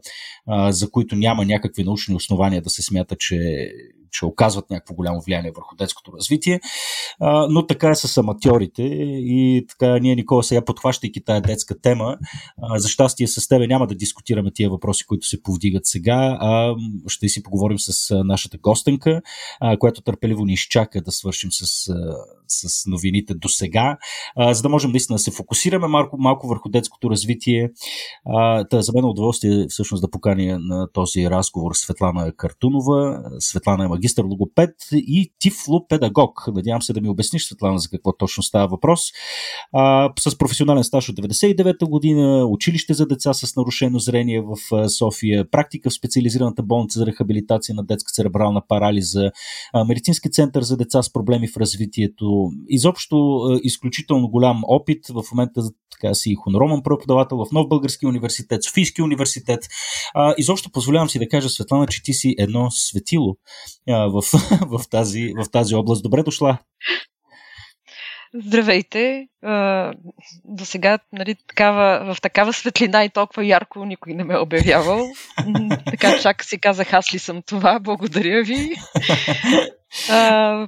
за 0.69 0.91
които 0.91 1.17
няма 1.17 1.45
някакви 1.45 1.85
научни 1.85 2.15
основания 2.15 2.63
да 2.63 2.71
се 2.71 2.83
смята, 2.83 3.17
че 3.17 3.69
че 4.11 4.27
оказват 4.27 4.71
някакво 4.71 4.95
голямо 4.95 5.21
влияние 5.21 5.53
върху 5.57 5.77
детското 5.77 6.13
развитие. 6.13 6.61
но 7.51 7.67
така 7.67 7.91
е 7.91 7.95
с 7.95 8.19
аматьорите 8.19 8.83
и 8.83 9.67
така 9.69 9.99
ние, 9.99 10.15
Никола, 10.15 10.43
сега 10.43 10.65
подхващайки 10.65 11.25
тая 11.25 11.41
детска 11.41 11.81
тема, 11.81 12.17
а, 12.63 12.79
за 12.79 12.89
щастие 12.89 13.27
с 13.27 13.49
тебе 13.49 13.67
няма 13.67 13.87
да 13.87 13.95
дискутираме 13.95 14.51
тия 14.55 14.71
въпроси, 14.71 15.05
които 15.07 15.27
се 15.27 15.43
повдигат 15.43 15.87
сега, 15.87 16.39
а 16.41 16.75
ще 17.07 17.29
си 17.29 17.43
поговорим 17.43 17.79
с 17.79 18.15
нашата 18.25 18.59
гостенка, 18.59 19.21
която 19.79 20.03
търпеливо 20.03 20.45
ни 20.45 20.53
изчака 20.53 21.03
да 21.03 21.13
свършим 21.13 21.51
с, 21.53 21.93
с 22.49 22.87
новините 22.87 23.35
до 23.35 23.49
сега, 23.49 23.97
за 24.51 24.63
да 24.63 24.69
можем 24.69 24.91
наистина 24.91 25.15
да 25.15 25.19
се 25.19 25.31
фокусираме 25.31 25.87
малко, 25.87 26.17
малко 26.19 26.49
върху 26.49 26.69
детското 26.69 27.11
развитие. 27.11 27.71
Та, 28.71 28.83
за 28.83 28.93
мен 28.93 29.05
е 29.05 29.09
удоволствие 29.09 29.67
всъщност 29.69 29.98
да 30.01 30.11
поканя 30.11 30.59
на 30.59 30.89
този 30.93 31.31
разговор 31.31 31.75
Светлана 31.75 32.33
Картунова. 32.37 33.23
Светлана 33.39 33.85
е 33.85 33.89
магистър 33.89 34.25
логопед 34.25 34.75
и 34.93 35.33
тифлопедагог. 35.39 36.45
Надявам 36.55 36.83
се 36.83 36.93
да 36.93 37.01
ми 37.01 37.09
обясниш, 37.09 37.47
Светлана, 37.47 37.79
за 37.79 37.89
какво 37.89 38.13
точно 38.13 38.43
става 38.43 38.69
въпрос. 38.69 39.01
А, 39.73 40.13
с 40.19 40.39
професионален 40.39 40.85
стаж 40.85 41.09
от 41.09 41.17
99-та 41.17 41.87
година, 41.87 42.47
училище 42.47 42.95
за 42.95 43.07
деца 43.07 43.35
с 43.35 43.57
нарушено 43.57 43.99
зрение 43.99 44.41
в 44.41 44.89
София, 44.89 45.51
практика 45.51 45.91
в 45.91 45.95
специализираната 45.95 46.63
болница 46.63 46.99
за 46.99 47.07
рехабилитация 47.07 47.75
на 47.75 47.85
детска 47.85 48.13
церебрална 48.13 48.63
парализа, 48.69 49.31
медицински 49.89 50.31
център 50.31 50.63
за 50.63 50.77
деца 50.77 51.03
с 51.03 51.13
проблеми 51.13 51.49
в 51.49 51.57
развитието. 51.57 52.51
Изобщо 52.69 53.39
изключително 53.63 54.29
голям 54.29 54.61
опит. 54.65 55.07
В 55.09 55.23
момента 55.33 55.63
така 56.01 56.15
си 56.15 56.35
хонорован 56.35 56.83
преподавател 56.83 57.39
в 57.39 57.53
Нов 57.53 57.69
Български 57.69 58.07
университет, 58.07 58.65
Софийски 58.65 59.03
университет. 59.03 59.61
А, 60.15 60.35
изобщо 60.39 60.71
позволявам 60.71 61.09
си 61.09 61.19
да 61.19 61.29
кажа, 61.29 61.49
Светлана, 61.49 61.87
че 61.87 62.03
ти 62.03 62.13
си 62.13 62.35
едно 62.39 62.71
светило 62.71 63.37
а, 63.89 64.07
в, 64.07 64.23
в, 64.79 64.89
тази, 64.91 65.33
в 65.37 65.51
тази 65.51 65.75
област. 65.75 66.03
Добре 66.03 66.23
дошла! 66.23 66.59
Здравейте! 68.35 69.27
До 70.45 70.65
сега 70.65 70.99
нали, 71.13 71.37
такава, 71.49 72.15
в 72.15 72.21
такава 72.21 72.53
светлина 72.53 73.05
и 73.05 73.11
толкова 73.11 73.45
ярко 73.45 73.85
никой 73.85 74.15
не 74.15 74.25
ме 74.25 74.35
е 74.35 74.39
обявявал. 74.39 75.07
така 75.87 76.21
чак 76.23 76.45
си 76.45 76.61
казах 76.61 76.93
аз 76.93 77.15
ли 77.15 77.19
съм 77.19 77.43
това. 77.43 77.79
Благодаря 77.81 78.43
ви. 78.43 78.75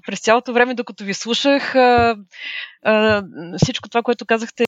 през 0.06 0.20
цялото 0.20 0.52
време, 0.52 0.74
докато 0.74 1.04
ви 1.04 1.14
слушах, 1.14 1.74
всичко 3.62 3.88
това, 3.88 4.02
което 4.02 4.26
казахте, 4.26 4.64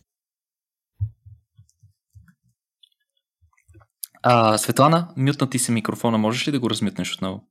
А, 4.23 4.59
Светлана, 4.59 5.09
мютна 5.17 5.51
ти 5.51 5.59
се 5.59 5.73
микрофона. 5.73 6.19
Можеш 6.19 6.49
ли 6.49 6.53
да 6.53 6.61
го 6.61 6.71
размютнеш 6.71 7.15
отново? 7.15 7.45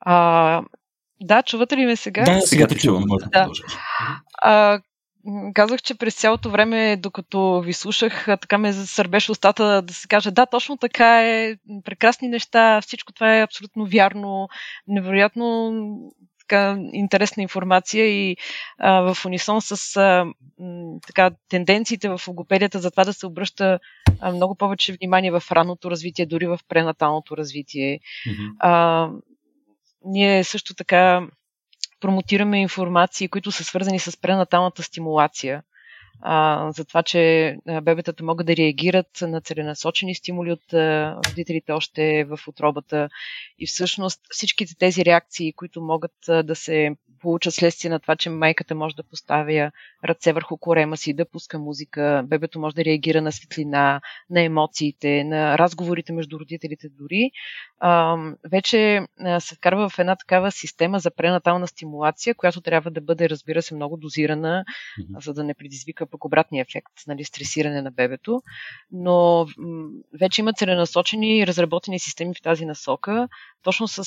А, 0.00 0.62
да, 1.20 1.42
чувате 1.42 1.76
ли 1.76 1.86
ме 1.86 1.96
сега? 1.96 2.24
Да, 2.24 2.40
сега 2.40 2.66
те 2.66 2.78
чувам. 2.78 3.04
Да. 3.32 3.48
А, 4.42 4.80
казах, 5.54 5.82
че 5.82 5.94
през 5.94 6.14
цялото 6.14 6.50
време, 6.50 6.96
докато 6.96 7.60
ви 7.60 7.72
слушах, 7.72 8.24
така 8.26 8.58
ме 8.58 8.72
сърбеше 8.72 9.32
устата 9.32 9.82
да 9.82 9.94
се 9.94 10.08
каже, 10.08 10.30
да, 10.30 10.46
точно 10.46 10.76
така 10.76 11.20
е, 11.22 11.56
прекрасни 11.84 12.28
неща, 12.28 12.80
всичко 12.80 13.12
това 13.12 13.36
е 13.36 13.42
абсолютно 13.42 13.86
вярно, 13.86 14.48
невероятно 14.86 15.72
така 16.48 16.78
интересна 16.92 17.42
информация 17.42 18.06
и 18.06 18.36
а, 18.78 19.14
в 19.14 19.26
унисон 19.26 19.60
с 19.62 19.96
а, 19.96 20.24
м, 20.58 20.98
така, 21.06 21.30
тенденциите 21.48 22.08
в 22.08 22.20
логопедията 22.28 22.78
за 22.78 22.90
това 22.90 23.04
да 23.04 23.12
се 23.12 23.26
обръща 23.26 23.78
а, 24.20 24.32
много 24.32 24.54
повече 24.54 24.92
внимание 24.92 25.30
в 25.30 25.42
ранното 25.52 25.90
развитие, 25.90 26.26
дори 26.26 26.46
в 26.46 26.60
пренаталното 26.68 27.36
развитие. 27.36 28.00
Mm-hmm. 28.28 28.54
А, 28.58 29.08
ние 30.04 30.44
също 30.44 30.74
така 30.74 31.26
промотираме 32.00 32.60
информации, 32.60 33.28
които 33.28 33.52
са 33.52 33.64
свързани 33.64 33.98
с 33.98 34.20
пренаталната 34.20 34.82
стимулация 34.82 35.62
а, 36.20 36.68
за 36.72 36.84
това, 36.84 37.02
че 37.02 37.56
бебетата 37.82 38.24
могат 38.24 38.46
да 38.46 38.56
реагират 38.56 39.18
на 39.22 39.40
целенасочени 39.40 40.14
стимули 40.14 40.52
от 40.52 40.72
а, 40.72 41.16
родителите 41.30 41.72
още 41.72 42.24
в 42.24 42.38
отробата. 42.48 43.08
И 43.58 43.66
всъщност 43.66 44.20
всичките 44.30 44.76
тези 44.78 45.04
реакции, 45.04 45.52
които 45.52 45.82
могат 45.82 46.28
а, 46.28 46.42
да 46.42 46.56
се 46.56 46.90
получат 47.20 47.54
следствие 47.54 47.90
на 47.90 48.00
това, 48.00 48.16
че 48.16 48.30
майката 48.30 48.74
може 48.74 48.96
да 48.96 49.02
поставя 49.02 49.70
ръце 50.04 50.32
върху 50.32 50.56
корема 50.56 50.96
си, 50.96 51.14
да 51.14 51.24
пуска 51.24 51.58
музика, 51.58 52.24
бебето 52.26 52.60
може 52.60 52.76
да 52.76 52.84
реагира 52.84 53.22
на 53.22 53.32
светлина, 53.32 54.00
на 54.30 54.40
емоциите, 54.40 55.24
на 55.24 55.58
разговорите 55.58 56.12
между 56.12 56.40
родителите 56.40 56.88
дори, 56.88 57.30
а, 57.80 58.16
вече 58.50 59.00
се 59.38 59.54
вкарва 59.54 59.88
в 59.88 59.98
една 59.98 60.16
такава 60.16 60.52
система 60.52 60.98
за 60.98 61.10
пренатална 61.10 61.68
стимулация, 61.68 62.34
която 62.34 62.60
трябва 62.60 62.90
да 62.90 63.00
бъде, 63.00 63.28
разбира 63.28 63.62
се, 63.62 63.74
много 63.74 63.96
дозирана, 63.96 64.64
mm-hmm. 65.00 65.24
за 65.24 65.34
да 65.34 65.44
не 65.44 65.54
предизвика 65.54 66.06
пък 66.10 66.24
обратния 66.24 66.62
ефект, 66.62 66.92
нали, 67.06 67.24
стресиране 67.24 67.82
на 67.82 67.90
бебето. 67.90 68.42
Но 68.90 69.46
вече 70.20 70.40
има 70.40 70.52
целенасочени 70.52 71.38
и 71.38 71.46
разработени 71.46 71.98
системи 71.98 72.34
в 72.34 72.42
тази 72.42 72.64
насока, 72.64 73.28
точно 73.62 73.88
с 73.88 74.04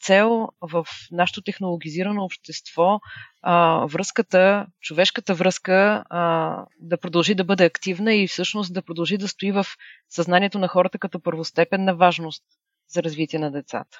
цел 0.00 0.48
в 0.60 0.86
нашето 1.12 1.42
технологизирано 1.42 2.24
общество 2.24 3.00
а, 3.42 3.86
връзката, 3.86 4.66
човешката 4.80 5.34
връзка 5.34 6.04
а, 6.10 6.64
да 6.80 6.98
продължи 6.98 7.34
да 7.34 7.44
бъде 7.44 7.64
активна 7.64 8.14
и 8.14 8.28
всъщност 8.28 8.74
да 8.74 8.82
продължи 8.82 9.18
да 9.18 9.28
стои 9.28 9.52
в 9.52 9.66
съзнанието 10.08 10.58
на 10.58 10.68
хората 10.68 10.98
като 10.98 11.20
първостепенна 11.20 11.94
важност 11.94 12.42
за 12.88 13.02
развитие 13.02 13.38
на 13.38 13.50
децата. 13.50 13.98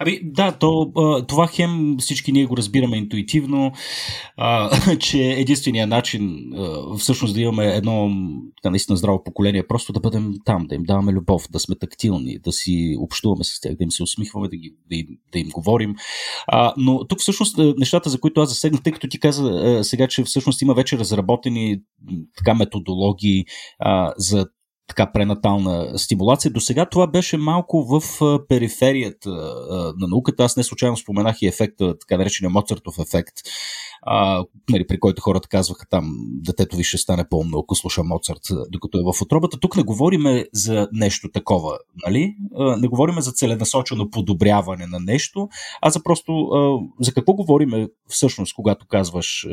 Ами 0.00 0.20
да, 0.22 0.52
то, 0.52 0.92
това 1.28 1.46
хем 1.46 1.96
всички 1.98 2.32
ние 2.32 2.46
го 2.46 2.56
разбираме 2.56 2.96
интуитивно, 2.96 3.72
че 5.00 5.18
единствения 5.18 5.86
начин 5.86 6.52
всъщност 6.98 7.34
да 7.34 7.40
имаме 7.40 7.66
едно 7.66 8.10
наистина 8.64 8.96
здраво 8.96 9.24
поколение 9.24 9.60
е 9.60 9.66
просто 9.66 9.92
да 9.92 10.00
бъдем 10.00 10.34
там, 10.44 10.66
да 10.66 10.74
им 10.74 10.82
даваме 10.82 11.12
любов, 11.12 11.46
да 11.50 11.60
сме 11.60 11.74
тактилни, 11.74 12.38
да 12.38 12.52
си 12.52 12.96
общуваме 12.98 13.44
с 13.44 13.60
тях, 13.60 13.76
да 13.76 13.84
им 13.84 13.90
се 13.90 14.02
усмихваме, 14.02 14.48
да, 14.48 14.56
ги, 14.56 14.74
да, 14.90 14.96
им, 14.96 15.06
да 15.32 15.38
им 15.38 15.48
говорим. 15.48 15.94
Но 16.76 17.06
тук 17.06 17.20
всъщност 17.20 17.58
нещата, 17.58 18.10
за 18.10 18.20
които 18.20 18.40
аз 18.40 18.48
засегнах, 18.48 18.82
тъй 18.82 18.92
като 18.92 19.08
ти 19.08 19.20
каза 19.20 19.80
сега, 19.82 20.06
че 20.06 20.24
всъщност 20.24 20.62
има 20.62 20.74
вече 20.74 20.98
разработени 20.98 21.80
така 22.36 22.54
методологии 22.54 23.44
за 24.16 24.46
така 24.88 25.12
пренатална 25.12 25.98
стимулация. 25.98 26.50
До 26.50 26.60
сега 26.60 26.86
това 26.86 27.06
беше 27.06 27.36
малко 27.36 27.84
в 27.84 28.02
периферията 28.48 29.30
на 29.98 30.08
науката. 30.08 30.44
Аз 30.44 30.56
не 30.56 30.62
случайно 30.62 30.96
споменах 30.96 31.42
и 31.42 31.46
ефекта, 31.46 31.98
така 31.98 32.18
наречения 32.18 32.50
Моцартов 32.50 32.98
ефект, 32.98 33.34
а, 34.02 34.44
нали, 34.70 34.86
при 34.86 35.00
който 35.00 35.22
хората 35.22 35.48
казваха 35.48 35.86
там, 35.90 36.16
детето 36.32 36.76
ви 36.76 36.84
ще 36.84 36.98
стане 36.98 37.28
по-умно, 37.30 37.58
ако 37.58 37.74
слуша 37.74 38.02
Моцарт, 38.02 38.42
докато 38.70 38.98
е 38.98 39.02
в 39.02 39.22
отробата. 39.22 39.58
Тук 39.60 39.76
не 39.76 39.82
говориме 39.82 40.44
за 40.52 40.88
нещо 40.92 41.28
такова, 41.32 41.78
нали? 42.06 42.34
Не 42.78 42.88
говориме 42.88 43.20
за 43.20 43.32
целенасочено 43.32 44.10
подобряване 44.10 44.86
на 44.86 44.98
нещо, 45.00 45.48
а 45.82 45.90
за 45.90 46.02
просто 46.02 46.48
за 47.00 47.12
какво 47.12 47.32
говориме 47.32 47.88
всъщност, 48.08 48.54
когато 48.54 48.86
казваш 48.86 49.46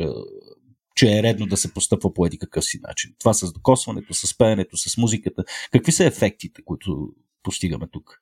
че 0.96 1.18
е 1.18 1.22
редно 1.22 1.46
да 1.46 1.56
се 1.56 1.74
постъпва 1.74 2.14
по 2.14 2.26
един 2.26 2.38
какъв 2.38 2.64
си 2.64 2.80
начин. 2.82 3.14
Това 3.18 3.34
с 3.34 3.52
докосването, 3.52 4.14
с 4.14 4.38
пеенето, 4.38 4.76
с 4.76 4.96
музиката. 4.96 5.44
Какви 5.72 5.92
са 5.92 6.04
ефектите, 6.04 6.62
които 6.64 7.08
постигаме 7.42 7.86
тук? 7.92 8.20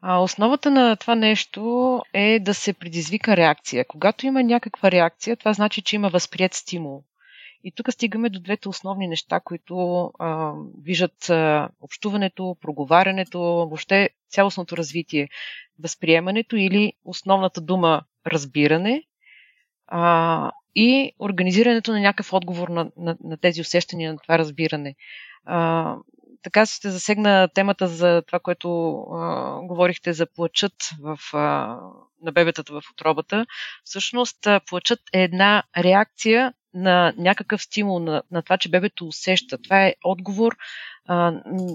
А 0.00 0.18
основата 0.18 0.70
на 0.70 0.96
това 0.96 1.14
нещо 1.14 2.00
е 2.14 2.38
да 2.40 2.54
се 2.54 2.72
предизвика 2.72 3.36
реакция. 3.36 3.84
Когато 3.88 4.26
има 4.26 4.42
някаква 4.42 4.90
реакция, 4.90 5.36
това 5.36 5.52
значи, 5.52 5.82
че 5.82 5.96
има 5.96 6.08
възприят 6.08 6.54
стимул. 6.54 7.04
И 7.64 7.72
тук 7.72 7.92
стигаме 7.92 8.28
до 8.28 8.40
двете 8.40 8.68
основни 8.68 9.08
неща, 9.08 9.40
които 9.40 10.04
а, 10.18 10.52
виждат 10.82 11.30
а, 11.30 11.68
общуването, 11.80 12.56
проговарянето, 12.60 13.40
въобще 13.40 14.10
цялостното 14.30 14.76
развитие. 14.76 15.28
Възприемането 15.82 16.56
или 16.56 16.92
основната 17.04 17.60
дума 17.60 18.02
разбиране 18.26 19.02
а, 19.86 20.50
и 20.74 21.12
организирането 21.18 21.92
на 21.92 22.00
някакъв 22.00 22.32
отговор 22.32 22.68
на, 22.68 22.90
на, 22.96 23.16
на 23.24 23.36
тези 23.36 23.60
усещания, 23.60 24.12
на 24.12 24.18
това 24.18 24.38
разбиране. 24.38 24.94
А, 25.44 25.96
така 26.42 26.66
ще 26.66 26.90
засегна 26.90 27.48
темата 27.54 27.88
за 27.88 28.22
това, 28.26 28.38
което 28.38 28.92
а, 29.00 29.58
говорихте 29.62 30.12
за 30.12 30.26
плачът 30.26 30.74
в, 31.00 31.18
а, 31.32 31.78
на 32.22 32.32
бебетата 32.32 32.72
в 32.72 32.82
отробата. 32.92 33.46
Всъщност, 33.84 34.46
плачът 34.68 35.00
е 35.12 35.22
една 35.22 35.62
реакция 35.78 36.52
на 36.74 37.14
някакъв 37.18 37.62
стимул, 37.62 37.98
на, 37.98 38.22
на 38.30 38.42
това, 38.42 38.58
че 38.58 38.70
бебето 38.70 39.06
усеща. 39.06 39.58
Това 39.58 39.86
е 39.86 39.94
отговор 40.04 40.56
а, 41.06 41.32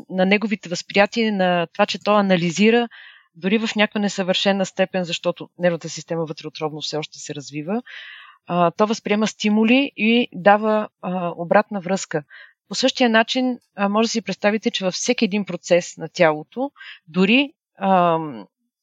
на 0.10 0.26
неговите 0.26 0.70
възприятия, 0.70 1.34
на 1.34 1.68
това, 1.74 1.86
че 1.86 2.04
то 2.04 2.16
анализира 2.16 2.88
дори 3.36 3.58
в 3.58 3.76
някаква 3.76 4.00
несъвършена 4.00 4.66
степен, 4.66 5.04
защото 5.04 5.50
нервната 5.60 5.90
система 5.90 6.26
вътреотробно 6.26 6.82
все 6.82 6.98
още 6.98 7.20
се 7.20 7.36
развива, 7.36 7.82
а, 8.48 8.72
то 8.72 8.88
възприема 8.88 9.28
стимули 9.28 9.92
и 9.98 10.28
дава 10.34 10.90
а, 11.02 11.34
обратна 11.36 11.80
връзка. 11.80 12.24
По 12.70 12.76
същия 12.76 13.10
начин 13.10 13.60
а, 13.76 13.90
може 13.90 14.06
да 14.06 14.10
си 14.10 14.22
представите, 14.22 14.72
че 14.72 14.86
във 14.86 14.94
всеки 14.94 15.26
един 15.26 15.46
процес 15.46 15.98
на 15.98 16.10
тялото, 16.10 16.72
дори 17.08 17.54
а, 17.78 18.18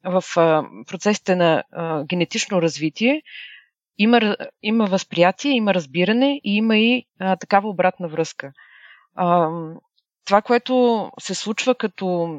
в 0.04 0.24
процесите 0.86 1.36
на 1.36 1.62
генетично 2.08 2.62
развитие 2.62 3.22
има, 3.98 4.36
има 4.62 4.86
възприятие, 4.86 5.52
има 5.52 5.74
разбиране 5.74 6.40
и 6.44 6.56
има 6.56 6.76
и 6.76 7.06
а, 7.20 7.36
такава 7.36 7.68
обратна 7.68 8.08
връзка. 8.08 8.52
А, 9.14 9.48
това, 10.24 10.42
което 10.42 11.10
се 11.20 11.34
случва 11.34 11.74
като, 11.74 12.38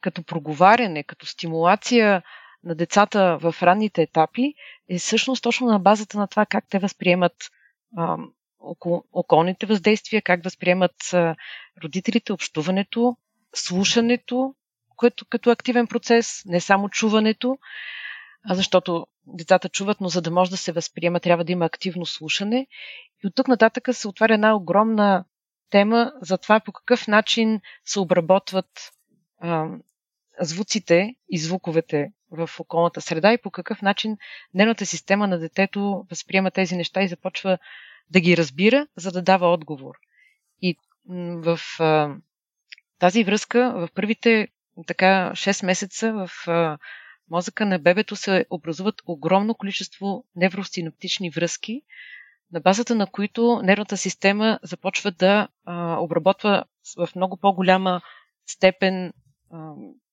като 0.00 0.22
проговаряне, 0.22 1.02
като 1.02 1.26
стимулация 1.26 2.22
на 2.64 2.74
децата 2.74 3.38
в 3.40 3.54
ранните 3.62 4.02
етапи, 4.02 4.54
е 4.88 4.98
всъщност 4.98 5.42
точно 5.42 5.66
на 5.66 5.78
базата 5.78 6.18
на 6.18 6.26
това 6.26 6.46
как 6.46 6.64
те 6.70 6.78
възприемат 6.78 7.34
а, 7.96 8.16
околните 9.12 9.66
въздействия, 9.66 10.22
как 10.22 10.44
възприемат 10.44 11.12
а, 11.12 11.36
родителите, 11.84 12.32
общуването, 12.32 13.16
слушането, 13.54 14.54
което 14.96 15.24
като 15.26 15.50
активен 15.50 15.86
процес, 15.86 16.42
не 16.46 16.60
само 16.60 16.88
чуването, 16.88 17.58
а 18.44 18.54
защото 18.54 19.06
децата 19.26 19.68
чуват, 19.68 20.00
но 20.00 20.08
за 20.08 20.22
да 20.22 20.30
може 20.30 20.50
да 20.50 20.56
се 20.56 20.72
възприема, 20.72 21.20
трябва 21.20 21.44
да 21.44 21.52
има 21.52 21.64
активно 21.64 22.06
слушане. 22.06 22.66
И 23.24 23.26
от 23.26 23.34
тук 23.34 23.48
нататък 23.48 23.88
се 23.92 24.08
отваря 24.08 24.34
една 24.34 24.54
огромна 24.56 25.24
тема 25.70 26.12
за 26.22 26.38
това 26.38 26.60
по 26.60 26.72
какъв 26.72 27.08
начин 27.08 27.60
се 27.84 28.00
обработват 28.00 28.90
а, 29.40 29.66
звуците 30.40 31.14
и 31.28 31.38
звуковете 31.38 32.12
в 32.30 32.50
околната 32.58 33.00
среда 33.00 33.32
и 33.32 33.42
по 33.42 33.50
какъв 33.50 33.82
начин 33.82 34.16
нервната 34.54 34.86
система 34.86 35.26
на 35.26 35.38
детето 35.38 36.06
възприема 36.10 36.50
тези 36.50 36.76
неща 36.76 37.02
и 37.02 37.08
започва 37.08 37.58
да 38.10 38.20
ги 38.20 38.36
разбира, 38.36 38.86
за 38.96 39.12
да 39.12 39.22
дава 39.22 39.46
отговор. 39.52 39.94
И 40.62 40.76
в 41.42 41.60
а, 41.78 42.16
тази 42.98 43.24
връзка, 43.24 43.72
в 43.76 43.88
първите 43.94 44.48
така 44.86 45.30
6 45.34 45.66
месеца 45.66 46.12
в 46.12 46.48
а, 46.48 46.78
мозъка 47.30 47.66
на 47.66 47.78
бебето 47.78 48.16
се 48.16 48.46
образуват 48.50 49.02
огромно 49.06 49.54
количество 49.54 50.24
невросинаптични 50.36 51.30
връзки, 51.30 51.82
на 52.52 52.60
базата 52.60 52.94
на 52.94 53.06
които 53.06 53.60
нервната 53.62 53.96
система 53.96 54.58
започва 54.62 55.10
да 55.10 55.48
а, 55.64 55.96
обработва 56.00 56.64
в 56.98 57.08
много 57.16 57.36
по-голяма 57.36 58.00
степен 58.46 59.12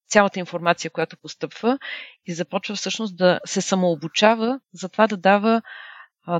цялата 0.08 0.38
информация, 0.38 0.90
която 0.90 1.16
постъпва 1.22 1.78
и 2.26 2.34
започва 2.34 2.74
всъщност 2.74 3.16
да 3.16 3.40
се 3.46 3.60
самообучава, 3.60 4.60
за 4.72 4.88
това 4.88 5.06
да 5.06 5.16
дава 5.16 5.62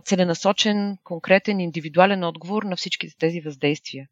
целенасочен, 0.04 0.96
конкретен, 1.04 1.60
индивидуален 1.60 2.24
отговор 2.24 2.62
на 2.62 2.76
всичките 2.76 3.14
тези 3.18 3.40
въздействия. 3.40 4.06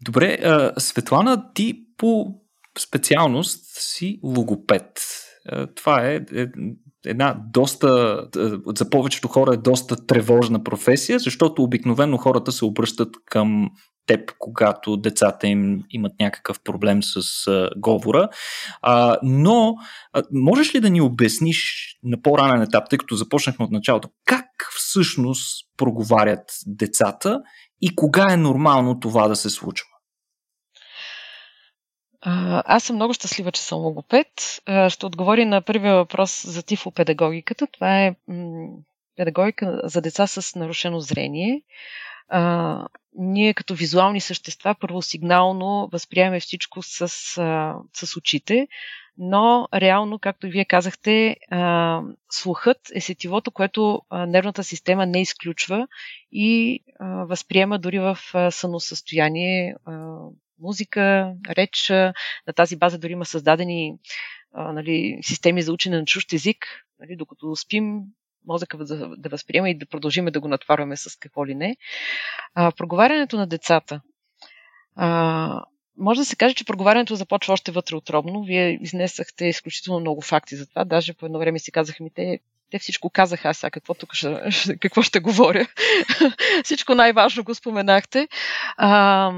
Добре, 0.00 0.38
Светлана, 0.78 1.52
ти 1.54 1.74
по 1.96 2.26
специалност 2.78 3.64
си 3.64 4.20
логопед. 4.22 5.00
Това 5.74 6.10
е, 6.10 6.14
е 6.14 6.46
една 7.06 7.36
доста, 7.52 8.20
за 8.76 8.90
повечето 8.90 9.28
хора 9.28 9.54
е 9.54 9.56
доста 9.56 10.06
тревожна 10.06 10.64
професия, 10.64 11.18
защото 11.18 11.62
обикновено 11.62 12.16
хората 12.16 12.52
се 12.52 12.64
обръщат 12.64 13.16
към 13.24 13.70
теб, 14.06 14.32
когато 14.38 14.96
децата 14.96 15.46
им 15.46 15.84
имат 15.90 16.12
някакъв 16.20 16.60
проблем 16.60 17.02
с 17.02 17.46
а, 17.46 17.70
говора. 17.76 18.28
А, 18.82 19.18
но 19.22 19.74
а, 20.12 20.22
можеш 20.32 20.74
ли 20.74 20.80
да 20.80 20.90
ни 20.90 21.00
обясниш 21.00 21.86
на 22.02 22.22
по-ранен 22.22 22.62
етап, 22.62 22.84
тъй 22.90 22.98
като 22.98 23.14
започнахме 23.14 23.64
от 23.64 23.70
началото, 23.70 24.08
как 24.24 24.46
всъщност 24.76 25.68
проговарят 25.76 26.44
децата 26.66 27.40
и 27.80 27.96
кога 27.96 28.32
е 28.32 28.36
нормално 28.36 29.00
това 29.00 29.28
да 29.28 29.36
се 29.36 29.50
случва? 29.50 29.86
Аз 32.66 32.84
съм 32.84 32.96
много 32.96 33.14
щастлива, 33.14 33.52
че 33.52 33.62
съм 33.62 33.78
логопед. 33.78 34.26
Ще 34.88 35.06
отговори 35.06 35.44
на 35.44 35.62
първия 35.62 35.94
въпрос 35.94 36.46
за 36.46 36.62
тифопедагогиката. 36.62 37.66
Това 37.66 38.02
е 38.02 38.14
педагогика 39.16 39.80
за 39.84 40.00
деца 40.00 40.26
с 40.26 40.54
нарушено 40.54 41.00
зрение. 41.00 41.62
А, 42.28 42.86
ние 43.14 43.54
като 43.54 43.74
визуални 43.74 44.20
същества 44.20 44.74
първосигнално 44.80 45.88
възприемаме 45.92 46.40
всичко 46.40 46.82
с, 46.82 47.00
а, 47.00 47.76
с 47.92 48.16
очите, 48.16 48.68
но 49.18 49.68
реално, 49.74 50.18
както 50.18 50.46
и 50.46 50.50
вие 50.50 50.64
казахте, 50.64 51.36
а, 51.50 52.00
слухът 52.30 52.78
е 52.94 53.00
сетивото, 53.00 53.50
което 53.50 54.02
а, 54.10 54.26
нервната 54.26 54.64
система 54.64 55.06
не 55.06 55.22
изключва 55.22 55.88
и 56.32 56.80
а, 57.00 57.06
възприема 57.06 57.78
дори 57.78 57.98
в 57.98 58.18
а, 58.34 58.50
състояние 58.50 59.74
а, 59.84 60.16
музика, 60.58 61.32
реч. 61.50 61.90
На 62.46 62.52
тази 62.56 62.76
база 62.76 62.98
дори 62.98 63.12
има 63.12 63.24
създадени 63.24 63.94
а, 64.52 64.72
нали, 64.72 65.18
системи 65.22 65.62
за 65.62 65.72
учене 65.72 65.98
на 65.98 66.04
чужд 66.04 66.32
език. 66.32 66.66
Нали, 67.00 67.16
докато 67.16 67.56
спим, 67.56 68.00
мозъка 68.46 68.78
да, 68.78 69.16
да 69.16 69.28
възприема 69.28 69.70
и 69.70 69.78
да 69.78 69.86
продължиме 69.86 70.30
да 70.30 70.40
го 70.40 70.48
натварваме 70.48 70.96
с 70.96 71.16
какво 71.20 71.46
ли 71.46 71.54
не. 71.54 71.76
А, 72.54 72.72
проговарянето 72.72 73.36
на 73.36 73.46
децата. 73.46 74.00
А, 74.96 75.60
може 75.98 76.20
да 76.20 76.24
се 76.24 76.36
каже, 76.36 76.54
че 76.54 76.64
проговарянето 76.64 77.16
започва 77.16 77.52
още 77.52 77.72
вътреотробно. 77.72 78.44
Вие 78.44 78.78
изнесахте 78.82 79.46
изключително 79.46 80.00
много 80.00 80.20
факти 80.20 80.56
за 80.56 80.66
това. 80.66 80.84
Даже 80.84 81.14
по 81.14 81.26
едно 81.26 81.38
време 81.38 81.58
си 81.58 81.72
казаха 81.72 82.02
ми, 82.02 82.10
те, 82.14 82.38
те 82.70 82.78
всичко 82.78 83.10
казаха, 83.10 83.48
аз 83.48 83.58
сега 83.58 83.70
какво 83.70 83.94
тук 83.94 84.14
ще, 84.14 84.40
какво 84.80 85.02
ще 85.02 85.20
говоря. 85.20 85.66
всичко 86.64 86.94
най-важно 86.94 87.44
го 87.44 87.54
споменахте. 87.54 88.28
А, 88.76 89.32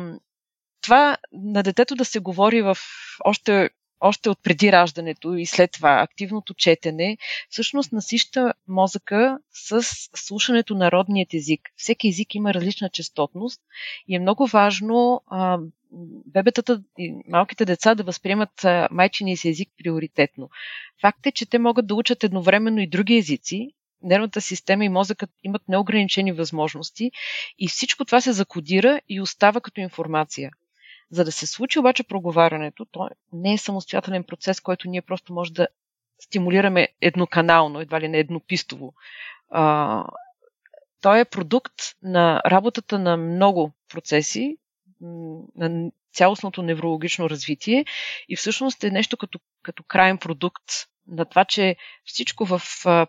това 0.83 1.17
на 1.33 1.63
детето 1.63 1.95
да 1.95 2.05
се 2.05 2.19
говори 2.19 2.63
в 2.63 2.77
още, 3.25 3.71
още 4.01 4.29
от 4.29 4.43
преди 4.43 4.73
раждането 4.73 5.35
и 5.35 5.47
след 5.47 5.73
това 5.73 6.03
активното 6.03 6.55
четене, 6.55 7.19
всъщност 7.51 7.93
насища 7.93 8.55
мозъка 8.69 9.39
с 9.53 9.83
слушането 10.15 10.75
на 10.75 10.93
родният 10.93 11.35
език. 11.35 11.61
Всеки 11.77 12.09
език 12.09 12.35
има 12.35 12.55
различна 12.55 12.89
частотност 12.89 13.61
и 14.09 14.17
е 14.17 14.19
много 14.19 14.47
важно 14.47 15.23
а, 15.27 15.59
бебетата 16.27 16.83
и 16.99 17.15
малките 17.29 17.65
деца 17.65 17.95
да 17.95 18.03
възприемат 18.03 18.67
майчиния 18.91 19.37
си 19.37 19.49
език 19.49 19.69
приоритетно. 19.79 20.51
Факт 21.01 21.27
е, 21.27 21.33
че 21.33 21.47
те 21.47 21.59
могат 21.59 21.87
да 21.87 21.95
учат 21.95 22.25
едновременно 22.25 22.81
и 22.81 22.87
други 22.87 23.17
езици, 23.17 23.71
нервната 24.03 24.41
система 24.41 24.85
и 24.85 24.89
мозъкът 24.89 25.31
имат 25.45 25.69
неограничени 25.69 26.33
възможности 26.33 27.11
и 27.59 27.69
всичко 27.69 28.05
това 28.05 28.21
се 28.21 28.33
закодира 28.33 29.01
и 29.09 29.21
остава 29.21 29.61
като 29.61 29.81
информация. 29.81 30.51
За 31.11 31.25
да 31.25 31.33
се 31.33 31.47
случи 31.47 31.79
обаче 31.79 32.03
проговарянето, 32.03 32.85
то 32.85 33.09
не 33.33 33.53
е 33.53 33.59
самостоятелен 33.59 34.25
процес, 34.25 34.61
който 34.61 34.89
ние 34.89 35.03
просто 35.03 35.33
може 35.33 35.53
да 35.53 35.69
стимулираме 36.19 36.89
едноканално, 37.01 37.81
едва 37.81 38.01
ли 38.01 38.09
не 38.09 38.19
еднопистово. 38.19 38.95
А, 39.51 40.05
той 41.03 41.21
е 41.21 41.25
продукт 41.25 41.75
на 42.03 42.43
работата 42.47 42.99
на 42.99 43.17
много 43.17 43.73
процеси, 43.89 44.57
на 45.57 45.91
цялостното 46.13 46.63
неврологично 46.63 47.31
развитие 47.31 47.85
и 48.29 48.37
всъщност 48.37 48.85
е 48.85 48.91
нещо 48.91 49.17
като, 49.17 49.39
като 49.63 49.83
крайен 49.83 50.19
продукт 50.19 50.65
на 51.09 51.25
това, 51.25 51.45
че 51.45 51.77
всичко 52.05 52.45
в 52.45 52.61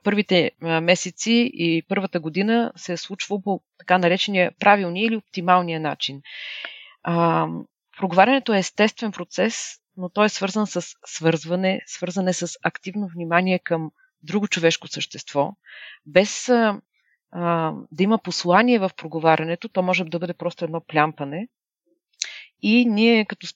първите 0.03 0.51
месеци 0.61 1.51
и 1.53 1.83
първата 1.87 2.19
година 2.19 2.71
се 2.75 2.93
е 2.93 2.97
случвало 2.97 3.41
по 3.41 3.61
така 3.77 3.97
наречения 3.97 4.51
правилния 4.59 5.05
или 5.05 5.15
оптималния 5.15 5.79
начин. 5.79 6.21
Проговарянето 7.97 8.53
е 8.53 8.59
естествен 8.59 9.11
процес, 9.11 9.77
но 9.97 10.09
той 10.09 10.25
е 10.25 10.29
свързан 10.29 10.67
с 10.67 10.81
свързване, 11.05 11.81
свързане 11.85 12.33
с 12.33 12.57
активно 12.63 13.07
внимание 13.07 13.59
към 13.59 13.91
друго 14.23 14.47
човешко 14.47 14.87
същество. 14.87 15.53
Без 16.05 16.49
а, 16.49 16.81
а, 17.31 17.73
да 17.91 18.03
има 18.03 18.17
послание 18.17 18.79
в 18.79 18.91
проговарянето, 18.97 19.69
то 19.69 19.81
може 19.81 20.03
да 20.03 20.19
бъде 20.19 20.33
просто 20.33 20.65
едно 20.65 20.81
плямпане. 20.81 21.47
И 22.61 22.85
ние 22.85 23.25
като 23.25 23.47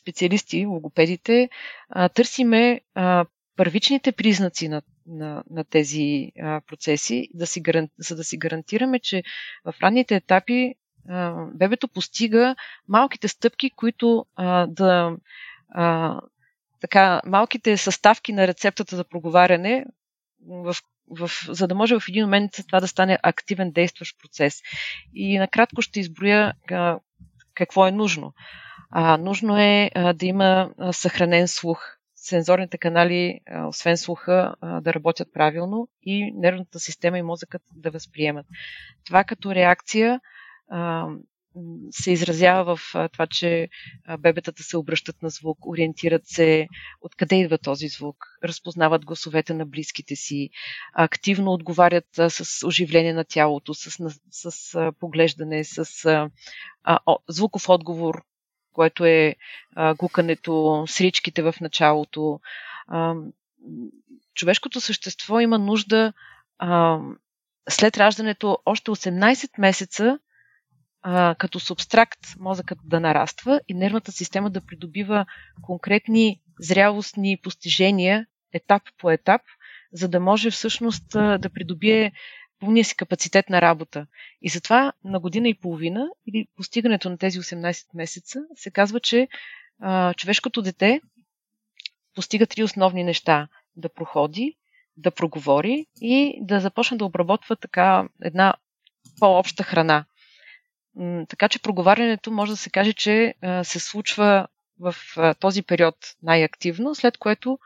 специалисти, 0.00 0.66
логопедите, 0.66 1.48
а, 1.88 2.08
търсиме 2.08 2.80
а, 2.94 3.24
първичните 3.56 4.12
признаци 4.12 4.68
на, 4.68 4.82
на, 5.06 5.44
на 5.50 5.64
тези 5.64 6.32
а, 6.40 6.60
процеси, 6.60 7.28
да 7.34 7.46
си 7.46 7.62
за 7.98 8.16
да 8.16 8.24
си 8.24 8.38
гарантираме, 8.38 8.98
че 8.98 9.22
в 9.64 9.74
ранните 9.82 10.14
етапи 10.14 10.74
бебето 11.54 11.88
постига 11.88 12.56
малките 12.88 13.28
стъпки, 13.28 13.70
които 13.70 14.26
а, 14.36 14.66
да. 14.66 15.16
А, 15.70 16.20
така, 16.80 17.20
малките 17.26 17.76
съставки 17.76 18.32
на 18.32 18.46
рецептата 18.46 18.96
за 18.96 19.04
проговаряне, 19.04 19.84
в, 20.46 20.76
в, 21.10 21.30
за 21.48 21.68
да 21.68 21.74
може 21.74 21.94
в 21.94 22.08
един 22.08 22.24
момент 22.24 22.50
това 22.66 22.80
да 22.80 22.88
стане 22.88 23.18
активен 23.22 23.70
действащ 23.70 24.18
процес. 24.22 24.60
И 25.14 25.38
накратко 25.38 25.82
ще 25.82 26.00
изброя 26.00 26.54
а, 26.70 26.98
какво 27.54 27.86
е 27.86 27.90
нужно. 27.90 28.34
А, 28.90 29.16
нужно 29.16 29.58
е 29.58 29.90
а, 29.94 30.12
да 30.12 30.26
има 30.26 30.70
а, 30.78 30.92
съхранен 30.92 31.48
слух. 31.48 31.96
Сензорните 32.16 32.78
канали, 32.78 33.40
а, 33.50 33.66
освен 33.66 33.96
слуха, 33.96 34.54
а, 34.60 34.80
да 34.80 34.94
работят 34.94 35.28
правилно 35.32 35.88
и 36.02 36.32
нервната 36.34 36.80
система 36.80 37.18
и 37.18 37.22
мозъкът 37.22 37.62
да 37.76 37.90
възприемат. 37.90 38.46
Това 39.04 39.24
като 39.24 39.54
реакция 39.54 40.20
се 41.90 42.12
изразява 42.12 42.76
в 42.76 43.08
това, 43.12 43.26
че 43.26 43.68
бебетата 44.18 44.62
се 44.62 44.76
обръщат 44.76 45.22
на 45.22 45.30
звук, 45.30 45.66
ориентират 45.66 46.22
се 46.24 46.68
откъде 47.00 47.36
идва 47.36 47.58
този 47.58 47.88
звук, 47.88 48.16
разпознават 48.44 49.04
гласовете 49.04 49.54
на 49.54 49.66
близките 49.66 50.16
си, 50.16 50.50
активно 50.92 51.52
отговарят 51.52 52.06
с 52.28 52.66
оживление 52.66 53.12
на 53.12 53.24
тялото, 53.24 53.74
с, 53.74 53.90
с 54.30 54.92
поглеждане, 55.00 55.64
с 55.64 56.04
а, 56.84 56.98
о, 57.06 57.18
звуков 57.28 57.68
отговор, 57.68 58.22
което 58.72 59.04
е 59.04 59.36
а, 59.76 59.94
гукането, 59.94 60.84
сричките 60.88 61.42
в 61.42 61.54
началото. 61.60 62.40
А, 62.86 63.14
човешкото 64.34 64.80
същество 64.80 65.40
има 65.40 65.58
нужда 65.58 66.12
а, 66.58 66.98
след 67.68 67.96
раждането 67.96 68.58
още 68.64 68.90
18 68.90 69.50
месеца 69.58 70.18
а, 71.02 71.34
като 71.38 71.60
субстракт 71.60 72.20
мозъкът 72.38 72.78
да 72.84 73.00
нараства 73.00 73.60
и 73.68 73.74
нервната 73.74 74.12
система 74.12 74.50
да 74.50 74.60
придобива 74.60 75.26
конкретни 75.62 76.40
зрялостни 76.60 77.38
постижения 77.42 78.26
етап 78.52 78.82
по 78.98 79.10
етап, 79.10 79.42
за 79.92 80.08
да 80.08 80.20
може 80.20 80.50
всъщност 80.50 81.04
да 81.12 81.50
придобие 81.54 82.12
пълния 82.60 82.84
си 82.84 82.96
капацитет 82.96 83.50
на 83.50 83.60
работа. 83.60 84.06
И 84.42 84.48
затова 84.48 84.92
на 85.04 85.20
година 85.20 85.48
и 85.48 85.54
половина 85.54 86.08
или 86.26 86.46
постигането 86.56 87.10
на 87.10 87.18
тези 87.18 87.40
18 87.40 87.86
месеца 87.94 88.40
се 88.54 88.70
казва, 88.70 89.00
че 89.00 89.28
а, 89.80 90.14
човешкото 90.14 90.62
дете 90.62 91.00
постига 92.14 92.46
три 92.46 92.62
основни 92.62 93.04
неща. 93.04 93.48
Да 93.76 93.88
проходи, 93.88 94.56
да 94.96 95.10
проговори 95.10 95.86
и 96.00 96.38
да 96.40 96.60
започне 96.60 96.96
да 96.96 97.04
обработва 97.04 97.56
така 97.56 98.08
една 98.22 98.54
по-обща 99.20 99.62
храна. 99.62 100.04
Така 101.28 101.48
че 101.48 101.62
проговарянето 101.62 102.30
може 102.30 102.52
да 102.52 102.56
се 102.56 102.70
каже, 102.70 102.92
че 102.92 103.34
се 103.62 103.80
случва 103.80 104.48
в 104.80 104.94
този 105.40 105.62
период 105.62 105.96
най-активно, 106.22 106.94
след 106.94 107.18
което 107.18 107.58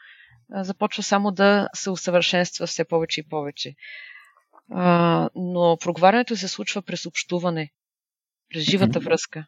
започва 0.51 1.03
само 1.03 1.31
да 1.31 1.69
се 1.75 1.91
усъвършенства 1.91 2.67
все 2.67 2.85
повече 2.85 3.21
и 3.21 3.29
повече. 3.29 3.75
Но 5.35 5.79
проговарянето 5.81 6.37
се 6.37 6.49
случва 6.49 6.83
през 6.83 7.07
общуване, 7.07 7.73
през 8.51 8.63
живата 8.63 9.01
връзка. 9.01 9.47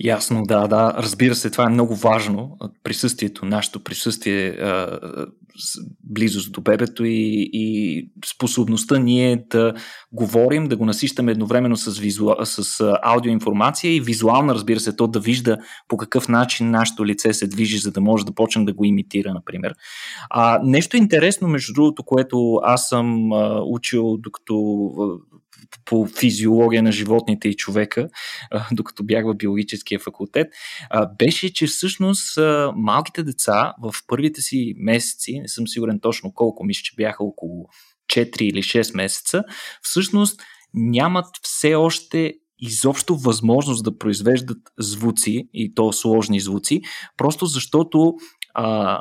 Ясно, 0.00 0.42
да, 0.42 0.68
да. 0.68 0.94
Разбира 0.98 1.34
се, 1.34 1.50
това 1.50 1.64
е 1.64 1.72
много 1.72 1.94
важно. 1.94 2.58
Присъствието, 2.84 3.44
нашето 3.44 3.84
присъствие, 3.84 4.58
близост 6.04 6.52
до 6.52 6.60
бебето 6.60 7.04
и, 7.04 7.50
и 7.52 8.10
способността 8.26 8.98
ние 8.98 9.44
да 9.50 9.74
говорим, 10.12 10.68
да 10.68 10.76
го 10.76 10.84
насищаме 10.84 11.32
едновременно 11.32 11.76
с, 11.76 11.98
визу... 11.98 12.28
с 12.44 12.80
аудиоинформация 13.02 13.96
и 13.96 14.00
визуална, 14.00 14.54
разбира 14.54 14.80
се, 14.80 14.96
то 14.96 15.06
да 15.06 15.20
вижда 15.20 15.58
по 15.88 15.96
какъв 15.96 16.28
начин 16.28 16.70
нашето 16.70 17.06
лице 17.06 17.32
се 17.32 17.46
движи, 17.46 17.78
за 17.78 17.92
да 17.92 18.00
може 18.00 18.24
да 18.24 18.34
почне 18.34 18.64
да 18.64 18.72
го 18.72 18.84
имитира, 18.84 19.34
например. 19.34 19.74
А, 20.30 20.60
нещо 20.64 20.96
интересно, 20.96 21.48
между 21.48 21.72
другото, 21.72 22.02
което 22.02 22.60
аз 22.62 22.88
съм 22.88 23.30
учил 23.66 24.16
докато 24.16 24.54
по 25.84 26.06
физиология 26.06 26.82
на 26.82 26.92
животните 26.92 27.48
и 27.48 27.56
човека, 27.56 28.08
докато 28.72 29.04
бях 29.04 29.24
в 29.24 29.34
биологическия 29.34 29.98
факултет, 29.98 30.46
беше, 31.18 31.52
че 31.52 31.66
всъщност 31.66 32.38
малките 32.76 33.22
деца 33.22 33.74
в 33.82 33.94
първите 34.06 34.40
си 34.40 34.74
месеци, 34.76 35.38
не 35.40 35.48
съм 35.48 35.68
сигурен 35.68 36.00
точно 36.00 36.32
колко, 36.34 36.64
мисля, 36.64 36.82
че 36.82 36.96
бяха 36.96 37.24
около 37.24 37.66
4 38.12 38.42
или 38.42 38.62
6 38.62 38.96
месеца, 38.96 39.42
всъщност 39.82 40.40
нямат 40.74 41.26
все 41.42 41.74
още 41.74 42.34
изобщо 42.58 43.16
възможност 43.16 43.84
да 43.84 43.98
произвеждат 43.98 44.58
звуци 44.78 45.48
и 45.52 45.74
то 45.74 45.92
сложни 45.92 46.40
звуци, 46.40 46.80
просто 47.16 47.46
защото 47.46 48.14
а, 48.54 49.00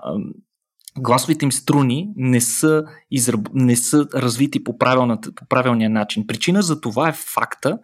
гласовите 0.97 1.45
им 1.45 1.51
струни 1.51 2.09
не 2.15 2.41
са, 2.41 2.83
израб... 3.11 3.49
не 3.53 3.75
са 3.75 4.07
развити 4.15 4.63
по, 4.63 4.77
по 4.77 5.45
правилния 5.49 5.89
начин. 5.89 6.27
Причина 6.27 6.61
за 6.61 6.81
това 6.81 7.09
е 7.09 7.13
факта, 7.13 7.79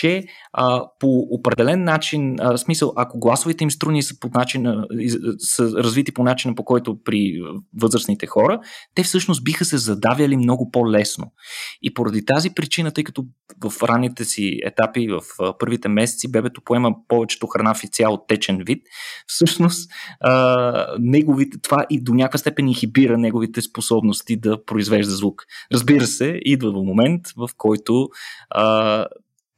че 0.00 0.24
а, 0.52 0.82
по 1.00 1.26
определен 1.30 1.84
начин, 1.84 2.36
а, 2.40 2.58
смисъл, 2.58 2.92
ако 2.96 3.18
гласовите 3.18 3.64
им 3.64 3.70
струни 3.70 4.02
са, 4.02 4.20
по 4.20 4.30
начин, 4.34 4.66
а, 4.66 4.86
са 5.38 5.70
развити 5.70 6.14
по 6.14 6.22
начина 6.22 6.54
по 6.54 6.64
който 6.64 6.98
при 7.04 7.42
възрастните 7.80 8.26
хора, 8.26 8.60
те 8.94 9.02
всъщност 9.02 9.44
биха 9.44 9.64
се 9.64 9.78
задавяли 9.78 10.36
много 10.36 10.70
по-лесно. 10.70 11.32
И 11.82 11.94
поради 11.94 12.24
тази 12.24 12.50
причина, 12.50 12.90
тъй 12.90 13.04
като 13.04 13.24
в 13.64 13.82
ранните 13.82 14.24
си 14.24 14.60
етапи, 14.64 15.08
в 15.08 15.20
а, 15.40 15.58
първите 15.58 15.88
месеци, 15.88 16.30
бебето 16.30 16.60
поема 16.64 16.94
повечето 17.08 17.46
храна 17.46 17.74
в 17.74 17.82
цял 17.92 18.24
течен 18.28 18.62
вид, 18.66 18.82
всъщност 19.26 19.90
а, 20.20 20.86
неговите, 21.00 21.58
това 21.62 21.86
и 21.90 22.00
до 22.00 22.14
някаква 22.14 22.38
степен 22.38 22.68
инхибира 22.68 23.18
неговите 23.18 23.62
способности 23.62 24.36
да 24.36 24.64
произвежда 24.64 25.12
звук. 25.12 25.42
Разбира 25.72 26.06
се, 26.06 26.40
идва 26.44 26.70
в 26.70 26.84
момент, 26.84 27.22
в 27.36 27.48
който 27.56 28.08
а, 28.50 29.06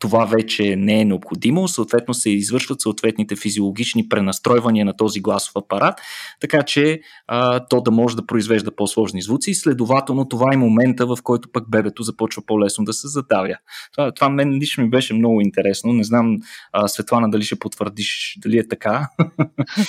това 0.07 0.25
вече 0.25 0.77
не 0.77 1.01
е 1.01 1.05
необходимо, 1.05 1.69
съответно 1.69 2.15
се 2.15 2.31
извършват 2.31 2.81
съответните 2.81 3.37
физиологични 3.37 4.09
пренастройвания 4.09 4.85
на 4.85 4.97
този 4.97 5.21
гласов 5.21 5.57
апарат, 5.57 6.01
така 6.41 6.63
че 6.63 7.01
а, 7.27 7.67
то 7.67 7.81
да 7.81 7.91
може 7.91 8.17
да 8.17 8.27
произвежда 8.27 8.77
по-сложни 8.77 9.23
звуци 9.23 9.51
и 9.51 9.55
следователно 9.55 10.29
това 10.29 10.55
е 10.55 10.57
момента, 10.57 11.07
в 11.07 11.19
който 11.23 11.49
пък 11.53 11.71
бебето 11.71 12.03
започва 12.03 12.43
по-лесно 12.47 12.85
да 12.85 12.93
се 12.93 13.09
задавя. 13.09 13.57
Това, 13.93 14.13
това 14.13 14.29
мен 14.29 14.53
лично 14.53 14.85
ми 14.85 14.91
беше 14.91 15.15
много 15.15 15.41
интересно. 15.41 15.93
Не 15.93 16.05
знам, 16.05 16.37
а, 16.73 16.89
Светлана, 16.89 17.31
дали 17.31 17.43
ще 17.43 17.59
потвърдиш, 17.59 18.39
дали 18.43 18.59
е 18.59 18.69
така? 18.69 19.09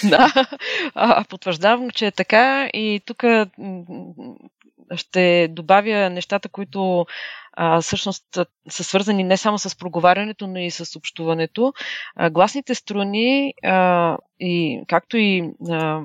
Да, 0.04 1.26
потвърждавам, 1.30 1.90
че 1.90 2.06
е 2.06 2.12
така 2.12 2.70
и 2.74 3.02
тук 3.06 3.24
ще 4.96 5.48
добавя 5.52 6.10
нещата, 6.10 6.50
които 6.50 7.06
всъщност 7.82 8.26
са 8.70 8.84
свързани 8.84 9.24
не 9.24 9.38
само 9.38 9.58
с 9.58 9.78
проговарянето, 9.78 10.48
но 10.48 10.60
и 10.60 10.72
с 10.72 10.96
общуването. 10.98 11.74
Гласните 12.32 12.76
струни, 12.76 13.54
а, 13.64 14.18
и, 14.40 14.82
както 14.88 15.18
и 15.18 15.52
а, 15.70 16.02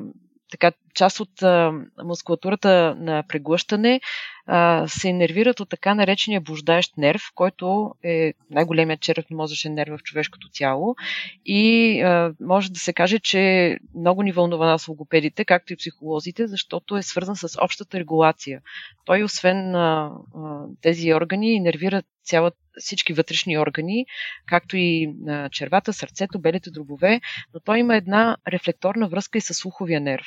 така, 0.51 0.73
част 0.95 1.21
от 1.21 1.43
а, 1.43 1.73
мускулатурата 2.05 2.97
на 2.99 3.25
преглъщане 3.29 4.01
а, 4.47 4.89
се 4.89 5.09
инервират 5.09 5.61
от 5.61 5.69
така 5.69 5.95
наречения 5.95 6.41
буждаещ 6.41 6.97
нерв, 6.97 7.23
който 7.35 7.95
е 8.05 8.33
най-големият 8.51 9.01
черепно-мозъчен 9.01 9.75
нерв 9.75 9.99
в 9.99 10.03
човешкото 10.03 10.49
тяло. 10.53 10.97
И 11.45 12.01
а, 12.01 12.35
може 12.41 12.73
да 12.73 12.81
се 12.81 12.93
каже, 12.93 13.19
че 13.19 13.77
много 13.95 14.23
ни 14.23 14.33
вълнува 14.33 14.67
нас 14.67 14.89
логопедите, 14.89 15.45
както 15.45 15.73
и 15.73 15.77
психолозите, 15.77 16.47
защото 16.47 16.97
е 16.97 17.03
свързан 17.03 17.37
с 17.37 17.63
общата 17.63 17.99
регулация. 17.99 18.61
Той, 19.05 19.23
освен 19.23 19.75
а, 19.75 20.11
а, 20.37 20.65
тези 20.83 21.15
органи, 21.15 21.55
инервира 21.55 22.03
цялата 22.25 22.57
всички 22.79 23.13
вътрешни 23.13 23.59
органи, 23.59 24.07
както 24.47 24.77
и 24.77 25.15
на 25.21 25.49
червата, 25.49 25.93
сърцето, 25.93 26.39
белите 26.39 26.71
дробове, 26.71 27.21
но 27.55 27.61
той 27.61 27.79
има 27.79 27.97
една 27.97 28.37
рефлекторна 28.49 29.09
връзка 29.09 29.39
и 29.39 29.41
с 29.41 29.55
слуховия 29.55 30.01
нерв. 30.01 30.27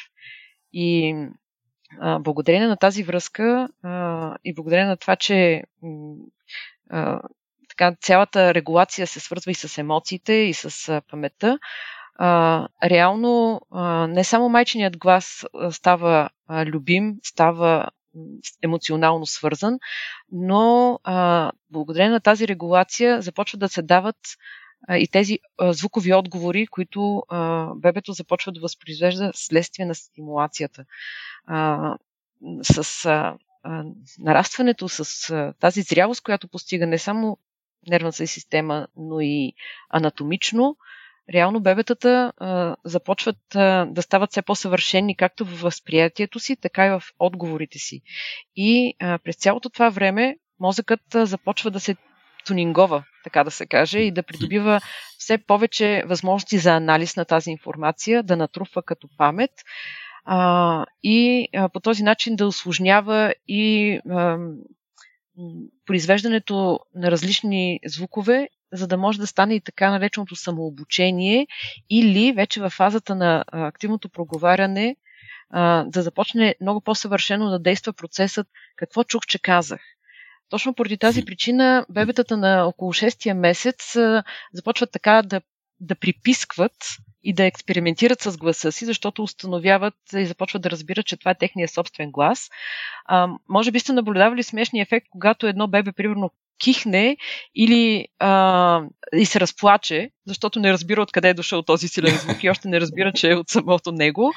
И 0.77 1.15
а, 1.99 2.19
благодарение 2.19 2.67
на 2.67 2.77
тази 2.77 3.03
връзка 3.03 3.69
а, 3.83 4.35
и 4.45 4.53
благодарение 4.53 4.87
на 4.87 4.97
това, 4.97 5.15
че 5.15 5.63
а, 6.89 7.21
така, 7.69 7.95
цялата 8.01 8.53
регулация 8.53 9.07
се 9.07 9.19
свързва 9.19 9.51
и 9.51 9.55
с 9.55 9.77
емоциите, 9.77 10.33
и 10.33 10.53
с 10.53 10.89
а, 10.89 11.01
паметта, 11.09 11.59
а, 12.15 12.67
реално 12.83 13.61
а, 13.71 14.07
не 14.07 14.23
само 14.23 14.49
майченият 14.49 14.97
глас 14.97 15.45
става 15.71 16.29
а, 16.47 16.65
любим, 16.65 17.15
става 17.23 17.89
емоционално 18.63 19.25
свързан, 19.25 19.79
но 20.31 20.99
а, 21.03 21.51
благодарение 21.71 22.11
на 22.11 22.19
тази 22.19 22.47
регулация 22.47 23.21
започват 23.21 23.59
да 23.59 23.69
се 23.69 23.81
дават 23.81 24.17
и 24.89 25.07
тези 25.07 25.39
звукови 25.61 26.13
отговори, 26.13 26.67
които 26.67 27.23
бебето 27.75 28.13
започва 28.13 28.51
да 28.51 28.59
възпроизвежда 28.59 29.31
следствие 29.35 29.85
на 29.85 29.95
стимулацията. 29.95 30.85
С 32.61 33.07
нарастването, 34.19 34.89
с 34.89 35.53
тази 35.59 35.81
зрялост, 35.81 36.23
която 36.23 36.47
постига 36.47 36.87
не 36.87 36.97
само 36.97 37.37
нервната 37.87 38.27
система, 38.27 38.87
но 38.97 39.19
и 39.19 39.53
анатомично, 39.89 40.77
реално 41.33 41.59
бебетата 41.59 42.33
започват 42.83 43.37
да 43.87 44.01
стават 44.01 44.31
все 44.31 44.41
по-съвършени 44.41 45.15
както 45.15 45.45
в 45.45 45.61
възприятието 45.61 46.39
си, 46.39 46.55
така 46.55 46.85
и 46.85 46.89
в 46.89 47.03
отговорите 47.19 47.79
си. 47.79 48.01
И 48.55 48.93
през 48.99 49.35
цялото 49.35 49.69
това 49.69 49.89
време 49.89 50.37
мозъкът 50.59 51.01
започва 51.13 51.71
да 51.71 51.79
се 51.79 51.95
тунингова, 52.45 53.03
така 53.23 53.43
да 53.43 53.51
се 53.51 53.65
каже, 53.65 53.99
и 53.99 54.11
да 54.11 54.23
придобива 54.23 54.81
все 55.17 55.37
повече 55.37 56.03
възможности 56.05 56.57
за 56.57 56.71
анализ 56.71 57.15
на 57.15 57.25
тази 57.25 57.49
информация, 57.51 58.23
да 58.23 58.37
натрупва 58.37 58.83
като 58.83 59.07
памет 59.17 59.51
а, 60.25 60.85
и 61.03 61.47
а, 61.55 61.69
по 61.69 61.79
този 61.79 62.03
начин 62.03 62.35
да 62.35 62.47
осложнява 62.47 63.33
и 63.47 63.93
а, 64.09 64.37
произвеждането 65.85 66.79
на 66.95 67.11
различни 67.11 67.79
звукове 67.85 68.49
за 68.73 68.87
да 68.87 68.97
може 68.97 69.19
да 69.19 69.27
стане 69.27 69.55
и 69.55 69.61
така 69.61 69.91
нареченото 69.91 70.35
самообучение 70.35 71.47
или 71.89 72.33
вече 72.33 72.61
в 72.61 72.69
фазата 72.69 73.15
на 73.15 73.45
активното 73.51 74.09
проговаряне 74.09 74.95
да 75.85 76.01
започне 76.01 76.55
много 76.61 76.81
по-съвършено 76.81 77.49
да 77.49 77.59
действа 77.59 77.93
процесът 77.93 78.47
какво 78.75 79.03
чух, 79.03 79.21
че 79.27 79.39
казах. 79.39 79.81
Точно 80.49 80.73
поради 80.73 80.97
тази 80.97 81.25
причина 81.25 81.85
бебетата 81.89 82.37
на 82.37 82.65
около 82.65 82.93
6 82.93 83.33
месец 83.33 83.95
започват 84.53 84.91
така 84.91 85.21
да, 85.21 85.41
да 85.79 85.95
припискват 85.95 86.75
и 87.23 87.33
да 87.33 87.45
експериментират 87.45 88.21
с 88.21 88.37
гласа 88.37 88.71
си, 88.71 88.85
защото 88.85 89.23
установяват 89.23 89.93
и 90.15 90.25
започват 90.25 90.61
да 90.61 90.71
разбират, 90.71 91.05
че 91.05 91.17
това 91.17 91.31
е 91.31 91.37
техния 91.37 91.67
собствен 91.67 92.11
глас. 92.11 92.49
А, 93.05 93.27
може 93.49 93.71
би 93.71 93.79
сте 93.79 93.93
наблюдавали 93.93 94.43
смешния 94.43 94.81
ефект, 94.81 95.07
когато 95.09 95.47
едно 95.47 95.67
бебе, 95.67 95.91
примерно, 95.91 96.31
кихне 96.59 97.17
или 97.55 98.07
а, 98.19 98.81
и 99.13 99.25
се 99.25 99.39
разплаче, 99.39 100.09
защото 100.27 100.59
не 100.59 100.73
разбира 100.73 101.01
откъде 101.01 101.29
е 101.29 101.33
дошъл 101.33 101.63
този 101.63 101.87
силен 101.87 102.17
звук 102.17 102.43
и 102.43 102.49
още 102.49 102.67
не 102.67 102.81
разбира, 102.81 103.11
че 103.11 103.31
е 103.31 103.35
от 103.35 103.49
самото 103.49 103.91
него. 103.91 104.31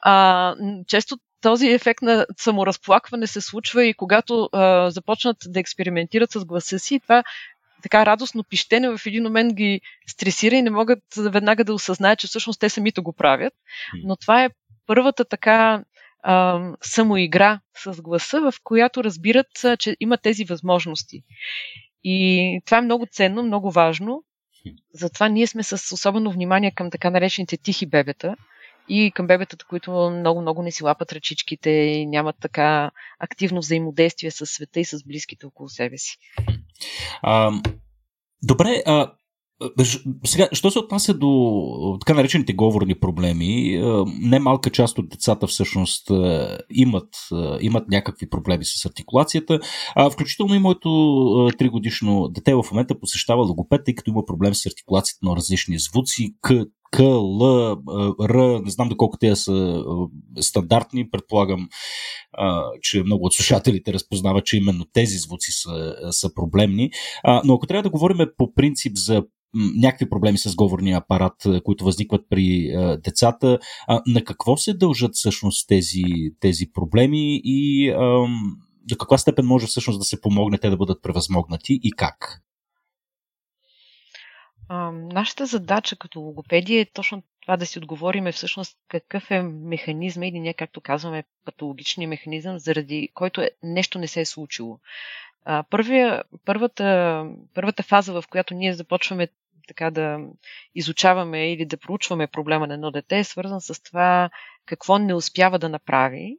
А, 0.00 0.54
често 0.86 1.18
този 1.40 1.68
ефект 1.68 2.02
на 2.02 2.26
саморазплакване 2.38 3.26
се 3.26 3.40
случва 3.40 3.84
и 3.84 3.94
когато 3.94 4.48
а, 4.52 4.90
започнат 4.90 5.36
да 5.46 5.60
експериментират 5.60 6.30
с 6.30 6.44
гласа 6.44 6.78
си, 6.78 7.00
това 7.00 7.22
така 7.82 8.06
радостно 8.06 8.44
пищене 8.44 8.88
в 8.88 9.06
един 9.06 9.22
момент 9.22 9.54
ги 9.54 9.80
стресира 10.06 10.54
и 10.54 10.62
не 10.62 10.70
могат 10.70 10.98
веднага 11.16 11.64
да 11.64 11.74
осъзнаят, 11.74 12.18
че 12.18 12.26
всъщност 12.26 12.60
те 12.60 12.68
самите 12.68 13.00
го 13.00 13.12
правят. 13.12 13.54
Но 14.04 14.16
това 14.16 14.44
е 14.44 14.50
първата 14.86 15.24
така 15.24 15.84
а, 16.22 16.60
самоигра 16.82 17.60
с 17.76 18.02
гласа, 18.02 18.40
в 18.40 18.54
която 18.64 19.04
разбират, 19.04 19.46
че 19.78 19.96
има 20.00 20.18
тези 20.18 20.44
възможности. 20.44 21.22
И 22.04 22.60
това 22.66 22.78
е 22.78 22.82
много 22.82 23.06
ценно, 23.10 23.42
много 23.42 23.70
важно. 23.70 24.22
Затова 24.94 25.28
ние 25.28 25.46
сме 25.46 25.62
с 25.62 25.94
особено 25.94 26.30
внимание 26.30 26.70
към 26.70 26.90
така 26.90 27.10
наречените 27.10 27.56
тихи 27.56 27.86
бебета 27.86 28.36
и 28.90 29.10
към 29.10 29.26
бебетата, 29.26 29.64
които 29.68 30.10
много-много 30.10 30.62
не 30.62 30.70
си 30.70 30.84
лапат 30.84 31.12
ръчичките 31.12 31.70
и 31.70 32.06
нямат 32.06 32.36
така 32.40 32.90
активно 33.18 33.60
взаимодействие 33.60 34.30
с 34.30 34.46
света 34.46 34.80
и 34.80 34.84
с 34.84 35.04
близките 35.06 35.46
около 35.46 35.68
себе 35.68 35.98
си. 35.98 36.16
А, 37.22 37.52
добре, 38.42 38.82
а, 38.86 39.12
сега, 40.24 40.48
що 40.52 40.70
се 40.70 40.78
отнася 40.78 41.14
до 41.14 41.98
така 42.00 42.14
наречените 42.14 42.52
говорни 42.52 42.94
проблеми, 42.94 43.82
немалка 44.20 44.70
част 44.70 44.98
от 44.98 45.08
децата 45.08 45.46
всъщност 45.46 46.10
имат, 46.70 47.08
имат 47.60 47.88
някакви 47.88 48.30
проблеми 48.30 48.64
с 48.64 48.86
артикулацията. 48.86 49.60
Включително 50.12 50.54
и 50.54 50.58
моето 50.58 50.88
3 50.88 51.70
годишно 51.70 52.28
дете 52.28 52.54
в 52.54 52.64
момента 52.70 53.00
посещава 53.00 53.42
логопед, 53.42 53.84
тъй 53.84 53.94
като 53.94 54.10
има 54.10 54.26
проблем 54.26 54.54
с 54.54 54.66
артикулацията 54.66 55.26
на 55.26 55.36
различни 55.36 55.78
звуци, 55.78 56.34
К, 56.42 56.52
К, 56.90 57.00
Л, 57.00 57.40
Р, 58.28 58.60
не 58.64 58.70
знам 58.70 58.88
доколко 58.88 59.18
те 59.18 59.36
са 59.36 59.84
стандартни, 60.40 61.10
предполагам, 61.10 61.68
че 62.82 63.02
много 63.02 63.26
от 63.26 63.34
слушателите 63.34 63.92
разпознават, 63.92 64.44
че 64.44 64.56
именно 64.56 64.84
тези 64.92 65.16
звуци 65.16 65.52
са, 65.52 65.94
са 66.10 66.34
проблемни. 66.34 66.90
Но 67.44 67.54
ако 67.54 67.66
трябва 67.66 67.82
да 67.82 67.90
говорим 67.90 68.18
по 68.36 68.54
принцип 68.54 68.92
за 68.96 69.24
някакви 69.54 70.10
проблеми 70.10 70.38
с 70.38 70.54
говорния 70.54 70.96
апарат, 70.96 71.46
които 71.64 71.84
възникват 71.84 72.26
при 72.30 72.70
а, 72.70 72.96
децата. 72.96 73.58
На 74.06 74.24
какво 74.24 74.56
се 74.56 74.74
дължат 74.74 75.14
всъщност 75.14 75.68
тези, 75.68 76.02
тези 76.40 76.72
проблеми 76.72 77.40
и 77.44 77.92
до 78.88 78.96
каква 78.96 79.18
степен 79.18 79.46
може 79.46 79.66
всъщност 79.66 79.98
да 79.98 80.04
се 80.04 80.20
помогне 80.20 80.58
те 80.58 80.70
да 80.70 80.76
бъдат 80.76 81.02
превъзмогнати 81.02 81.80
и 81.82 81.92
как? 81.92 82.42
Нашата 84.92 85.46
задача 85.46 85.96
като 85.96 86.20
логопеди 86.20 86.78
е 86.78 86.84
точно 86.84 87.22
това 87.42 87.56
да 87.56 87.66
си 87.66 87.78
отговориме 87.78 88.32
всъщност 88.32 88.78
какъв 88.88 89.30
е 89.30 89.42
механизъм 89.42 90.22
или 90.22 90.40
не, 90.40 90.54
както 90.54 90.80
казваме, 90.80 91.24
патологичния 91.44 92.08
механизъм, 92.08 92.58
заради 92.58 93.08
който 93.14 93.40
е, 93.40 93.50
нещо 93.62 93.98
не 93.98 94.08
се 94.08 94.20
е 94.20 94.24
случило. 94.24 94.78
А, 95.44 95.62
първия, 95.70 96.22
първата, 96.44 97.24
първата 97.54 97.82
фаза, 97.82 98.12
в 98.12 98.24
която 98.30 98.54
ние 98.54 98.74
започваме 98.74 99.28
така 99.68 99.90
да 99.90 100.18
изучаваме 100.74 101.52
или 101.52 101.64
да 101.64 101.76
проучваме 101.76 102.26
проблема 102.26 102.66
на 102.66 102.74
едно 102.74 102.90
дете, 102.90 103.18
е 103.18 103.24
свързан 103.24 103.60
с 103.60 103.82
това 103.82 104.30
какво 104.66 104.98
не 104.98 105.14
успява 105.14 105.58
да 105.58 105.68
направи, 105.68 106.38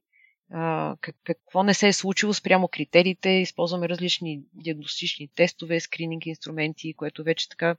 какво 1.24 1.64
не 1.64 1.74
се 1.74 1.88
е 1.88 1.94
случило 1.94 2.34
спрямо 2.34 2.68
критериите. 2.68 3.30
Използваме 3.30 3.90
различни 3.90 4.42
диагностични 4.54 5.30
тестове, 5.36 5.80
скрининг 5.80 6.26
инструменти, 6.26 6.94
което 6.94 7.24
вече 7.24 7.50
така 7.50 7.76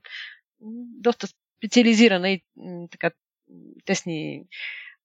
доста 1.01 1.27
специализирана 1.59 2.31
и 2.31 2.43
така 2.91 3.11
тесни 3.85 4.45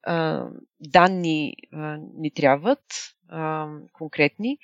а, 0.03 0.45
данни 0.79 1.53
а, 1.73 1.97
ни 2.17 2.31
трябват, 2.31 2.83
а, 3.29 3.67
конкретни. 3.93 4.57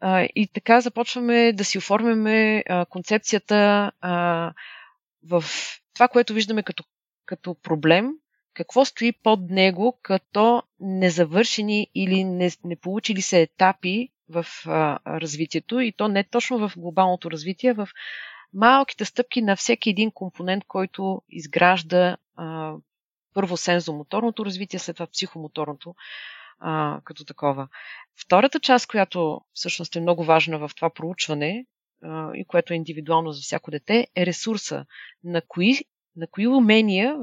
А, 0.00 0.28
и 0.34 0.48
така 0.54 0.80
започваме 0.80 1.52
да 1.52 1.64
си 1.64 1.78
оформяме 1.78 2.64
а, 2.68 2.86
концепцията 2.86 3.92
а, 4.00 4.52
в 5.28 5.44
това, 5.94 6.08
което 6.08 6.34
виждаме 6.34 6.62
като, 6.62 6.84
като 7.26 7.54
проблем, 7.54 8.10
какво 8.54 8.84
стои 8.84 9.12
под 9.12 9.40
него 9.50 9.98
като 10.02 10.62
незавършени 10.80 11.90
или 11.94 12.24
не, 12.24 12.50
не 12.64 12.76
получили 12.76 13.22
се 13.22 13.42
етапи 13.42 14.08
в 14.28 14.46
а, 14.66 14.98
развитието 15.20 15.80
и 15.80 15.92
то 15.92 16.08
не 16.08 16.24
точно 16.24 16.68
в 16.68 16.72
глобалното 16.76 17.30
развитие, 17.30 17.72
в 17.72 17.88
малките 18.54 19.04
стъпки 19.04 19.42
на 19.42 19.56
всеки 19.56 19.90
един 19.90 20.10
компонент, 20.10 20.64
който 20.64 21.22
изгражда 21.28 22.16
а, 22.36 22.74
първо 23.34 23.56
сензомоторното 23.56 24.44
развитие, 24.46 24.78
след 24.78 24.96
това 24.96 25.06
психомоторното 25.06 25.94
а, 26.60 27.00
като 27.04 27.24
такова. 27.24 27.68
Втората 28.24 28.60
част, 28.60 28.86
която 28.86 29.40
всъщност 29.54 29.96
е 29.96 30.00
много 30.00 30.24
важна 30.24 30.58
в 30.58 30.70
това 30.76 30.90
проучване, 30.90 31.66
и 32.34 32.44
което 32.44 32.72
е 32.72 32.76
индивидуално 32.76 33.32
за 33.32 33.42
всяко 33.42 33.70
дете, 33.70 34.06
е 34.16 34.26
ресурса. 34.26 34.86
На 35.24 35.42
кои, 35.48 35.78
на 36.16 36.26
кои 36.26 36.46
умения 36.46 37.16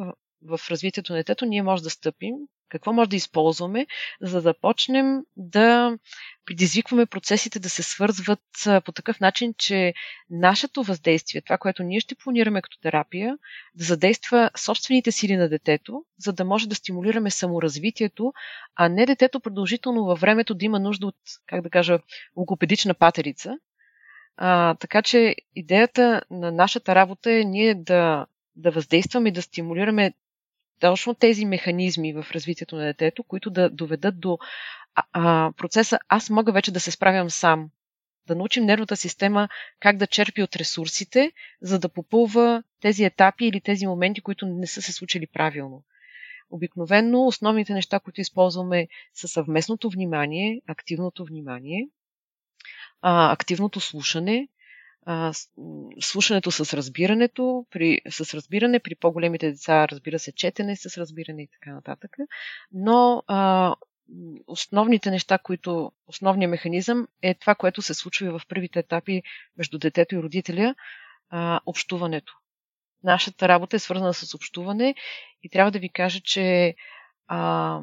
в, 0.45 0.59
развитието 0.69 1.13
на 1.13 1.19
детето 1.19 1.45
ние 1.45 1.63
може 1.63 1.83
да 1.83 1.89
стъпим, 1.89 2.35
какво 2.69 2.93
може 2.93 3.09
да 3.09 3.15
използваме, 3.15 3.87
за 4.21 4.41
да 4.41 4.53
почнем 4.53 5.21
да 5.37 5.97
предизвикваме 6.45 7.05
процесите 7.05 7.59
да 7.59 7.69
се 7.69 7.83
свързват 7.83 8.39
по 8.85 8.91
такъв 8.91 9.19
начин, 9.19 9.53
че 9.57 9.93
нашето 10.29 10.83
въздействие, 10.83 11.41
това, 11.41 11.57
което 11.57 11.83
ние 11.83 11.99
ще 11.99 12.15
планираме 12.15 12.61
като 12.61 12.79
терапия, 12.79 13.37
да 13.75 13.83
задейства 13.83 14.49
собствените 14.57 15.11
сили 15.11 15.35
на 15.35 15.49
детето, 15.49 16.03
за 16.17 16.33
да 16.33 16.45
може 16.45 16.69
да 16.69 16.75
стимулираме 16.75 17.31
саморазвитието, 17.31 18.33
а 18.75 18.89
не 18.89 19.05
детето 19.05 19.39
продължително 19.39 20.03
във 20.03 20.19
времето 20.19 20.53
да 20.53 20.65
има 20.65 20.79
нужда 20.79 21.07
от, 21.07 21.15
как 21.47 21.61
да 21.61 21.69
кажа, 21.69 21.99
логопедична 22.37 22.93
патерица, 22.93 23.57
а, 24.37 24.75
така 24.75 25.01
че 25.01 25.35
идеята 25.55 26.21
на 26.31 26.51
нашата 26.51 26.95
работа 26.95 27.31
е 27.31 27.43
ние 27.43 27.75
да, 27.75 28.25
да 28.55 28.71
въздействаме 28.71 29.29
и 29.29 29.31
да 29.31 29.41
стимулираме 29.41 30.13
точно 30.79 31.15
тези 31.15 31.45
механизми 31.45 32.13
в 32.13 32.25
развитието 32.31 32.75
на 32.75 32.85
детето, 32.85 33.23
които 33.23 33.49
да 33.49 33.69
доведат 33.69 34.19
до 34.19 34.37
а, 34.95 35.03
а, 35.13 35.51
процеса 35.57 35.99
аз 36.09 36.29
мога 36.29 36.51
вече 36.51 36.71
да 36.71 36.79
се 36.79 36.91
справям 36.91 37.29
сам. 37.29 37.69
Да 38.27 38.35
научим 38.35 38.65
нервната 38.65 38.95
система 38.97 39.49
как 39.79 39.97
да 39.97 40.07
черпи 40.07 40.43
от 40.43 40.55
ресурсите, 40.55 41.31
за 41.61 41.79
да 41.79 41.89
попълва 41.89 42.63
тези 42.81 43.03
етапи 43.03 43.45
или 43.45 43.61
тези 43.61 43.87
моменти, 43.87 44.21
които 44.21 44.45
не 44.45 44.67
са 44.67 44.81
се 44.81 44.93
случили 44.93 45.27
правилно. 45.27 45.83
Обикновенно 46.49 47.25
основните 47.25 47.73
неща, 47.73 47.99
които 47.99 48.21
използваме 48.21 48.87
са 49.13 49.27
съвместното 49.27 49.89
внимание, 49.89 50.61
активното 50.67 51.25
внимание– 51.25 51.87
а, 53.01 53.31
активното 53.31 53.79
слушане, 53.79 54.47
а, 55.05 55.33
слушането 55.99 56.51
с 56.51 56.77
разбирането, 56.77 57.65
при, 57.71 58.01
с 58.09 58.33
разбиране, 58.33 58.79
при 58.79 58.95
по-големите 58.95 59.51
деца, 59.51 59.87
разбира 59.87 60.19
се, 60.19 60.31
четене 60.31 60.75
с 60.75 60.97
разбиране 60.97 61.43
и 61.43 61.47
така 61.47 61.73
нататък. 61.73 62.17
Но 62.71 63.23
а, 63.27 63.75
основните 64.47 65.11
неща, 65.11 65.37
които, 65.37 65.91
основният 66.07 66.51
механизъм 66.51 67.07
е 67.21 67.33
това, 67.33 67.55
което 67.55 67.81
се 67.81 67.93
случва 67.93 68.27
и 68.27 68.29
в 68.29 68.41
първите 68.49 68.79
етапи 68.79 69.23
между 69.57 69.77
детето 69.77 70.15
и 70.15 70.23
родителя, 70.23 70.75
а, 71.29 71.59
общуването. 71.65 72.33
Нашата 73.03 73.47
работа 73.47 73.75
е 73.75 73.79
свързана 73.79 74.13
с 74.13 74.33
общуване 74.33 74.95
и 75.43 75.49
трябва 75.49 75.71
да 75.71 75.79
ви 75.79 75.89
кажа, 75.89 76.19
че 76.23 76.75
а, 77.27 77.81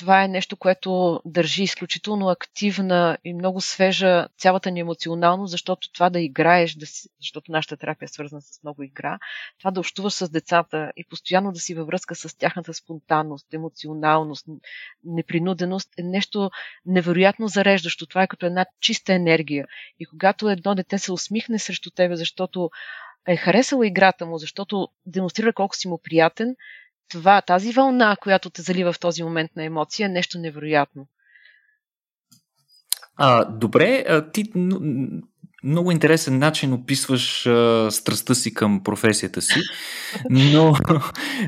това 0.00 0.24
е 0.24 0.28
нещо, 0.28 0.56
което 0.56 1.20
държи 1.24 1.62
изключително 1.62 2.28
активна 2.28 3.18
и 3.24 3.34
много 3.34 3.60
свежа 3.60 4.28
цялата 4.38 4.70
ни 4.70 4.80
емоционалност, 4.80 5.50
защото 5.50 5.92
това 5.92 6.10
да 6.10 6.20
играеш, 6.20 6.74
да 6.74 6.86
си, 6.86 7.08
защото 7.20 7.52
нашата 7.52 7.76
терапия 7.76 8.06
е 8.06 8.08
свързана 8.08 8.42
с 8.42 8.62
много 8.62 8.82
игра, 8.82 9.18
това 9.58 9.70
да 9.70 9.80
общуваш 9.80 10.12
с 10.12 10.28
децата 10.28 10.92
и 10.96 11.04
постоянно 11.04 11.52
да 11.52 11.60
си 11.60 11.74
във 11.74 11.86
връзка 11.86 12.14
с 12.14 12.38
тяхната 12.38 12.74
спонтанност, 12.74 13.54
емоционалност, 13.54 14.46
непринуденост 15.04 15.88
е 15.98 16.02
нещо 16.02 16.50
невероятно 16.86 17.48
зареждащо. 17.48 18.06
Това 18.06 18.22
е 18.22 18.28
като 18.28 18.46
една 18.46 18.66
чиста 18.80 19.12
енергия. 19.12 19.66
И 19.98 20.06
когато 20.06 20.48
едно 20.48 20.74
дете 20.74 20.98
се 20.98 21.12
усмихне 21.12 21.58
срещу 21.58 21.90
тебе, 21.90 22.16
защото 22.16 22.70
е 23.28 23.36
харесала 23.36 23.86
играта 23.86 24.26
му, 24.26 24.38
защото 24.38 24.88
демонстрира 25.06 25.52
колко 25.52 25.76
си 25.76 25.88
му 25.88 25.98
приятен, 25.98 26.56
това, 27.10 27.40
тази 27.40 27.72
вълна, 27.72 28.16
която 28.16 28.50
те 28.50 28.62
залива 28.62 28.92
в 28.92 29.00
този 29.00 29.22
момент 29.22 29.50
на 29.56 29.64
емоция, 29.64 30.06
е 30.06 30.08
нещо 30.08 30.38
невероятно. 30.38 31.06
А, 33.16 33.44
добре, 33.44 34.04
а, 34.08 34.30
ти 34.30 34.52
много 35.64 35.90
интересен 35.90 36.38
начин 36.38 36.72
описваш 36.72 37.46
а, 37.46 37.88
страстта 37.90 38.34
си 38.34 38.54
към 38.54 38.82
професията 38.82 39.42
си, 39.42 39.60
но, 40.30 40.74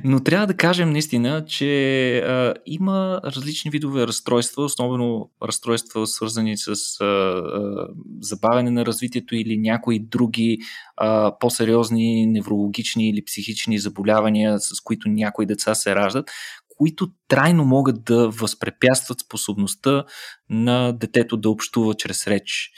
но 0.04 0.20
трябва 0.20 0.46
да 0.46 0.54
кажем 0.54 0.90
наистина, 0.90 1.44
че 1.44 2.18
а, 2.18 2.54
има 2.66 3.20
различни 3.24 3.70
видове 3.70 4.06
разстройства, 4.06 4.64
основно 4.64 5.30
разстройства 5.42 6.06
свързани 6.06 6.56
с 6.56 6.68
а, 7.00 7.04
а, 7.04 7.88
забавяне 8.20 8.70
на 8.70 8.86
развитието 8.86 9.34
или 9.34 9.58
някои 9.58 9.98
други 9.98 10.58
а, 10.96 11.38
по-сериозни 11.38 12.26
неврологични 12.26 13.08
или 13.08 13.24
психични 13.24 13.78
заболявания, 13.78 14.60
с 14.60 14.80
които 14.80 15.08
някои 15.08 15.46
деца 15.46 15.74
се 15.74 15.94
раждат, 15.94 16.30
които 16.78 17.08
трайно 17.28 17.64
могат 17.64 18.04
да 18.04 18.28
възпрепятстват 18.28 19.20
способността 19.20 20.04
на 20.50 20.92
детето 20.92 21.36
да 21.36 21.50
общува 21.50 21.94
чрез 21.94 22.26
реч. 22.26 22.70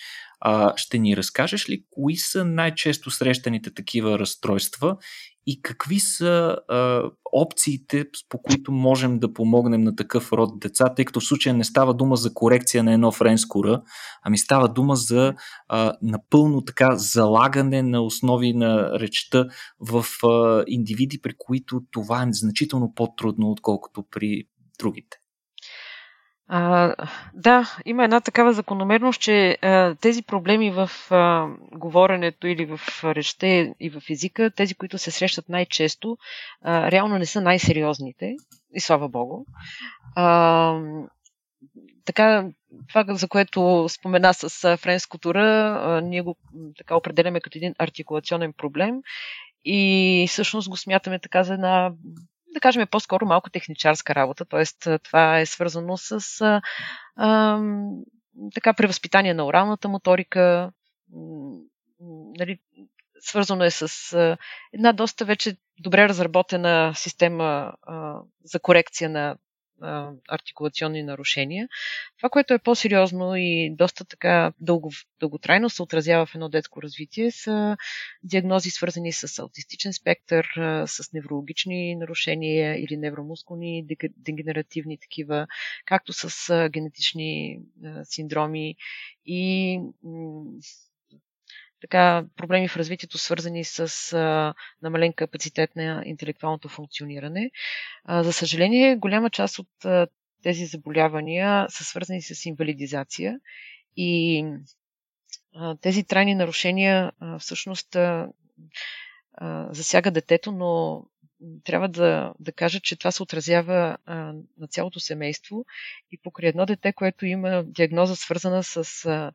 А, 0.46 0.72
ще 0.76 0.98
ни 0.98 1.16
разкажеш 1.16 1.68
ли 1.70 1.84
кои 1.90 2.16
са 2.16 2.44
най-често 2.44 3.10
срещаните 3.10 3.74
такива 3.74 4.18
разстройства 4.18 4.96
и 5.46 5.62
какви 5.62 6.00
са 6.00 6.56
а, 6.68 7.02
опциите, 7.32 8.04
по 8.28 8.42
които 8.42 8.72
можем 8.72 9.18
да 9.18 9.32
помогнем 9.32 9.80
на 9.80 9.96
такъв 9.96 10.32
род 10.32 10.60
деца, 10.60 10.94
тъй 10.94 11.04
като 11.04 11.20
в 11.20 11.24
случая 11.24 11.54
не 11.54 11.64
става 11.64 11.94
дума 11.94 12.16
за 12.16 12.34
корекция 12.34 12.84
на 12.84 12.92
едно 12.92 13.12
френско 13.12 13.64
р, 13.64 13.82
ами 14.22 14.38
става 14.38 14.68
дума 14.68 14.96
за 14.96 15.34
а, 15.68 15.92
напълно 16.02 16.64
така 16.64 16.96
залагане 16.96 17.82
на 17.82 18.00
основи 18.02 18.52
на 18.52 19.00
речта 19.00 19.46
в 19.80 20.04
а, 20.26 20.64
индивиди, 20.66 21.20
при 21.22 21.32
които 21.38 21.80
това 21.90 22.22
е 22.22 22.26
значително 22.30 22.92
по-трудно, 22.94 23.50
отколкото 23.50 24.04
при 24.10 24.42
другите. 24.78 25.16
А, 26.48 26.94
да, 27.34 27.76
има 27.84 28.04
една 28.04 28.20
такава 28.20 28.52
закономерност, 28.52 29.20
че 29.20 29.58
а, 29.62 29.94
тези 29.94 30.22
проблеми 30.22 30.70
в 30.70 30.90
а, 31.10 31.48
говоренето 31.72 32.46
или 32.46 32.64
в 32.66 32.80
речта 33.04 33.46
и 33.80 33.90
в 33.90 34.02
езика, 34.10 34.50
тези, 34.50 34.74
които 34.74 34.98
се 34.98 35.10
срещат 35.10 35.48
най-често, 35.48 36.16
а, 36.62 36.90
реално 36.90 37.18
не 37.18 37.26
са 37.26 37.40
най-сериозните. 37.40 38.36
И 38.74 38.80
слава 38.80 39.08
Богу. 39.08 39.44
А, 40.16 40.80
така, 42.04 42.48
това, 42.88 43.04
за 43.08 43.28
което 43.28 43.86
спомена 43.88 44.34
с 44.34 44.76
френското 44.76 45.34
р, 45.34 46.00
ние 46.04 46.22
го 46.22 46.36
така 46.78 46.96
определяме 46.96 47.40
като 47.40 47.58
един 47.58 47.74
артикулационен 47.78 48.52
проблем 48.52 48.94
и 49.64 50.26
всъщност 50.28 50.70
го 50.70 50.76
смятаме 50.76 51.18
така 51.18 51.42
за 51.42 51.54
една 51.54 51.92
да 52.54 52.60
кажем, 52.60 52.82
е 52.82 52.86
по-скоро 52.86 53.26
малко 53.26 53.50
техничарска 53.50 54.14
работа, 54.14 54.44
т.е. 54.44 54.98
това 54.98 55.40
е 55.40 55.46
свързано 55.46 55.96
с 55.96 56.40
а, 56.40 56.62
а, 57.16 57.60
така 58.54 58.74
превъзпитание 58.74 59.34
на 59.34 59.46
оралната 59.46 59.88
моторика, 59.88 60.70
нали, 62.38 62.58
свързано 63.20 63.64
е 63.64 63.70
с 63.70 64.12
а, 64.12 64.36
една 64.72 64.92
доста 64.92 65.24
вече 65.24 65.56
добре 65.78 66.08
разработена 66.08 66.92
система 66.96 67.72
а, 67.82 68.20
за 68.44 68.60
корекция 68.60 69.10
на 69.10 69.36
артикулационни 70.28 71.02
нарушения. 71.02 71.68
Това, 72.16 72.28
което 72.28 72.54
е 72.54 72.58
по-сериозно 72.58 73.36
и 73.36 73.70
доста 73.76 74.04
така 74.04 74.52
дълго, 74.60 74.90
дълготрайно 75.20 75.70
се 75.70 75.82
отразява 75.82 76.26
в 76.26 76.34
едно 76.34 76.48
детско 76.48 76.82
развитие, 76.82 77.30
са 77.30 77.76
диагнози 78.22 78.70
свързани 78.70 79.12
с 79.12 79.38
аутистичен 79.38 79.92
спектър, 79.92 80.46
с 80.86 81.12
неврологични 81.12 81.96
нарушения 81.96 82.84
или 82.84 82.96
невромускулни 82.96 83.86
дегенеративни 84.16 84.98
такива, 84.98 85.46
както 85.86 86.12
с 86.12 86.68
генетични 86.68 87.60
синдроми 88.04 88.76
и 89.26 89.80
така, 91.84 92.24
проблеми 92.36 92.68
в 92.68 92.76
развитието, 92.76 93.18
свързани 93.18 93.64
с 93.64 94.12
а, 94.12 94.54
намален 94.82 95.12
капацитет 95.12 95.76
на 95.76 96.02
интелектуалното 96.06 96.68
функциониране. 96.68 97.50
А, 98.04 98.22
за 98.22 98.32
съжаление, 98.32 98.96
голяма 98.96 99.30
част 99.30 99.58
от 99.58 99.84
а, 99.84 100.06
тези 100.42 100.66
заболявания 100.66 101.66
са 101.68 101.84
свързани 101.84 102.22
с 102.22 102.46
инвалидизация 102.46 103.40
и 103.96 104.44
а, 105.54 105.76
тези 105.76 106.04
трайни 106.04 106.34
нарушения 106.34 107.12
а, 107.20 107.38
всъщност 107.38 107.96
а, 107.96 108.28
а, 109.34 109.68
засяга 109.74 110.10
детето, 110.10 110.52
но 110.52 111.02
трябва 111.64 111.88
да, 111.88 112.34
да 112.40 112.52
кажа, 112.52 112.80
че 112.80 112.96
това 112.96 113.10
се 113.10 113.22
отразява 113.22 113.98
а, 114.06 114.14
на 114.58 114.68
цялото 114.68 115.00
семейство 115.00 115.64
и 116.12 116.18
покрай 116.22 116.48
едно 116.48 116.66
дете, 116.66 116.92
което 116.92 117.26
има 117.26 117.64
диагноза 117.66 118.16
свързана 118.16 118.62
с 118.62 119.04
а, 119.04 119.32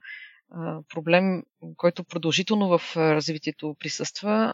проблем, 0.94 1.44
който 1.78 2.04
продължително 2.04 2.78
в 2.78 2.98
развитието 2.98 3.76
присъства, 3.80 4.54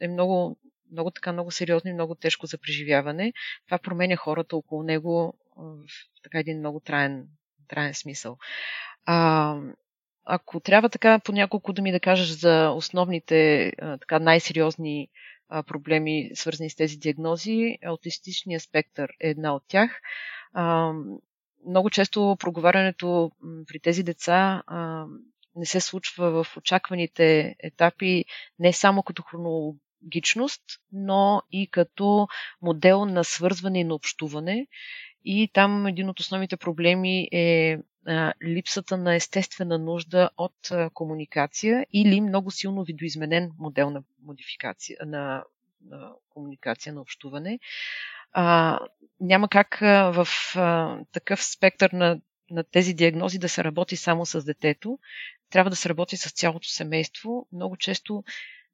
е 0.00 0.08
много, 0.08 0.58
много 0.92 1.10
така, 1.10 1.32
много 1.32 1.50
сериозно 1.50 1.90
и 1.90 1.94
много 1.94 2.14
тежко 2.14 2.46
за 2.46 2.58
преживяване. 2.58 3.32
Това 3.66 3.78
променя 3.78 4.16
хората 4.16 4.56
около 4.56 4.82
него 4.82 5.34
в 5.56 5.86
така 6.22 6.38
един 6.38 6.58
много 6.58 6.80
траен, 6.80 7.26
траен 7.68 7.94
смисъл. 7.94 8.38
А, 9.04 9.56
ако 10.24 10.60
трябва 10.60 10.88
така 10.88 11.18
по 11.18 11.32
няколко 11.32 11.72
думи 11.72 11.92
да 11.92 12.00
кажеш 12.00 12.28
за 12.28 12.70
основните 12.70 13.72
така 13.78 14.18
най-сериозни 14.18 15.08
проблеми, 15.66 16.30
свързани 16.34 16.70
с 16.70 16.76
тези 16.76 16.96
диагнози, 16.96 17.78
аутистичният 17.84 18.62
спектър 18.62 19.10
е 19.20 19.28
една 19.28 19.54
от 19.54 19.62
тях 19.68 20.00
много 21.66 21.90
често 21.90 22.36
проговарянето 22.40 23.30
при 23.66 23.80
тези 23.80 24.02
деца 24.02 24.62
а, 24.66 25.06
не 25.56 25.66
се 25.66 25.80
случва 25.80 26.44
в 26.44 26.56
очакваните 26.56 27.56
етапи 27.58 28.24
не 28.58 28.72
само 28.72 29.02
като 29.02 29.22
хронологичност, 29.22 30.62
но 30.92 31.42
и 31.52 31.66
като 31.66 32.28
модел 32.62 33.04
на 33.04 33.24
свързване 33.24 33.80
и 33.80 33.84
на 33.84 33.94
общуване. 33.94 34.66
И 35.24 35.50
там 35.52 35.86
един 35.86 36.08
от 36.08 36.20
основните 36.20 36.56
проблеми 36.56 37.28
е 37.32 37.78
а, 38.06 38.32
липсата 38.44 38.96
на 38.96 39.14
естествена 39.14 39.78
нужда 39.78 40.30
от 40.36 40.70
а, 40.70 40.90
комуникация 40.94 41.86
или 41.92 42.20
много 42.20 42.50
силно 42.50 42.84
видоизменен 42.84 43.50
модел 43.58 43.90
на 43.90 44.02
модификация, 44.22 44.98
на, 45.06 45.44
на 45.84 46.12
комуникация, 46.28 46.92
на 46.92 47.00
общуване 47.00 47.58
а, 48.38 48.78
няма 49.20 49.48
как 49.48 49.78
в 49.80 50.28
а, 50.56 50.98
такъв 51.12 51.44
спектър 51.44 51.90
на, 51.90 52.20
на 52.50 52.64
тези 52.64 52.94
диагнози 52.94 53.38
да 53.38 53.48
се 53.48 53.64
работи 53.64 53.96
само 53.96 54.26
с 54.26 54.44
детето. 54.44 54.98
Трябва 55.50 55.70
да 55.70 55.76
се 55.76 55.88
работи 55.88 56.16
с 56.16 56.32
цялото 56.32 56.68
семейство. 56.68 57.46
Много 57.52 57.76
често 57.76 58.24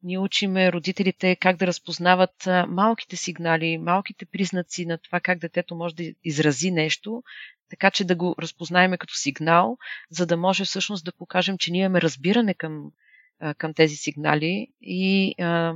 ние 0.03 0.19
учиме 0.19 0.73
родителите 0.73 1.37
как 1.37 1.57
да 1.57 1.67
разпознават 1.67 2.49
малките 2.69 3.17
сигнали, 3.17 3.79
малките 3.79 4.27
признаци 4.27 4.87
на 4.87 4.99
това 4.99 5.21
как 5.21 5.39
детето 5.39 5.75
може 5.75 5.95
да 5.95 6.13
изрази 6.25 6.71
нещо, 6.71 7.23
така 7.71 7.91
че 7.91 8.05
да 8.05 8.15
го 8.15 8.35
разпознаеме 8.39 8.99
като 8.99 9.15
сигнал, 9.15 9.79
за 10.11 10.27
да 10.27 10.37
може 10.37 10.65
всъщност 10.65 11.05
да 11.05 11.13
покажем, 11.13 11.59
че 11.59 11.71
ние 11.71 11.81
имаме 11.81 12.01
разбиране 12.03 12.55
към, 12.55 12.93
към 13.59 13.75
тези 13.75 13.97
сигнали 13.97 14.69
и 14.81 15.35
а, 15.39 15.75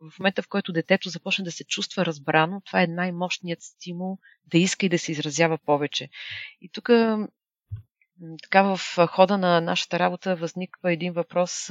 в 0.00 0.18
момента, 0.18 0.42
в 0.42 0.48
който 0.48 0.72
детето 0.72 1.08
започне 1.08 1.44
да 1.44 1.52
се 1.52 1.64
чувства 1.64 2.06
разбрано, 2.06 2.62
това 2.66 2.82
е 2.82 2.86
най-мощният 2.86 3.62
стимул 3.62 4.18
да 4.46 4.58
иска 4.58 4.86
и 4.86 4.88
да 4.88 4.98
се 4.98 5.12
изразява 5.12 5.58
повече. 5.58 6.08
И 6.60 6.68
тук 6.68 6.90
така 8.42 8.62
в 8.62 8.80
хода 9.06 9.38
на 9.38 9.60
нашата 9.60 9.98
работа 9.98 10.36
възниква 10.36 10.92
един 10.92 11.12
въпрос 11.12 11.70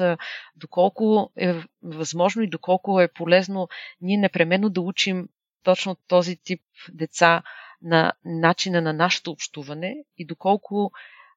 доколко 0.56 1.32
е 1.38 1.54
възможно 1.84 2.42
и 2.42 2.50
доколко 2.50 3.02
е 3.02 3.14
полезно 3.14 3.68
ние 4.02 4.18
непременно 4.18 4.70
да 4.70 4.82
учим 4.82 5.28
точно 5.64 5.96
този 6.08 6.38
тип 6.38 6.62
деца 6.94 7.44
на 7.82 8.14
начина 8.26 8.82
на 8.82 8.94
нашето 8.94 9.32
общуване 9.32 9.96
и 10.18 10.26
доколко 10.26 10.92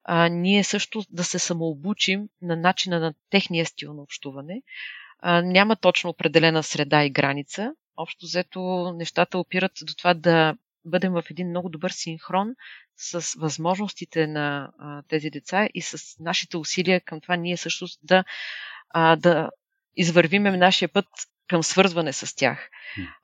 а, 0.04 0.28
ние 0.28 0.64
също 0.64 1.02
да 1.10 1.24
се 1.24 1.38
самообучим 1.38 2.28
на 2.42 2.56
начина 2.56 3.00
на 3.00 3.14
техния 3.30 3.66
стил 3.66 3.94
на 3.94 4.02
общуване 4.02 4.62
а, 5.18 5.42
няма 5.42 5.76
точно 5.76 6.10
определена 6.10 6.62
среда 6.62 7.04
и 7.04 7.10
граница. 7.10 7.74
Общо 7.96 8.26
взето 8.26 8.92
нещата 8.96 9.38
опират 9.38 9.72
до 9.82 9.94
това 9.94 10.14
да 10.14 10.54
бъдем 10.84 11.12
в 11.12 11.24
един 11.30 11.48
много 11.48 11.68
добър 11.68 11.90
синхрон 11.90 12.54
с 12.96 13.34
възможностите 13.38 14.26
на 14.26 14.72
а, 14.78 15.02
тези 15.08 15.30
деца 15.30 15.68
и 15.74 15.82
с 15.82 16.16
нашите 16.20 16.56
усилия 16.56 17.00
към 17.00 17.20
това 17.20 17.36
ние 17.36 17.56
също 17.56 17.86
да, 18.02 18.24
а, 18.90 19.16
да 19.16 19.50
извървиме 19.96 20.56
нашия 20.56 20.88
път 20.88 21.06
към 21.48 21.62
свързване 21.62 22.12
с 22.12 22.36
тях. 22.36 22.70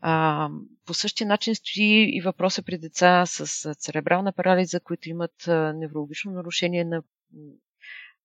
А, 0.00 0.48
по 0.86 0.94
същия 0.94 1.26
начин 1.26 1.54
стои 1.54 2.10
и 2.16 2.20
въпроса 2.20 2.62
при 2.62 2.78
деца 2.78 3.26
с 3.26 3.74
церебрална 3.74 4.32
парализа, 4.32 4.80
които 4.80 5.08
имат 5.08 5.34
неврологично 5.74 6.32
нарушение 6.32 6.84
на 6.84 7.02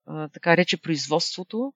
а, 0.05 0.27
така 0.27 0.57
рече 0.57 0.81
производството 0.81 1.73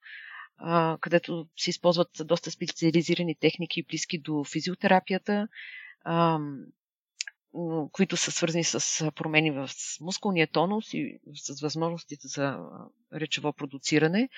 където 1.01 1.47
се 1.57 1.69
използват 1.69 2.09
доста 2.19 2.51
специализирани 2.51 3.35
техники, 3.35 3.83
близки 3.83 4.17
до 4.17 4.43
физиотерапията, 4.43 5.47
които 7.91 8.17
са 8.17 8.31
свързани 8.31 8.63
с 8.63 9.11
промени 9.15 9.51
в 9.51 9.69
мускулния 10.01 10.47
тонус 10.47 10.93
и 10.93 11.19
с 11.35 11.61
възможностите 11.61 12.27
за 12.27 12.59
речево 13.13 13.53
продуциране. 13.53 14.29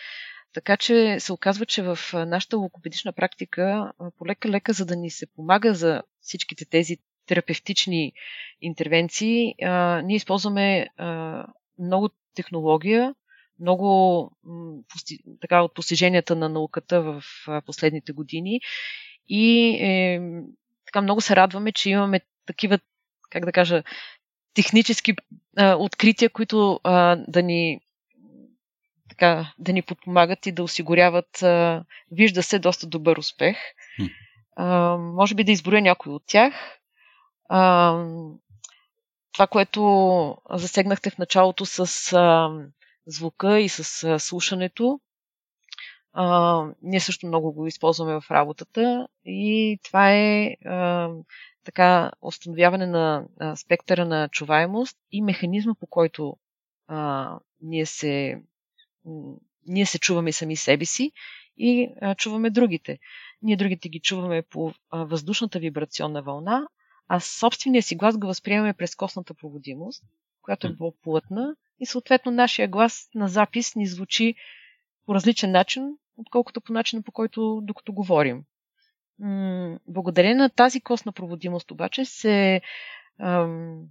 Така 0.53 0.77
че 0.77 1.17
се 1.19 1.33
оказва, 1.33 1.65
че 1.65 1.83
в 1.83 1.97
нашата 2.13 2.57
логопедична 2.57 3.13
практика 3.13 3.93
полека-лека, 4.17 4.73
за 4.73 4.85
да 4.85 4.95
ни 4.95 5.09
се 5.09 5.27
помага 5.27 5.73
за 5.73 6.03
всичките 6.21 6.65
тези 6.65 6.97
терапевтични 7.25 8.13
интервенции, 8.61 9.55
ние 10.03 10.15
използваме 10.15 10.87
много 11.79 12.09
технология, 12.35 13.15
много 13.59 14.31
така, 15.41 15.61
от 15.61 15.73
постиженията 15.73 16.35
на 16.35 16.49
науката 16.49 17.01
в 17.01 17.23
последните 17.65 18.11
години 18.11 18.61
и 19.29 19.69
е, 19.69 20.21
така 20.85 21.01
много 21.01 21.21
се 21.21 21.35
радваме, 21.35 21.71
че 21.71 21.89
имаме 21.89 22.21
такива, 22.45 22.79
как 23.29 23.45
да 23.45 23.51
кажа, 23.51 23.83
технически 24.53 25.13
а, 25.57 25.75
открития, 25.75 26.29
които 26.29 26.79
а, 26.83 27.15
да 27.27 27.43
ни 27.43 27.79
така, 29.09 29.53
да 29.59 29.73
ни 29.73 29.81
подпомагат 29.81 30.45
и 30.45 30.51
да 30.51 30.63
осигуряват, 30.63 31.43
а, 31.43 31.83
вижда 32.11 32.43
се, 32.43 32.59
доста 32.59 32.87
добър 32.87 33.17
успех. 33.17 33.57
А, 34.55 34.97
може 34.97 35.35
би 35.35 35.43
да 35.43 35.51
изборя 35.51 35.81
някой 35.81 36.13
от 36.13 36.23
тях. 36.27 36.53
А, 37.49 37.93
това, 39.31 39.47
което 39.47 40.37
засегнахте 40.51 41.09
в 41.09 41.17
началото 41.17 41.65
с 41.65 42.13
а, 42.13 42.49
звука 43.07 43.59
и 43.59 43.69
с 43.69 44.19
слушането, 44.19 44.99
а, 46.13 46.65
ние 46.81 46.99
също 46.99 47.27
много 47.27 47.53
го 47.53 47.67
използваме 47.67 48.21
в 48.21 48.31
работата 48.31 49.07
и 49.25 49.79
това 49.83 50.13
е 50.13 50.55
а, 50.65 51.09
така 51.63 52.11
установяване 52.21 52.85
на 52.85 53.25
а, 53.39 53.55
спектъра 53.55 54.05
на 54.05 54.29
чуваемост 54.29 54.97
и 55.11 55.21
механизма 55.21 55.73
по 55.79 55.87
който 55.87 56.37
а, 56.87 57.39
ние 57.61 57.85
се 57.85 58.41
ние 59.67 59.85
се 59.85 59.99
чуваме 59.99 60.31
сами 60.31 60.55
себе 60.55 60.85
си 60.85 61.11
и 61.57 61.89
а, 62.01 62.15
чуваме 62.15 62.49
другите. 62.49 62.99
Ние 63.41 63.55
другите 63.55 63.89
ги 63.89 63.99
чуваме 63.99 64.41
по 64.41 64.73
а, 64.89 65.03
въздушната 65.03 65.59
вибрационна 65.59 66.23
вълна, 66.23 66.67
а 67.07 67.19
собствения 67.19 67.83
си 67.83 67.95
глас 67.95 68.17
го 68.17 68.27
възприемаме 68.27 68.73
през 68.73 68.95
костната 68.95 69.33
проводимост, 69.33 70.03
която 70.41 70.67
е 70.67 70.77
по-плътна 70.77 71.55
и 71.79 71.85
съответно 71.85 72.31
нашия 72.31 72.67
глас 72.67 73.09
на 73.15 73.27
запис 73.27 73.75
ни 73.75 73.87
звучи 73.87 74.35
по 75.05 75.15
различен 75.15 75.51
начин, 75.51 75.97
отколкото 76.17 76.61
по 76.61 76.73
начина 76.73 77.01
по 77.01 77.11
който 77.11 77.61
докато 77.63 77.93
говорим. 77.93 78.43
Благодарение 79.87 80.35
на 80.35 80.49
тази 80.49 80.81
костна 80.81 81.11
проводимост 81.11 81.71
обаче 81.71 82.05
се 82.05 82.61
ам, 83.19 83.83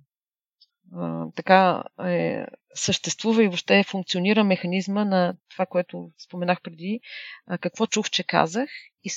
а, 0.93 1.27
така 1.37 1.85
е, 2.05 2.47
съществува 2.75 3.45
и 3.45 3.47
въобще 3.47 3.85
функционира 3.85 4.45
механизма 4.45 5.05
на 5.05 5.35
това, 5.51 5.67
което 5.67 6.11
споменах 6.19 6.63
преди, 6.63 7.01
а, 7.47 7.59
какво 7.59 7.87
чух, 7.87 8.11
че 8.11 8.25
казах 8.25 8.71
и 9.05 9.11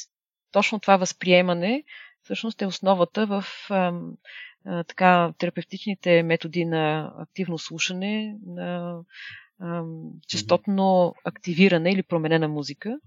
точно 0.52 0.80
това 0.80 0.98
възприемане 0.98 1.84
всъщност 2.24 2.62
е 2.62 2.66
основата 2.66 3.26
в 3.26 3.44
а, 3.70 3.94
а, 4.66 4.84
така, 4.84 5.34
терапевтичните 5.38 6.24
методи 6.24 6.66
на 6.66 7.14
активно 7.18 7.58
слушане, 7.58 8.36
на 8.46 9.00
а, 9.60 9.84
частотно 10.28 11.16
активиране 11.26 11.92
или 11.92 12.04
променена 12.04 12.48
музика. 12.48 13.00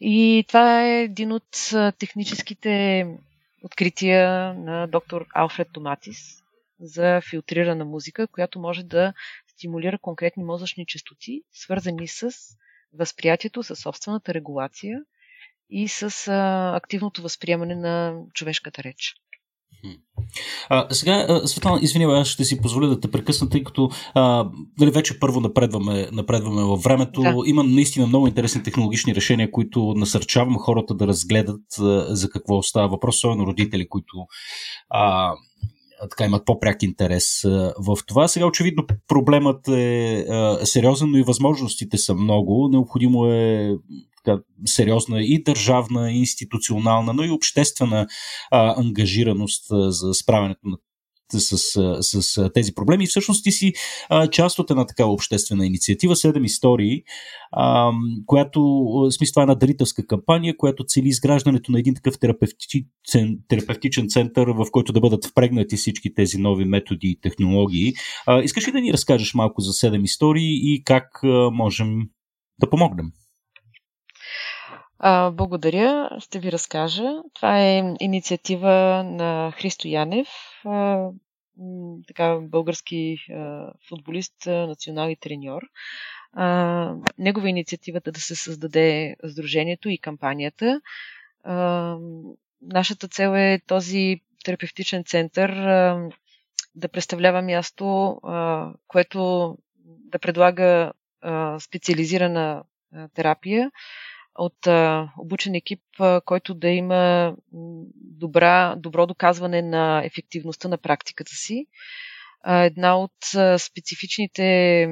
И 0.00 0.44
това 0.48 0.86
е 0.86 1.02
един 1.02 1.32
от 1.32 1.72
техническите 1.98 3.06
открития 3.62 4.54
на 4.54 4.86
доктор 4.86 5.26
Алфред 5.34 5.68
Томатис, 5.72 6.18
за 6.80 7.20
филтрирана 7.30 7.84
музика, 7.84 8.26
която 8.28 8.60
може 8.60 8.82
да 8.82 9.12
стимулира 9.46 9.98
конкретни 9.98 10.44
мозъчни 10.44 10.86
частоти, 10.86 11.42
свързани 11.52 12.08
с 12.08 12.30
възприятието, 12.92 13.62
с 13.62 13.76
собствената 13.76 14.34
регулация 14.34 15.00
и 15.70 15.88
с 15.88 16.28
активното 16.76 17.22
възприемане 17.22 17.74
на 17.74 18.20
човешката 18.34 18.82
реч. 18.82 19.14
А, 20.68 20.86
сега, 20.90 21.40
Светлана, 21.44 21.78
извинявай, 21.82 22.20
аз 22.20 22.28
ще 22.28 22.44
си 22.44 22.60
позволя 22.60 22.86
да 22.86 23.00
те 23.00 23.10
прекъсна, 23.10 23.48
тъй 23.48 23.64
като 23.64 23.90
а, 24.14 24.50
дали 24.78 24.90
вече 24.90 25.20
първо 25.20 25.40
напредваме, 25.40 26.08
напредваме 26.12 26.62
във 26.62 26.82
времето. 26.82 27.20
Да. 27.20 27.34
Има 27.46 27.64
наистина 27.64 28.06
много 28.06 28.26
интересни 28.26 28.62
технологични 28.62 29.14
решения, 29.14 29.50
които 29.50 29.94
насърчавам 29.96 30.58
хората 30.58 30.94
да 30.94 31.06
разгледат 31.06 31.78
а, 31.80 32.16
за 32.16 32.30
какво 32.30 32.62
става 32.62 32.88
въпрос, 32.88 33.16
особено 33.16 33.46
родители, 33.46 33.88
които 33.88 34.26
а, 34.90 35.32
така 36.10 36.24
имат 36.24 36.44
по-пряк 36.44 36.82
интерес 36.82 37.40
в 37.78 37.96
това. 38.06 38.28
Сега 38.28 38.46
очевидно 38.46 38.86
проблемът 39.08 39.68
е 39.68 40.26
сериозен, 40.64 41.10
но 41.10 41.18
и 41.18 41.22
възможностите 41.22 41.98
са 41.98 42.14
много. 42.14 42.68
Необходимо 42.72 43.26
е 43.26 43.74
сериозна 44.66 45.22
и 45.22 45.42
държавна, 45.42 46.12
и 46.12 46.18
институционална, 46.18 47.12
но 47.12 47.24
и 47.24 47.30
обществена 47.30 48.06
а, 48.50 48.80
ангажираност 48.80 49.64
за 49.70 50.14
справянето 50.14 50.60
на 50.64 50.76
с, 51.32 51.58
с, 52.00 52.50
тези 52.54 52.74
проблеми. 52.74 53.04
И 53.04 53.06
всъщност 53.06 53.44
ти 53.44 53.52
си 53.52 53.72
а, 54.08 54.26
част 54.26 54.58
от 54.58 54.70
една 54.70 54.86
такава 54.86 55.12
обществена 55.12 55.66
инициатива, 55.66 56.16
Седем 56.16 56.44
истории, 56.44 57.02
а, 57.52 57.92
която, 58.26 58.62
в 58.62 59.12
смисъл, 59.12 59.32
това 59.32 59.42
е 59.42 59.44
една 59.44 59.54
дарителска 59.54 60.06
кампания, 60.06 60.56
която 60.56 60.84
цели 60.84 61.08
изграждането 61.08 61.72
на 61.72 61.78
един 61.78 61.94
такъв 61.94 62.18
терапевтичен, 62.18 63.38
терапевтичен 63.48 64.08
център, 64.08 64.48
в 64.48 64.66
който 64.72 64.92
да 64.92 65.00
бъдат 65.00 65.26
впрегнати 65.26 65.76
всички 65.76 66.14
тези 66.14 66.38
нови 66.38 66.64
методи 66.64 67.08
и 67.08 67.20
технологии. 67.20 67.92
А, 68.26 68.42
искаш 68.42 68.68
ли 68.68 68.72
да 68.72 68.80
ни 68.80 68.92
разкажеш 68.92 69.34
малко 69.34 69.60
за 69.60 69.72
Седем 69.72 70.04
истории 70.04 70.74
и 70.74 70.82
как 70.84 71.20
а, 71.24 71.50
можем 71.50 71.98
да 72.60 72.70
помогнем? 72.70 73.06
А, 75.06 75.30
благодаря. 75.30 76.10
Ще 76.20 76.38
ви 76.38 76.52
разкажа. 76.52 77.22
Това 77.34 77.60
е 77.60 77.94
инициатива 78.00 79.02
на 79.04 79.52
Христо 79.56 79.88
Янев, 79.88 80.28
а, 80.64 81.08
така, 82.08 82.38
български 82.42 83.16
а, 83.30 83.72
футболист, 83.88 84.34
национален 84.46 85.16
треньор. 85.20 85.62
А, 86.32 86.94
негова 87.18 87.48
инициативата 87.48 88.12
да 88.12 88.20
се 88.20 88.34
създаде 88.34 89.16
сдружението 89.24 89.88
и 89.88 89.98
кампанията. 89.98 90.80
А, 91.42 91.96
нашата 92.62 93.08
цел 93.08 93.36
е 93.36 93.60
този 93.66 94.20
терапевтичен 94.44 95.04
център 95.04 95.50
а, 95.50 96.08
да 96.74 96.88
представлява 96.88 97.42
място, 97.42 98.08
а, 98.22 98.70
което 98.88 99.56
да 99.84 100.18
предлага 100.18 100.92
а, 101.20 101.60
специализирана 101.60 102.64
а, 102.94 103.08
терапия, 103.08 103.70
от 104.34 104.66
а, 104.66 105.08
обучен 105.18 105.54
екип, 105.54 105.80
а, 105.98 106.20
който 106.20 106.54
да 106.54 106.68
има 106.68 107.34
добра, 107.94 108.76
добро 108.76 109.06
доказване 109.06 109.62
на 109.62 110.04
ефективността 110.04 110.68
на 110.68 110.78
практиката 110.78 111.32
си. 111.34 111.66
А, 112.42 112.64
една 112.64 112.98
от 112.98 113.34
а, 113.34 113.58
специфичните 113.58 114.88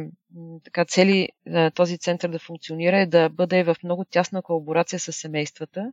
така, 0.65 0.85
цели 0.85 1.29
а, 1.49 1.71
този 1.71 1.99
център 1.99 2.31
да 2.31 2.39
функционира 2.39 2.99
е 2.99 3.07
да 3.07 3.29
бъде 3.29 3.65
в 3.65 3.77
много 3.85 4.05
тясна 4.05 4.43
колаборация 4.43 5.01
с 5.01 5.13
семействата 5.13 5.93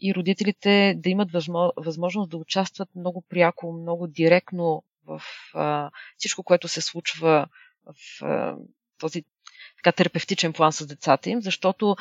и 0.00 0.14
родителите 0.14 0.94
да 0.96 1.10
имат 1.10 1.30
възможност 1.76 2.30
да 2.30 2.36
участват 2.36 2.88
много 2.96 3.24
пряко, 3.28 3.72
много 3.72 4.06
директно 4.06 4.82
в 5.06 5.22
а, 5.54 5.90
всичко, 6.16 6.42
което 6.42 6.68
се 6.68 6.80
случва 6.80 7.46
в 7.86 8.24
а, 8.24 8.56
този 8.98 9.24
така, 9.82 9.92
терапевтичен 9.92 10.52
план 10.52 10.72
с 10.72 10.86
децата 10.86 11.30
им, 11.30 11.42
защото 11.42 11.96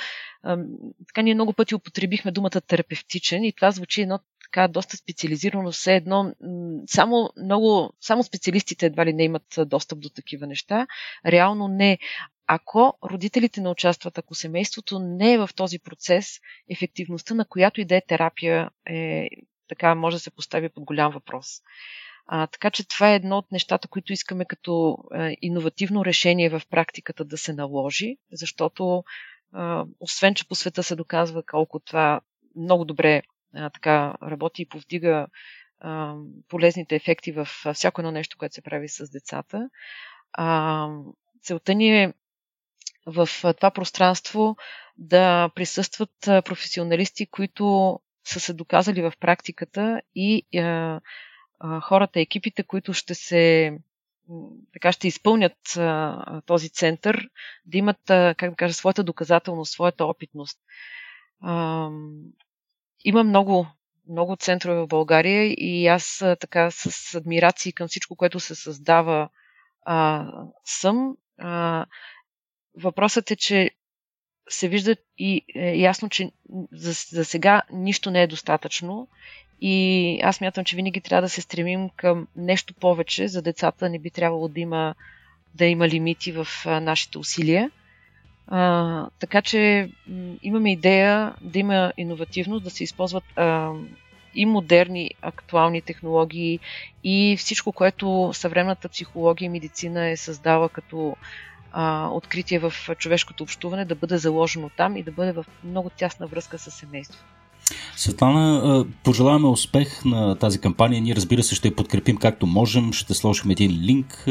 така 1.08 1.22
ние 1.22 1.34
много 1.34 1.54
пъти 1.54 1.76
употребихме 1.76 2.32
думата 2.32 2.62
терапевтичен 2.68 3.44
и 3.44 3.54
това 3.54 3.72
звучи 3.72 4.02
едно 4.02 4.20
така 4.44 4.68
доста 4.68 4.98
специализирано, 4.98 5.72
все 5.72 5.96
едно 5.96 6.34
само, 6.88 7.30
много, 7.44 7.94
само 8.02 8.24
специалистите 8.24 8.86
едва 8.86 9.06
ли 9.06 9.14
не 9.14 9.24
имат 9.24 9.44
достъп 9.66 10.00
до 10.00 10.10
такива 10.10 10.48
неща. 10.48 10.88
Реално 11.26 11.68
не. 11.68 11.98
Ако 12.48 12.94
родителите 13.04 13.62
не 13.62 13.70
участват, 13.70 14.18
ако 14.18 14.36
семейството 14.36 15.00
не 15.00 15.34
е 15.34 15.38
в 15.38 15.50
този 15.56 15.80
процес, 15.80 16.40
ефективността 16.70 17.34
на 17.34 17.46
която 17.46 17.82
и 17.82 17.86
да 17.86 17.96
е 17.96 18.02
терапия 18.08 18.70
е 18.86 19.28
така 19.70 19.96
може 19.96 20.16
да 20.16 20.20
се 20.20 20.32
постави 20.32 20.70
под 20.70 20.84
голям 20.84 21.12
въпрос. 21.12 21.62
А, 22.28 22.48
така 22.48 22.72
че 22.72 22.88
това 22.88 23.12
е 23.12 23.16
едно 23.16 23.38
от 23.38 23.52
нещата, 23.52 23.88
които 23.88 24.14
искаме 24.14 24.46
като 24.46 24.98
а, 25.12 25.36
иновативно 25.42 26.06
решение 26.06 26.50
в 26.50 26.62
практиката 26.70 27.26
да 27.26 27.38
се 27.38 27.54
наложи, 27.54 28.18
защото 28.32 29.04
а, 29.54 29.86
освен, 30.00 30.36
че 30.36 30.48
по 30.48 30.56
света 30.56 30.84
се 30.84 30.96
доказва 30.96 31.44
колко 31.44 31.80
това 31.80 32.22
много 32.56 32.86
добре 32.86 33.22
а, 33.56 33.70
така 33.70 34.14
работи 34.24 34.62
и 34.62 34.70
повдига 34.70 35.28
а, 35.80 36.16
полезните 36.48 36.96
ефекти 36.96 37.32
в 37.32 37.48
всяко 37.74 38.02
едно 38.02 38.12
нещо, 38.12 38.38
което 38.38 38.56
се 38.56 38.62
прави 38.62 38.90
с 38.90 39.10
децата, 39.10 39.70
а, 40.34 40.88
целта 41.42 41.74
ни 41.76 42.04
е 42.04 42.14
в 43.06 43.30
това 43.58 43.72
пространство 43.72 44.56
да 44.98 45.50
присъстват 45.56 46.12
професионалисти, 46.22 47.26
които 47.26 48.00
са 48.26 48.40
се 48.40 48.54
доказали 48.54 49.02
в 49.02 49.14
практиката 49.20 50.02
и 50.16 50.60
а, 50.60 51.00
хората, 51.82 52.20
екипите, 52.20 52.64
които 52.64 52.94
ще 52.94 53.16
се 53.16 53.74
така 54.74 54.92
ще 54.92 55.08
изпълнят 55.08 55.78
а, 55.78 56.42
този 56.46 56.70
център, 56.70 57.30
да 57.66 57.78
имат, 57.78 58.10
а, 58.10 58.36
как 58.38 58.50
да 58.50 58.56
кажа, 58.56 58.74
своята 58.74 59.04
доказателност, 59.04 59.74
своята 59.74 60.06
опитност. 60.06 60.60
А, 61.42 61.90
има 63.06 63.24
много, 63.24 63.68
много 64.10 64.36
центрове 64.36 64.82
в 64.82 64.88
България 64.88 65.44
и 65.58 65.88
аз 65.88 66.22
а, 66.22 66.36
така 66.36 66.72
с 66.72 67.16
адмирации 67.16 67.74
към 67.74 67.88
всичко, 67.88 68.16
което 68.16 68.40
се 68.40 68.56
създава 68.56 69.30
а, 69.86 70.28
съм. 70.66 71.18
А, 71.38 71.86
въпросът 72.76 73.32
е, 73.32 73.36
че 73.36 73.72
се 74.50 74.68
вижда 74.68 74.96
и 75.18 75.42
е 75.56 75.76
ясно, 75.76 76.10
че 76.10 76.32
за, 76.72 76.92
за 77.18 77.26
сега 77.26 77.62
нищо 77.72 78.12
не 78.12 78.22
е 78.22 78.28
достатъчно 78.28 79.08
и 79.62 80.20
аз 80.24 80.42
мятам, 80.42 80.66
че 80.66 80.76
винаги 80.76 81.02
трябва 81.02 81.22
да 81.22 81.30
се 81.30 81.42
стремим 81.42 81.90
към 81.90 82.28
нещо 82.36 82.74
повече. 82.74 83.28
За 83.28 83.42
децата 83.42 83.90
не 83.90 84.00
би 84.00 84.10
трябвало 84.10 84.48
да 84.48 84.60
има, 84.60 84.96
да 85.56 85.66
има 85.66 85.88
лимити 85.88 86.32
в 86.32 86.48
нашите 86.66 87.18
усилия. 87.18 87.72
А, 88.48 89.10
така 89.20 89.42
че 89.42 89.90
имаме 90.42 90.72
идея 90.72 91.34
да 91.42 91.60
има 91.60 91.94
иновативност, 91.98 92.64
да 92.64 92.70
се 92.70 92.84
използват 92.84 93.24
а, 93.36 93.72
и 94.36 94.46
модерни, 94.46 95.12
актуални 95.22 95.82
технологии 95.82 96.60
и 97.04 97.36
всичко, 97.40 97.72
което 97.72 98.32
съвременната 98.34 98.90
психология 98.90 99.46
и 99.46 99.50
медицина 99.50 100.08
е 100.08 100.18
създала 100.18 100.70
като 100.70 101.16
а, 101.72 102.10
откритие 102.12 102.60
в 102.60 102.74
човешкото 102.98 103.44
общуване, 103.44 103.86
да 103.86 103.96
бъде 103.96 104.18
заложено 104.18 104.70
там 104.70 104.98
и 104.98 105.04
да 105.04 105.12
бъде 105.12 105.32
в 105.32 105.46
много 105.64 105.90
тясна 105.90 106.28
връзка 106.28 106.58
с 106.60 106.72
семейството. 106.72 107.37
Светлана, 107.96 108.86
пожелаваме 109.04 109.48
успех 109.48 110.06
на 110.06 110.36
тази 110.36 110.60
кампания. 110.60 111.02
Ние, 111.02 111.16
разбира 111.16 111.44
се, 111.44 111.56
ще 111.56 111.68
я 111.68 111.76
подкрепим 111.76 112.18
както 112.18 112.48
можем. 112.48 112.94
Ще 112.94 113.14
сложим 113.14 113.52
един 113.52 113.72
линк 113.72 114.24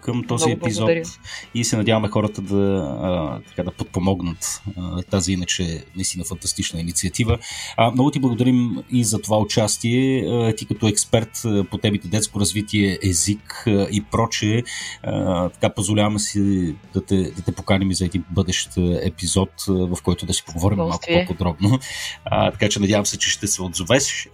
към 0.00 0.24
този 0.28 0.46
Много 0.46 0.60
епизод 0.60 0.86
благодаря. 0.86 1.08
и 1.54 1.64
се 1.64 1.76
надяваме 1.76 2.08
хората 2.08 2.42
да, 2.42 3.40
така, 3.48 3.62
да 3.62 3.70
подпомогнат 3.70 4.62
тази 5.10 5.32
иначе 5.32 5.84
наистина 5.96 6.24
фантастична 6.24 6.80
инициатива. 6.80 7.38
Много 7.92 8.10
ти 8.10 8.20
благодарим 8.20 8.76
и 8.90 9.04
за 9.04 9.18
това 9.18 9.38
участие. 9.38 10.24
Ти 10.56 10.66
като 10.66 10.88
експерт 10.88 11.42
по 11.70 11.78
темите 11.78 12.08
детско 12.08 12.40
развитие, 12.40 12.98
език 13.02 13.64
и 13.66 14.04
прочее, 14.10 14.62
така 15.52 15.74
позволяваме 15.74 16.18
си 16.18 16.74
да 16.94 17.04
те, 17.04 17.16
да 17.16 17.42
те 17.42 17.52
поканим 17.52 17.90
и 17.90 17.94
за 17.94 18.04
един 18.04 18.24
бъдещ 18.30 18.70
епизод, 19.02 19.50
в 19.68 19.98
който 20.04 20.26
да 20.26 20.34
си 20.34 20.44
поговорим 20.46 20.78
малко 20.78 21.06
по-подробно 21.12 21.78
така 22.58 22.70
че 22.70 22.80
надявам 22.80 23.06
се, 23.06 23.18
че 23.18 23.30
ще 23.30 23.46
се 23.46 23.62
отзовеш. 23.62 24.28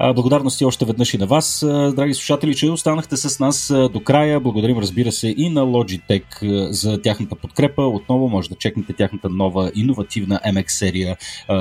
Благодарности 0.00 0.64
още 0.64 0.84
веднъж 0.84 1.14
и 1.14 1.18
на 1.18 1.26
вас, 1.26 1.60
драги 1.96 2.14
слушатели, 2.14 2.54
че 2.54 2.70
останахте 2.70 3.16
с 3.16 3.40
нас 3.40 3.72
до 3.92 4.00
края. 4.00 4.40
Благодарим, 4.40 4.78
разбира 4.78 5.12
се, 5.12 5.34
и 5.36 5.48
на 5.48 5.60
Logitech 5.60 6.68
за 6.70 7.02
тяхната 7.02 7.36
подкрепа. 7.36 7.82
Отново 7.82 8.28
може 8.28 8.48
да 8.48 8.54
чекнете 8.54 8.92
тяхната 8.92 9.28
нова 9.28 9.72
иновативна 9.74 10.40
MX 10.46 10.68
серия 10.68 11.16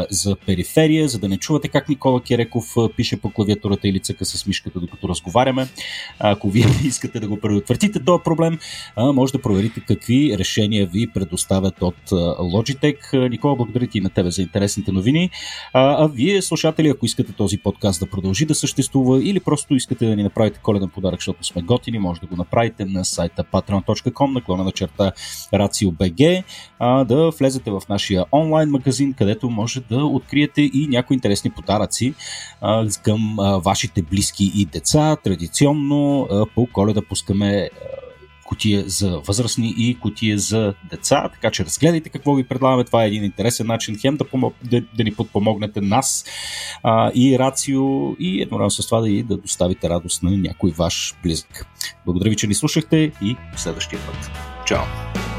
за 0.10 0.36
периферия, 0.46 1.08
за 1.08 1.20
да 1.20 1.30
не 1.30 1.38
чувате 1.38 1.68
как 1.68 1.90
Никола 1.90 2.22
Кереков 2.22 2.76
пише 2.96 3.22
по 3.22 3.30
клавиатурата 3.30 3.88
или 3.88 4.00
цъка 4.00 4.26
с 4.26 4.46
мишката, 4.46 4.80
докато 4.80 5.10
разговаряме. 5.10 5.68
Ако 6.20 6.50
вие 6.50 6.66
искате 6.84 7.20
да 7.20 7.28
го 7.28 7.40
предотвратите 7.40 8.04
този 8.04 8.24
проблем, 8.24 8.60
може 8.98 9.34
да 9.34 9.42
проверите 9.42 9.82
какви 9.88 10.38
решения 10.38 10.88
ви 10.88 11.08
предоставят 11.08 11.82
от 11.82 12.10
Logitech. 12.40 13.30
Никола, 13.30 13.56
благодаря 13.56 13.88
ти 13.88 14.02
на 14.02 14.10
тебе 14.10 14.32
за 14.32 14.42
интересните 14.42 14.92
новини. 14.92 15.30
А, 15.74 16.08
вие, 16.08 16.42
слушатели, 16.42 16.90
ако 16.90 17.06
искате 17.06 17.34
този 17.34 17.58
подкаст 17.58 18.00
да 18.00 18.06
продължи, 18.06 18.29
продължи 18.30 18.46
да 18.46 18.56
съществува 18.56 19.24
или 19.24 19.40
просто 19.40 19.76
искате 19.76 20.06
да 20.06 20.16
ни 20.16 20.24
направите 20.24 20.60
коледен 20.64 20.90
подарък, 20.90 21.20
защото 21.20 21.44
сме 21.44 21.62
готини, 21.62 22.00
може 22.00 22.22
да 22.22 22.28
го 22.28 22.36
направите 22.36 22.86
на 22.86 23.06
сайта 23.06 23.44
patreon.com, 23.44 24.34
наклона 24.34 24.64
на 24.64 24.72
черта 24.72 25.12
RACIO.BG, 25.54 26.44
да 27.06 27.30
влезете 27.30 27.72
в 27.72 27.82
нашия 27.90 28.26
онлайн 28.32 28.70
магазин, 28.70 29.14
където 29.14 29.50
може 29.50 29.80
да 29.80 30.06
откриете 30.06 30.62
и 30.62 30.88
някои 30.90 31.14
интересни 31.14 31.52
подаръци 31.52 32.14
към 33.04 33.38
вашите 33.66 34.02
близки 34.02 34.52
и 34.56 34.66
деца. 34.66 35.16
Традиционно 35.16 36.28
по 36.56 36.68
коледа 36.74 37.02
пускаме 37.10 37.70
котия 38.50 38.84
за 38.88 39.20
възрастни 39.20 39.74
и 39.78 40.00
котия 40.00 40.38
за 40.38 40.74
деца, 40.90 41.30
така 41.34 41.52
че 41.52 41.66
разгледайте 41.66 42.10
какво 42.10 42.36
ви 42.36 42.44
предлагаме. 42.44 42.84
Това 42.84 43.04
е 43.04 43.08
един 43.08 43.24
интересен 43.24 43.68
начин 43.68 43.98
хем 44.02 44.18
да, 44.18 44.24
помог, 44.24 44.56
да, 44.64 44.82
да 44.82 45.04
ни 45.04 45.14
подпомогнете 45.14 45.82
нас 45.82 46.26
а, 46.84 47.12
и 47.16 47.40
Рацио 47.40 48.16
и 48.20 48.42
едновременно 48.42 48.72
с 48.72 48.86
това 48.86 49.02
да, 49.02 49.10
и 49.10 49.24
да 49.24 49.38
доставите 49.38 49.90
радост 49.90 50.24
на 50.24 50.32
някой 50.32 50.72
ваш 50.72 51.16
близък. 51.24 51.68
Благодаря 52.06 52.30
ви, 52.30 52.36
че 52.36 52.48
ни 52.48 52.54
слушахте 52.54 53.12
и 53.22 53.36
следващия 53.56 54.00
път. 54.00 54.32
Чао! 54.66 55.39